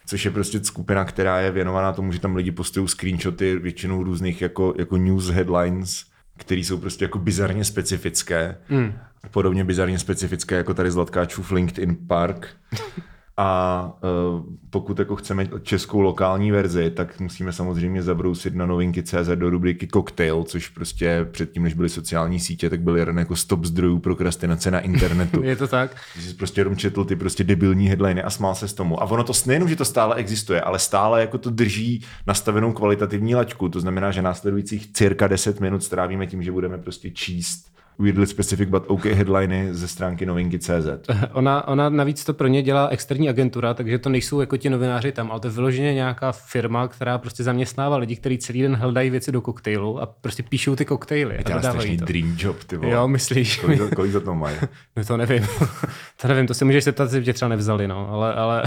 což 0.06 0.24
je 0.24 0.30
prostě 0.30 0.64
skupina, 0.64 1.04
která 1.04 1.40
je 1.40 1.50
věnovaná 1.50 1.92
tomu, 1.92 2.12
že 2.12 2.20
tam 2.20 2.36
lidi 2.36 2.50
postují 2.50 2.88
screenshoty 2.88 3.58
většinou 3.58 4.02
různých 4.02 4.42
jako, 4.42 4.74
jako 4.78 4.96
news 4.96 5.28
headlines, 5.28 6.04
které 6.38 6.60
jsou 6.60 6.78
prostě 6.78 7.04
jako 7.04 7.18
bizarně 7.18 7.64
specifické. 7.64 8.56
Mm. 8.68 8.92
Podobně 9.30 9.64
bizarně 9.64 9.98
specifické 9.98 10.54
jako 10.54 10.74
tady 10.74 10.90
Zlatkáčův 10.90 11.52
LinkedIn 11.52 11.96
Park. 12.06 12.48
A 13.40 13.92
uh, 14.34 14.44
pokud 14.70 14.98
jako 14.98 15.16
chceme 15.16 15.48
českou 15.62 16.00
lokální 16.00 16.50
verzi, 16.50 16.90
tak 16.90 17.20
musíme 17.20 17.52
samozřejmě 17.52 18.02
zabrousit 18.02 18.54
na 18.54 18.66
novinky 18.66 19.02
CZ 19.02 19.28
do 19.34 19.50
rubriky 19.50 19.88
Cocktail, 19.92 20.44
což 20.44 20.68
prostě 20.68 21.26
předtím, 21.30 21.62
než 21.62 21.74
byly 21.74 21.88
sociální 21.88 22.40
sítě, 22.40 22.70
tak 22.70 22.80
byl 22.80 22.96
jeden 22.96 23.18
jako 23.18 23.36
stop 23.36 23.64
zdrojů 23.64 23.98
prokrastinace 23.98 24.70
na 24.70 24.80
internetu. 24.80 25.42
Je 25.44 25.56
to 25.56 25.68
tak? 25.68 25.96
Že 26.16 26.28
jsi 26.28 26.34
prostě 26.34 26.60
jenom 26.60 26.76
četl 26.76 27.04
ty 27.04 27.16
prostě 27.16 27.44
debilní 27.44 27.88
headliny 27.88 28.22
a 28.22 28.30
smál 28.30 28.54
se 28.54 28.68
s 28.68 28.74
tomu. 28.74 29.02
A 29.02 29.04
ono 29.04 29.24
to 29.24 29.32
nejenom, 29.46 29.68
že 29.68 29.76
to 29.76 29.84
stále 29.84 30.16
existuje, 30.16 30.60
ale 30.60 30.78
stále 30.78 31.20
jako 31.20 31.38
to 31.38 31.50
drží 31.50 32.04
nastavenou 32.26 32.72
kvalitativní 32.72 33.34
laťku. 33.34 33.68
To 33.68 33.80
znamená, 33.80 34.10
že 34.10 34.22
následujících 34.22 34.92
cirka 34.92 35.28
10 35.28 35.60
minut 35.60 35.82
strávíme 35.82 36.26
tím, 36.26 36.42
že 36.42 36.52
budeme 36.52 36.78
prostě 36.78 37.10
číst 37.10 37.68
weirdly 37.98 38.26
specific 38.26 38.68
but 38.68 38.82
OK 38.86 39.04
headliny 39.04 39.74
ze 39.74 39.88
stránky 39.88 40.26
novinky 40.26 40.58
CZ. 40.58 40.88
Ona, 41.32 41.68
ona 41.68 41.88
navíc 41.88 42.24
to 42.24 42.34
pro 42.34 42.48
ně 42.48 42.62
dělá 42.62 42.88
externí 42.88 43.28
agentura, 43.28 43.74
takže 43.74 43.98
to 43.98 44.08
nejsou 44.08 44.40
jako 44.40 44.56
ti 44.56 44.70
novináři 44.70 45.12
tam, 45.12 45.30
ale 45.30 45.40
to 45.40 45.46
je 45.46 45.52
vyloženě 45.52 45.94
nějaká 45.94 46.32
firma, 46.32 46.88
která 46.88 47.18
prostě 47.18 47.44
zaměstnává 47.44 47.96
lidi, 47.96 48.16
kteří 48.16 48.38
celý 48.38 48.62
den 48.62 48.76
hledají 48.76 49.10
věci 49.10 49.32
do 49.32 49.40
koktejlu 49.40 50.00
a 50.02 50.06
prostě 50.06 50.42
píšou 50.42 50.76
ty 50.76 50.84
koktejly. 50.84 51.34
Je 51.34 51.44
to 51.44 51.58
strašný 51.58 51.96
to. 51.96 52.04
dream 52.04 52.36
job, 52.38 52.64
ty 52.64 52.76
vole. 52.76 52.92
Jo, 52.92 53.08
myslíš? 53.08 53.56
Kolik, 53.56 53.94
kolik 53.94 54.12
za 54.12 54.20
to 54.20 54.34
mají? 54.34 54.56
no 54.96 55.04
to 55.04 55.16
nevím. 55.16 55.46
to 56.22 56.28
nevím, 56.28 56.46
to 56.46 56.54
si 56.54 56.64
můžeš 56.64 56.84
zeptat, 56.84 57.12
že 57.12 57.22
tě 57.22 57.32
třeba 57.32 57.48
nevzali, 57.48 57.88
no, 57.88 58.10
ale, 58.10 58.34
ale, 58.34 58.62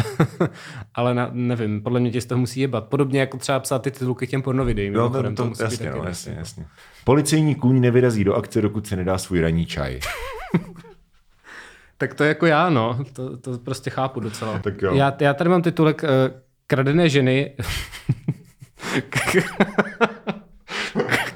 ale 0.94 1.14
na, 1.14 1.30
nevím, 1.32 1.84
podle 1.84 2.00
mě 2.00 2.12
tě 2.12 2.22
z 2.22 2.26
toho 2.26 2.40
musí 2.40 2.60
jebat. 2.60 2.88
Podobně 2.88 3.20
jako 3.20 3.38
třeba 3.38 3.60
psát 3.60 3.82
ty 3.82 3.92
titulky 3.92 4.28
těm 4.28 4.42
pornovideím. 4.42 4.94
Jo, 4.94 5.10
to, 5.10 5.24
to, 5.24 5.50
to 5.56 5.64
jasně, 5.64 5.92
no, 5.92 6.04
jasně, 6.04 6.36
jasně. 6.38 6.66
Policejní 7.04 7.56
kůň 7.56 7.82
nevyrazí 7.82 8.24
do 8.24 8.34
akce, 8.34 8.62
dokud 8.62 8.88
se 8.88 8.96
nedá 8.96 9.18
svůj 9.18 9.42
ranní 9.42 9.66
čaj. 9.66 10.00
tak 11.98 12.14
to 12.14 12.24
je 12.24 12.28
jako 12.28 12.46
já, 12.46 12.70
no. 12.70 13.00
To, 13.14 13.38
to 13.38 13.58
prostě 13.58 13.90
chápu 13.90 14.20
docela. 14.20 14.60
Tak 14.60 14.82
jo. 14.82 14.96
Já, 14.96 15.16
já 15.20 15.34
tady 15.34 15.50
mám 15.50 15.62
titulek 15.62 16.04
uh, 16.04 16.10
Kradené 16.68 17.10
ženy. 17.10 17.56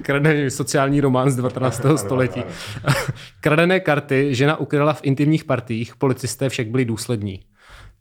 Kradený 0.01 0.51
sociální 0.51 1.01
román 1.01 1.31
z 1.31 1.35
19. 1.35 1.81
století. 1.95 2.43
Kradené 3.41 3.79
karty 3.79 4.35
žena 4.35 4.57
ukryla 4.57 4.93
v 4.93 4.99
intimních 5.03 5.43
partiích, 5.43 5.95
policisté 5.95 6.49
však 6.49 6.67
byli 6.67 6.85
důslední. 6.85 7.39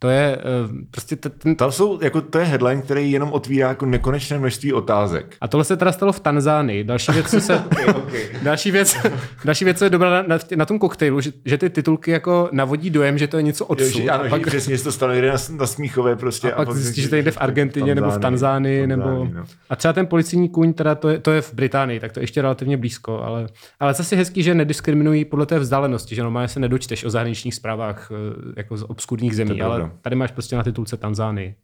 To 0.04 0.10
je 0.10 0.36
uh, 0.36 0.76
prostě 0.90 1.16
ten... 1.16 1.56
Tam 1.56 1.72
jsou, 1.72 1.98
jako 2.02 2.20
to 2.20 2.38
je 2.38 2.44
headline, 2.44 2.82
který 2.82 3.12
jenom 3.12 3.32
otvírá 3.32 3.68
jako 3.68 3.86
nekonečné 3.86 4.38
množství 4.38 4.72
otázek. 4.72 5.36
A 5.40 5.48
tohle 5.48 5.64
se 5.64 5.76
teda 5.76 5.92
stalo 5.92 6.12
v 6.12 6.20
Tanzánii. 6.20 6.84
Další 6.84 7.12
věc, 7.12 7.30
co 7.30 7.40
se... 7.40 7.56
okay, 7.72 7.84
okay. 7.88 8.20
další, 8.42 8.70
věc, 8.70 8.96
další 9.44 9.64
věc, 9.64 9.78
co 9.78 9.84
je 9.84 9.90
dobrá 9.90 10.10
na, 10.10 10.22
na, 10.22 10.38
na 10.56 10.66
tom 10.66 10.78
koktejlu, 10.78 11.20
že, 11.20 11.32
že, 11.44 11.58
ty 11.58 11.70
titulky 11.70 12.10
jako 12.10 12.48
navodí 12.52 12.90
dojem, 12.90 13.18
že 13.18 13.26
to 13.26 13.36
je 13.36 13.42
něco 13.42 13.66
odsud. 13.66 13.98
Jo, 13.98 14.02
že, 14.02 14.10
ano, 14.10 14.24
a 14.24 14.28
pak, 14.28 14.40
že 14.40 14.46
přesně 14.46 14.78
to 14.78 14.92
stalo 14.92 15.12
někde 15.12 15.28
na, 15.28 15.36
na 15.50 15.66
Smíchové 15.66 16.16
prostě. 16.16 16.52
A, 16.52 16.62
a 16.62 16.64
pak 16.64 16.76
zjistíš, 16.76 17.04
že 17.04 17.10
to 17.10 17.16
jde 17.16 17.30
v 17.30 17.38
Argentině 17.40 17.94
nebo 17.94 18.10
v 18.10 18.18
Tanzánii. 18.18 18.86
Nebo... 18.86 19.04
No. 19.04 19.44
A 19.70 19.76
třeba 19.76 19.92
ten 19.92 20.06
policijní 20.06 20.48
kůň, 20.48 20.72
teda 20.72 20.94
to 20.94 21.08
je, 21.08 21.18
to 21.18 21.32
je 21.32 21.40
v 21.40 21.54
Británii, 21.54 22.00
tak 22.00 22.12
to 22.12 22.20
je 22.20 22.22
ještě 22.22 22.42
relativně 22.42 22.76
blízko. 22.76 23.22
Ale, 23.22 23.46
ale 23.80 23.94
zase 23.94 24.16
hezký, 24.16 24.42
že 24.42 24.54
nediskriminují 24.54 25.24
podle 25.24 25.46
té 25.46 25.58
vzdálenosti, 25.58 26.14
že 26.14 26.22
normálně 26.22 26.48
se 26.48 26.60
nedočteš 26.60 27.04
o 27.04 27.10
zahraničních 27.10 27.54
zprávách 27.54 28.10
eh, 28.10 28.52
jako 28.56 28.76
z 28.76 28.82
obskurních 28.82 29.36
zemí, 29.36 29.62
ale 29.62 29.90
tady 30.02 30.16
máš 30.16 30.30
prostě 30.30 30.57
na 30.57 30.62
titulce 30.62 30.96
Tanzánii. 30.96 31.54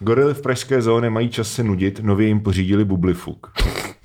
Gorily 0.00 0.34
v 0.34 0.42
pražské 0.42 0.82
zóně 0.82 1.10
mají 1.10 1.28
čas 1.28 1.52
se 1.52 1.62
nudit, 1.62 2.00
nově 2.00 2.28
jim 2.28 2.40
pořídili 2.40 2.84
bublifuk. 2.84 3.52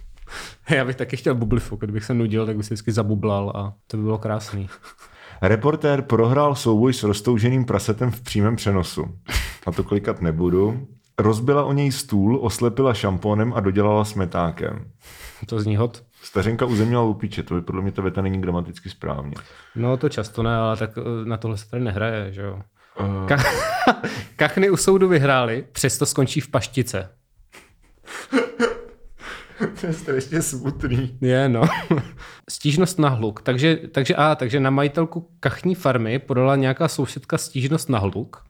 Já 0.70 0.86
bych 0.86 0.96
taky 0.96 1.18
chtěl 1.18 1.36
bublifuk, 1.36 1.80
kdybych 1.80 2.04
se 2.04 2.14
nudil, 2.14 2.46
tak 2.46 2.58
bych 2.58 2.66
se 2.66 2.74
vždycky 2.74 2.92
zabublal 2.92 3.54
a 3.56 3.74
to 3.88 3.98
by 3.98 4.04
bylo 4.04 4.18
krásný. 4.18 4.70
Reportér 5.42 6.02
prohrál 6.02 6.56
souboj 6.56 6.94
s 6.94 7.04
roztouženým 7.04 7.66
prasetem 7.66 8.12
v 8.12 8.22
přímém 8.22 8.56
přenosu. 8.56 9.06
A 9.68 9.72
to 9.72 9.84
klikat 9.84 10.22
nebudu. 10.22 10.88
Rozbila 11.20 11.64
o 11.64 11.74
něj 11.74 11.92
stůl, 11.92 12.40
oslepila 12.42 12.94
šampónem 12.94 13.54
a 13.54 13.60
dodělala 13.60 14.06
smetákem. 14.06 14.92
To 15.46 15.60
zní 15.60 15.76
hot. 15.76 16.04
Stařenka 16.22 16.66
uzemnila 16.66 17.04
lupiče, 17.04 17.44
to 17.44 17.56
by 17.56 17.62
podle 17.62 17.82
mě 17.82 17.92
ta 17.92 18.02
věta 18.02 18.22
není 18.22 18.42
gramaticky 18.42 18.90
správně. 18.90 19.34
No 19.76 19.98
to 19.98 20.10
často 20.10 20.44
ne, 20.44 20.56
ale 20.56 20.78
tak 20.78 20.92
eh, 20.98 21.26
na 21.26 21.38
tohle 21.38 21.58
se 21.58 21.70
tady 21.70 21.84
nehraje, 21.84 22.34
že 22.34 22.42
jo. 22.42 22.62
Uh... 23.00 23.28
Ka- 23.28 23.44
kachny 24.36 24.70
u 24.70 24.78
soudu 24.78 25.08
vyhráli, 25.08 25.66
přesto 25.72 26.06
skončí 26.06 26.40
v 26.42 26.48
paštice. 26.48 27.10
to 29.82 29.88
je 29.88 29.94
strašně 29.94 30.42
smutný. 30.42 31.18
Je, 31.22 31.50
no. 31.50 31.62
Stížnost 32.50 33.00
na 33.00 33.10
hluk. 33.10 33.42
Takže, 33.42 33.76
takže, 33.76 34.16
a, 34.16 34.36
takže 34.36 34.60
na 34.60 34.70
majitelku 34.70 35.30
kachní 35.40 35.76
farmy 35.76 36.20
podala 36.20 36.56
nějaká 36.56 36.88
sousedka 36.88 37.38
stížnost 37.38 37.90
na 37.90 38.00
hluk. 38.00 38.44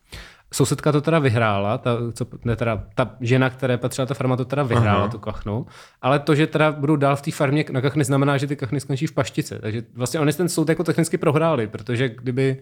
Sousedka 0.54 0.92
to 0.92 1.02
teda 1.02 1.20
vyhrála, 1.20 1.78
ta, 1.78 1.98
co, 2.14 2.26
ne, 2.46 2.56
teda, 2.56 2.84
ta 2.96 3.16
žena, 3.22 3.50
které 3.50 3.78
patřila 3.78 4.06
ta 4.06 4.14
farma, 4.14 4.36
to 4.38 4.46
teda 4.46 4.64
vyhrála, 4.64 5.00
Aha. 5.00 5.08
tu 5.08 5.20
kachnu. 5.20 5.66
Ale 6.02 6.20
to, 6.20 6.36
že 6.36 6.48
teda 6.48 6.72
budou 6.72 6.96
dál 6.96 7.16
v 7.16 7.22
té 7.22 7.32
farmě 7.32 7.66
na 7.72 7.82
kachny, 7.82 8.04
znamená, 8.04 8.38
že 8.38 8.48
ty 8.48 8.56
kachny 8.56 8.80
skončí 8.80 9.08
v 9.08 9.12
paštice. 9.12 9.60
Takže 9.60 9.84
vlastně 9.94 10.20
oni 10.20 10.34
ten 10.34 10.50
soud 10.50 10.70
jako 10.70 10.84
technicky 10.84 11.18
prohráli, 11.18 11.68
protože 11.68 12.10
kdyby 12.10 12.62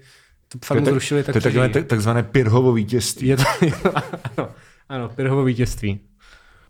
tu 0.51 0.59
farmu 0.65 0.85
to 0.85 0.91
zrušili, 0.91 1.23
tak 1.23 1.33
To 1.33 1.37
je 1.37 1.41
takové 1.41 1.83
takzvané 1.83 2.23
Pirhovo 2.23 2.73
vítězství. 2.73 3.27
Je 3.27 3.37
to, 3.37 3.43
ano, 4.37 4.49
ano, 4.89 5.09
Pirhovo 5.09 5.43
vítězství. 5.43 5.99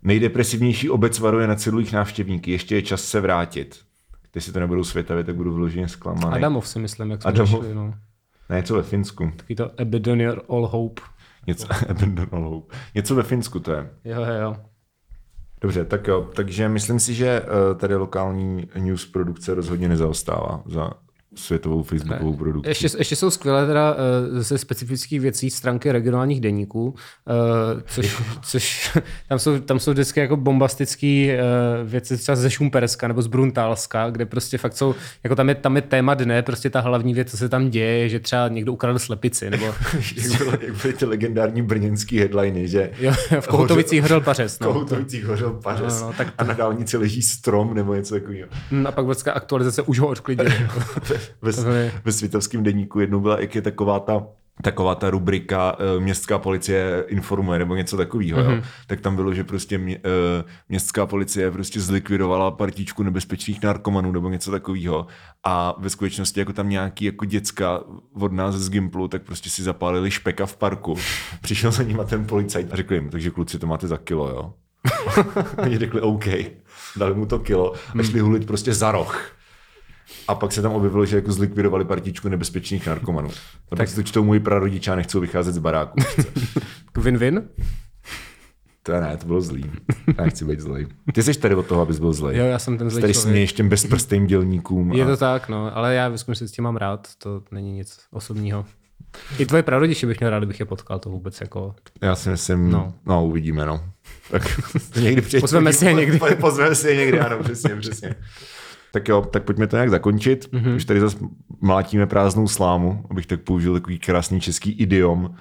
Nejdepresivnější 0.02 0.90
obec 0.90 1.18
varuje 1.18 1.46
na 1.46 1.54
cedulích 1.54 1.92
návštěvníky. 1.92 2.50
Ještě 2.52 2.74
je 2.74 2.82
čas 2.82 3.04
se 3.04 3.20
vrátit. 3.20 3.78
Když 4.32 4.44
si 4.44 4.52
to 4.52 4.60
nebudou 4.60 4.84
světavit, 4.84 5.26
tak 5.26 5.36
budu 5.36 5.54
vloženě 5.54 5.88
zklamaný. 5.88 6.34
Adamov 6.34 6.68
si 6.68 6.78
myslím, 6.78 7.10
jak 7.10 7.22
jsme 7.22 7.28
Adamov. 7.28 7.50
Řešili, 7.50 7.74
no. 7.74 7.94
Ne, 8.48 8.56
něco 8.56 8.74
ve 8.74 8.82
Finsku. 8.82 9.32
Taky 9.36 9.54
to 9.54 9.80
Abandon 9.80 10.20
Your 10.20 10.42
All 10.48 10.66
Hope. 10.66 11.02
Něco, 11.46 11.66
Abandon 11.88 12.28
all 12.32 12.48
hope. 12.48 12.76
něco 12.94 13.14
ve 13.14 13.22
Finsku 13.22 13.60
to 13.60 13.72
je. 13.72 13.90
Jo, 14.04 14.20
jo, 14.20 14.40
jo. 14.42 14.56
Dobře, 15.60 15.84
tak 15.84 16.06
jo. 16.06 16.30
Takže 16.34 16.68
myslím 16.68 17.00
si, 17.00 17.14
že 17.14 17.42
eh, 17.42 17.74
tady 17.74 17.94
lokální 17.94 18.68
news 18.78 19.06
produkce 19.06 19.54
rozhodně 19.54 19.88
nezaostává 19.88 20.62
za 20.66 20.90
světovou 21.34 21.82
facebookovou 21.82 22.36
produkci. 22.36 22.70
Ještě, 22.70 22.88
ještě 22.98 23.16
jsou 23.16 23.30
skvělé 23.30 23.66
teda 23.66 23.94
uh, 23.94 24.38
ze 24.38 24.58
specifických 24.58 25.20
věcí 25.20 25.50
stránky 25.50 25.92
regionálních 25.92 26.40
deníků, 26.40 26.84
uh, 26.84 26.94
což, 27.86 28.22
což 28.42 28.90
tam, 29.28 29.38
jsou, 29.38 29.58
tam 29.58 29.78
jsou 29.78 29.92
vždycky 29.92 30.20
jako 30.20 30.36
bombastické 30.36 31.38
uh, 31.82 31.88
věci 31.88 32.18
třeba 32.18 32.36
ze 32.36 32.50
Šumperska 32.50 33.08
nebo 33.08 33.22
z 33.22 33.26
Bruntálska, 33.26 34.10
kde 34.10 34.26
prostě 34.26 34.58
fakt 34.58 34.76
jsou, 34.76 34.94
jako 35.24 35.36
tam 35.36 35.48
je, 35.48 35.54
tam 35.54 35.76
je 35.76 35.82
téma 35.82 36.14
dne, 36.14 36.42
prostě 36.42 36.70
ta 36.70 36.80
hlavní 36.80 37.14
věc, 37.14 37.30
co 37.30 37.36
se 37.36 37.48
tam 37.48 37.70
děje, 37.70 38.08
že 38.08 38.20
třeba 38.20 38.48
někdo 38.48 38.72
ukradl 38.72 38.98
slepici, 38.98 39.50
nebo... 39.50 39.66
jak, 40.16 40.38
bylo, 40.38 40.52
jak 40.60 40.82
byly 40.82 40.94
ty 40.94 41.04
legendární 41.04 41.62
brněnský 41.62 42.18
headliny, 42.18 42.68
že... 42.68 42.90
Jo, 42.98 43.12
v 43.40 43.48
Kohoutovicích 43.48 44.02
hořel 44.02 44.20
pařez. 44.20 44.56
V 44.56 44.58
Kohoutovicích 44.58 45.24
hořel 45.24 45.50
pařez 45.50 46.00
No, 46.00 46.06
no, 46.06 46.12
tak 46.12 46.34
a 46.38 46.44
na 46.44 46.54
dálnici 46.54 46.96
leží 46.96 47.22
strom 47.22 47.74
nebo 47.74 47.94
něco 47.94 48.14
takového. 48.14 48.48
Mm, 48.70 48.86
A 48.86 48.92
pak 48.92 49.04
vždycky 49.04 49.30
aktualizace 49.30 49.82
už 49.82 49.98
ho 49.98 50.08
odklidili. 50.08 50.52
ve, 51.42 51.92
ve 52.04 52.12
světovském 52.12 52.62
deníku 52.62 53.00
jednou 53.00 53.20
byla, 53.20 53.40
jak 53.40 53.54
je 53.54 53.62
taková 53.62 54.00
ta 54.00 54.26
taková 54.62 54.94
ta 54.94 55.10
rubrika 55.10 55.76
uh, 55.78 56.02
městská 56.02 56.38
policie 56.38 57.04
informuje 57.08 57.58
nebo 57.58 57.76
něco 57.76 57.96
takového, 57.96 58.38
mm-hmm. 58.38 58.56
jo. 58.56 58.62
tak 58.86 59.00
tam 59.00 59.16
bylo, 59.16 59.34
že 59.34 59.44
prostě 59.44 59.78
mě, 59.78 59.98
uh, 59.98 60.02
městská 60.68 61.06
policie 61.06 61.50
prostě 61.50 61.80
zlikvidovala 61.80 62.50
partičku 62.50 63.02
nebezpečných 63.02 63.62
narkomanů 63.62 64.12
nebo 64.12 64.28
něco 64.28 64.50
takového 64.50 65.06
a 65.44 65.74
ve 65.78 65.90
skutečnosti 65.90 66.40
jako 66.40 66.52
tam 66.52 66.68
nějaký 66.68 67.04
jako 67.04 67.24
děcka 67.24 67.80
od 68.14 68.32
nás 68.32 68.54
z 68.54 68.70
Gimplu, 68.70 69.08
tak 69.08 69.22
prostě 69.22 69.50
si 69.50 69.62
zapálili 69.62 70.10
špeka 70.10 70.46
v 70.46 70.56
parku. 70.56 70.96
Přišel 71.42 71.70
za 71.70 71.82
nima 71.82 72.04
ten 72.04 72.26
policajt 72.26 72.72
a 72.72 72.76
řekl 72.76 72.94
jim, 72.94 73.10
takže 73.10 73.30
kluci 73.30 73.58
to 73.58 73.66
máte 73.66 73.86
za 73.88 73.96
kilo, 73.96 74.28
jo. 74.28 74.54
Oni 75.58 75.78
řekli 75.78 76.00
OK, 76.00 76.24
dali 76.96 77.14
mu 77.14 77.26
to 77.26 77.38
kilo 77.38 77.72
a 77.98 78.02
šli 78.02 78.20
hulit 78.20 78.46
prostě 78.46 78.74
za 78.74 78.92
roh. 78.92 79.41
A 80.28 80.34
pak 80.34 80.52
se 80.52 80.62
tam 80.62 80.72
objevilo, 80.72 81.06
že 81.06 81.16
jako 81.16 81.32
zlikvidovali 81.32 81.84
partičku 81.84 82.28
nebezpečných 82.28 82.86
narkomanů. 82.86 83.28
A 83.72 83.76
tak 83.76 83.88
si 83.88 83.94
to 83.94 84.02
čtou 84.02 84.24
můj 84.24 84.40
prarodiče 84.40 84.90
a 84.90 84.96
nechcou 84.96 85.20
vycházet 85.20 85.52
z 85.52 85.58
baráku. 85.58 85.98
Win-win? 86.96 87.42
To 88.82 88.92
ne, 88.92 89.16
to 89.16 89.26
bylo 89.26 89.40
zlý. 89.40 89.70
Já 90.18 90.24
nechci 90.24 90.44
být 90.44 90.60
zlej. 90.60 90.86
Ty 91.14 91.22
jsi 91.22 91.38
tady 91.38 91.54
od 91.54 91.66
toho, 91.66 91.82
abys 91.82 91.98
byl 91.98 92.12
zlej. 92.12 92.36
Jo, 92.38 92.44
já 92.44 92.58
jsem 92.58 92.78
ten 92.78 92.90
zlej 92.90 93.00
Tady 93.00 93.14
směješ 93.14 93.52
těm 93.52 93.68
bezprstým 93.68 94.26
dělníkům. 94.26 94.92
Je 94.92 95.04
a... 95.04 95.06
to 95.06 95.16
tak, 95.16 95.48
no, 95.48 95.76
ale 95.76 95.94
já 95.94 96.08
ve 96.08 96.18
skutečnosti 96.18 96.56
tě 96.56 96.62
mám 96.62 96.76
rád, 96.76 97.08
to 97.18 97.42
není 97.50 97.72
nic 97.72 97.98
osobního. 98.10 98.64
I 99.38 99.46
tvoje 99.46 99.62
prarodiče 99.62 100.06
bych 100.06 100.20
měl 100.20 100.30
rád, 100.30 100.38
kdybych 100.38 100.60
je 100.60 100.66
potkal, 100.66 100.98
to 100.98 101.10
vůbec 101.10 101.40
jako... 101.40 101.74
Já 102.00 102.16
si 102.16 102.28
myslím, 102.28 102.70
no, 102.70 102.94
No. 103.06 103.26
uvidíme, 103.26 103.66
no. 103.66 103.84
Tak 104.30 104.42
někdy 105.00 105.22
přijď. 105.22 105.40
Pozveme 105.40 105.72
si 105.72 105.84
je 105.84 105.92
někdy. 105.92 106.18
Po, 106.18 106.26
pozveme 106.40 106.74
si 106.74 106.88
je 106.88 106.96
někdy, 106.96 107.20
ano, 107.20 107.38
přesně, 107.42 107.76
přesně. 107.76 108.14
Tak 108.92 109.08
jo, 109.08 109.22
tak 109.22 109.42
pojďme 109.42 109.66
to 109.66 109.76
nějak 109.76 109.90
zakončit. 109.90 110.48
Mhm. 110.52 110.64
Mm-hmm. 110.64 110.76
Už 110.76 110.84
tady 110.84 111.00
zase 111.00 111.16
mlátíme 111.60 112.06
prázdnou 112.06 112.48
slámu, 112.48 113.04
abych 113.10 113.26
tak 113.26 113.40
použil 113.40 113.74
takový 113.74 113.98
krásný 113.98 114.40
český 114.40 114.70
idiom. 114.72 115.34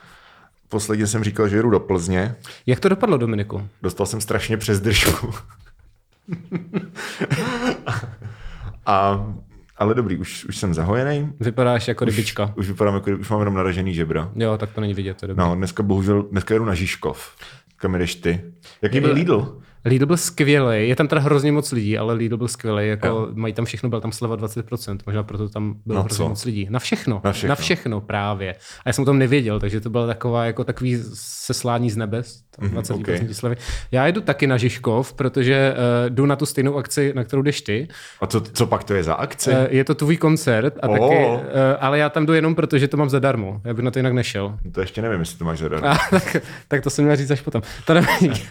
Posledně 0.69 1.07
jsem 1.07 1.23
říkal, 1.23 1.47
že 1.47 1.55
jedu 1.55 1.69
do 1.69 1.79
Plzně. 1.79 2.35
Jak 2.65 2.79
to 2.79 2.89
dopadlo, 2.89 3.17
Dominiku? 3.17 3.67
Dostal 3.81 4.05
jsem 4.05 4.21
strašně 4.21 4.57
přes 4.57 4.79
držku. 4.79 5.33
A, 8.85 9.25
ale 9.77 9.95
dobrý, 9.95 10.17
už, 10.17 10.45
už 10.45 10.57
jsem 10.57 10.73
zahojený. 10.73 11.33
Vypadáš 11.39 11.87
jako 11.87 12.05
rybička. 12.05 12.53
Už 12.55 12.67
vypadám 12.67 12.93
jako, 12.93 13.11
už 13.11 13.29
mám 13.29 13.39
jenom 13.39 13.53
naražený 13.53 13.93
žebra. 13.93 14.31
Jo, 14.35 14.57
tak 14.57 14.71
to 14.71 14.81
není 14.81 14.93
vidět, 14.93 15.17
to 15.17 15.25
je 15.25 15.27
dobré. 15.27 15.45
No, 15.45 15.55
dneska 15.55 15.83
bohužel, 15.83 16.23
dneska 16.23 16.53
jedu 16.53 16.65
na 16.65 16.73
Žižkov. 16.73 17.35
Kam 17.75 17.95
jdeš 17.95 18.15
ty? 18.15 18.41
Jaký 18.81 18.99
byl 18.99 19.13
Lidl? 19.13 19.61
Lidl 19.85 20.05
byl 20.05 20.17
skvělý, 20.17 20.89
je 20.89 20.95
tam 20.95 21.07
teda 21.07 21.21
hrozně 21.21 21.51
moc 21.51 21.71
lidí, 21.71 21.97
ale 21.97 22.13
Lidl 22.13 22.37
byl 22.37 22.47
skvělý, 22.47 22.87
jako 22.87 23.07
Jo. 23.07 23.27
mají 23.33 23.53
tam 23.53 23.65
všechno, 23.65 23.89
byl 23.89 24.01
tam 24.01 24.11
sleva 24.11 24.37
20%, 24.37 24.97
možná 25.05 25.23
proto 25.23 25.49
tam 25.49 25.75
bylo 25.85 25.95
Na 25.95 26.01
hrozně 26.03 26.17
co? 26.17 26.29
moc 26.29 26.45
lidí. 26.45 26.67
Na 26.69 26.79
všechno, 26.79 27.21
Na 27.23 27.31
všechno. 27.31 27.49
na 27.49 27.55
všechno 27.55 28.01
právě. 28.01 28.53
A 28.53 28.57
já 28.85 28.93
jsem 28.93 29.01
o 29.01 29.05
tom 29.05 29.17
nevěděl, 29.19 29.59
takže 29.59 29.81
to 29.81 29.89
bylo 29.89 30.07
taková, 30.07 30.45
jako 30.45 30.63
takový 30.63 30.97
seslání 31.13 31.89
z 31.91 31.97
nebes, 31.97 32.41
tam 32.59 32.69
20% 32.69 33.17
Mhm, 33.19 33.25
ok. 33.29 33.35
slevy. 33.35 33.55
Já 33.91 34.07
jdu 34.07 34.21
taky 34.21 34.47
na 34.47 34.57
Žižkov, 34.57 35.13
protože 35.13 35.73
uh, 35.73 36.09
jdu 36.09 36.25
na 36.25 36.35
tu 36.35 36.45
stejnou 36.45 36.77
akci, 36.77 37.13
na 37.15 37.23
kterou 37.23 37.41
jdeš 37.41 37.61
ty. 37.61 37.87
A 38.21 38.27
co, 38.27 38.41
co 38.41 38.67
pak 38.67 38.83
to 38.83 38.93
je 38.93 39.03
za 39.03 39.13
akci? 39.13 39.49
Uh, 39.51 39.57
je 39.69 39.83
to 39.83 39.95
tvůj 39.95 40.17
koncert, 40.17 40.73
a 40.81 40.87
Oh. 40.87 40.97
taky, 41.09 41.25
uh, 41.25 41.39
ale 41.79 41.99
já 41.99 42.09
tam 42.09 42.25
jdu 42.25 42.33
jenom 42.33 42.55
proto, 42.55 42.77
že 42.77 42.87
to 42.87 42.97
mám 42.97 43.09
zadarmo. 43.09 43.61
Já 43.63 43.73
bych 43.73 43.85
na 43.85 43.91
to 43.91 43.99
jinak 43.99 44.13
nešel. 44.13 44.57
To 44.71 44.81
ještě 44.81 45.01
nevím, 45.01 45.19
jestli 45.19 45.37
to 45.37 45.45
máš 45.45 45.59
zadarmo. 45.59 45.87
A, 45.87 45.97
tak, 46.11 46.37
tak 46.67 46.81
to 46.83 46.89
jsem 46.89 47.05
měl 47.05 47.15
říct 47.17 47.31
až 47.31 47.41
potom. 47.41 47.61
To 47.85 47.93
nevadí. 47.93 48.31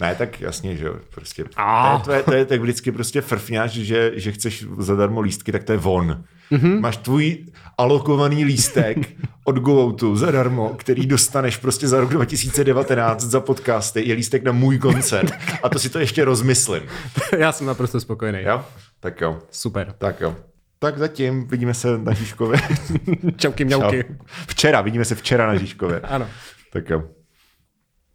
Ne, 0.00 0.14
tak 0.14 0.40
jasně, 0.40 0.76
že 0.76 0.84
jo, 0.84 0.96
prostě. 1.14 1.44
A. 1.56 1.98
To, 2.04 2.12
je, 2.12 2.22
to, 2.22 2.22
je, 2.22 2.24
to 2.24 2.34
je 2.34 2.46
tak 2.46 2.60
vždycky 2.60 2.92
prostě 2.92 3.20
frfňáš, 3.20 3.70
že, 3.70 4.12
že 4.14 4.32
chceš 4.32 4.66
zadarmo 4.78 5.20
lístky, 5.20 5.52
tak 5.52 5.64
to 5.64 5.72
je 5.72 5.78
von. 5.78 6.24
Mm-hmm. 6.52 6.80
Máš 6.80 6.96
tvůj 6.96 7.38
alokovaný 7.78 8.44
lístek 8.44 8.98
od 9.44 9.56
GoOutu 9.56 10.16
zadarmo, 10.16 10.68
který 10.68 11.06
dostaneš 11.06 11.56
prostě 11.56 11.88
za 11.88 12.00
rok 12.00 12.10
2019 12.10 13.20
za 13.20 13.40
podcasty, 13.40 14.08
je 14.08 14.14
lístek 14.14 14.42
na 14.42 14.52
můj 14.52 14.78
koncert. 14.78 15.32
A 15.62 15.68
to 15.68 15.78
si 15.78 15.90
to 15.90 15.98
ještě 15.98 16.24
rozmyslím. 16.24 16.82
já 17.38 17.52
jsem 17.52 17.66
naprosto 17.66 18.00
spokojený. 18.00 18.42
Jo? 18.42 18.64
Tak 19.00 19.20
jo, 19.20 19.38
Super. 19.50 19.94
tak 19.98 20.20
jo. 20.20 20.36
Tak 20.78 20.98
zatím 20.98 21.48
vidíme 21.48 21.74
se 21.74 21.98
na 21.98 22.12
Žižkově. 22.12 22.60
Čauky, 23.36 23.64
mňauky. 23.64 24.04
Včera, 24.26 24.80
vidíme 24.80 25.04
se 25.04 25.14
včera 25.14 25.46
na 25.46 25.56
Žižkově. 25.56 26.00
Ano. 26.00 26.26
Tak 26.72 26.90
jo. 26.90 27.02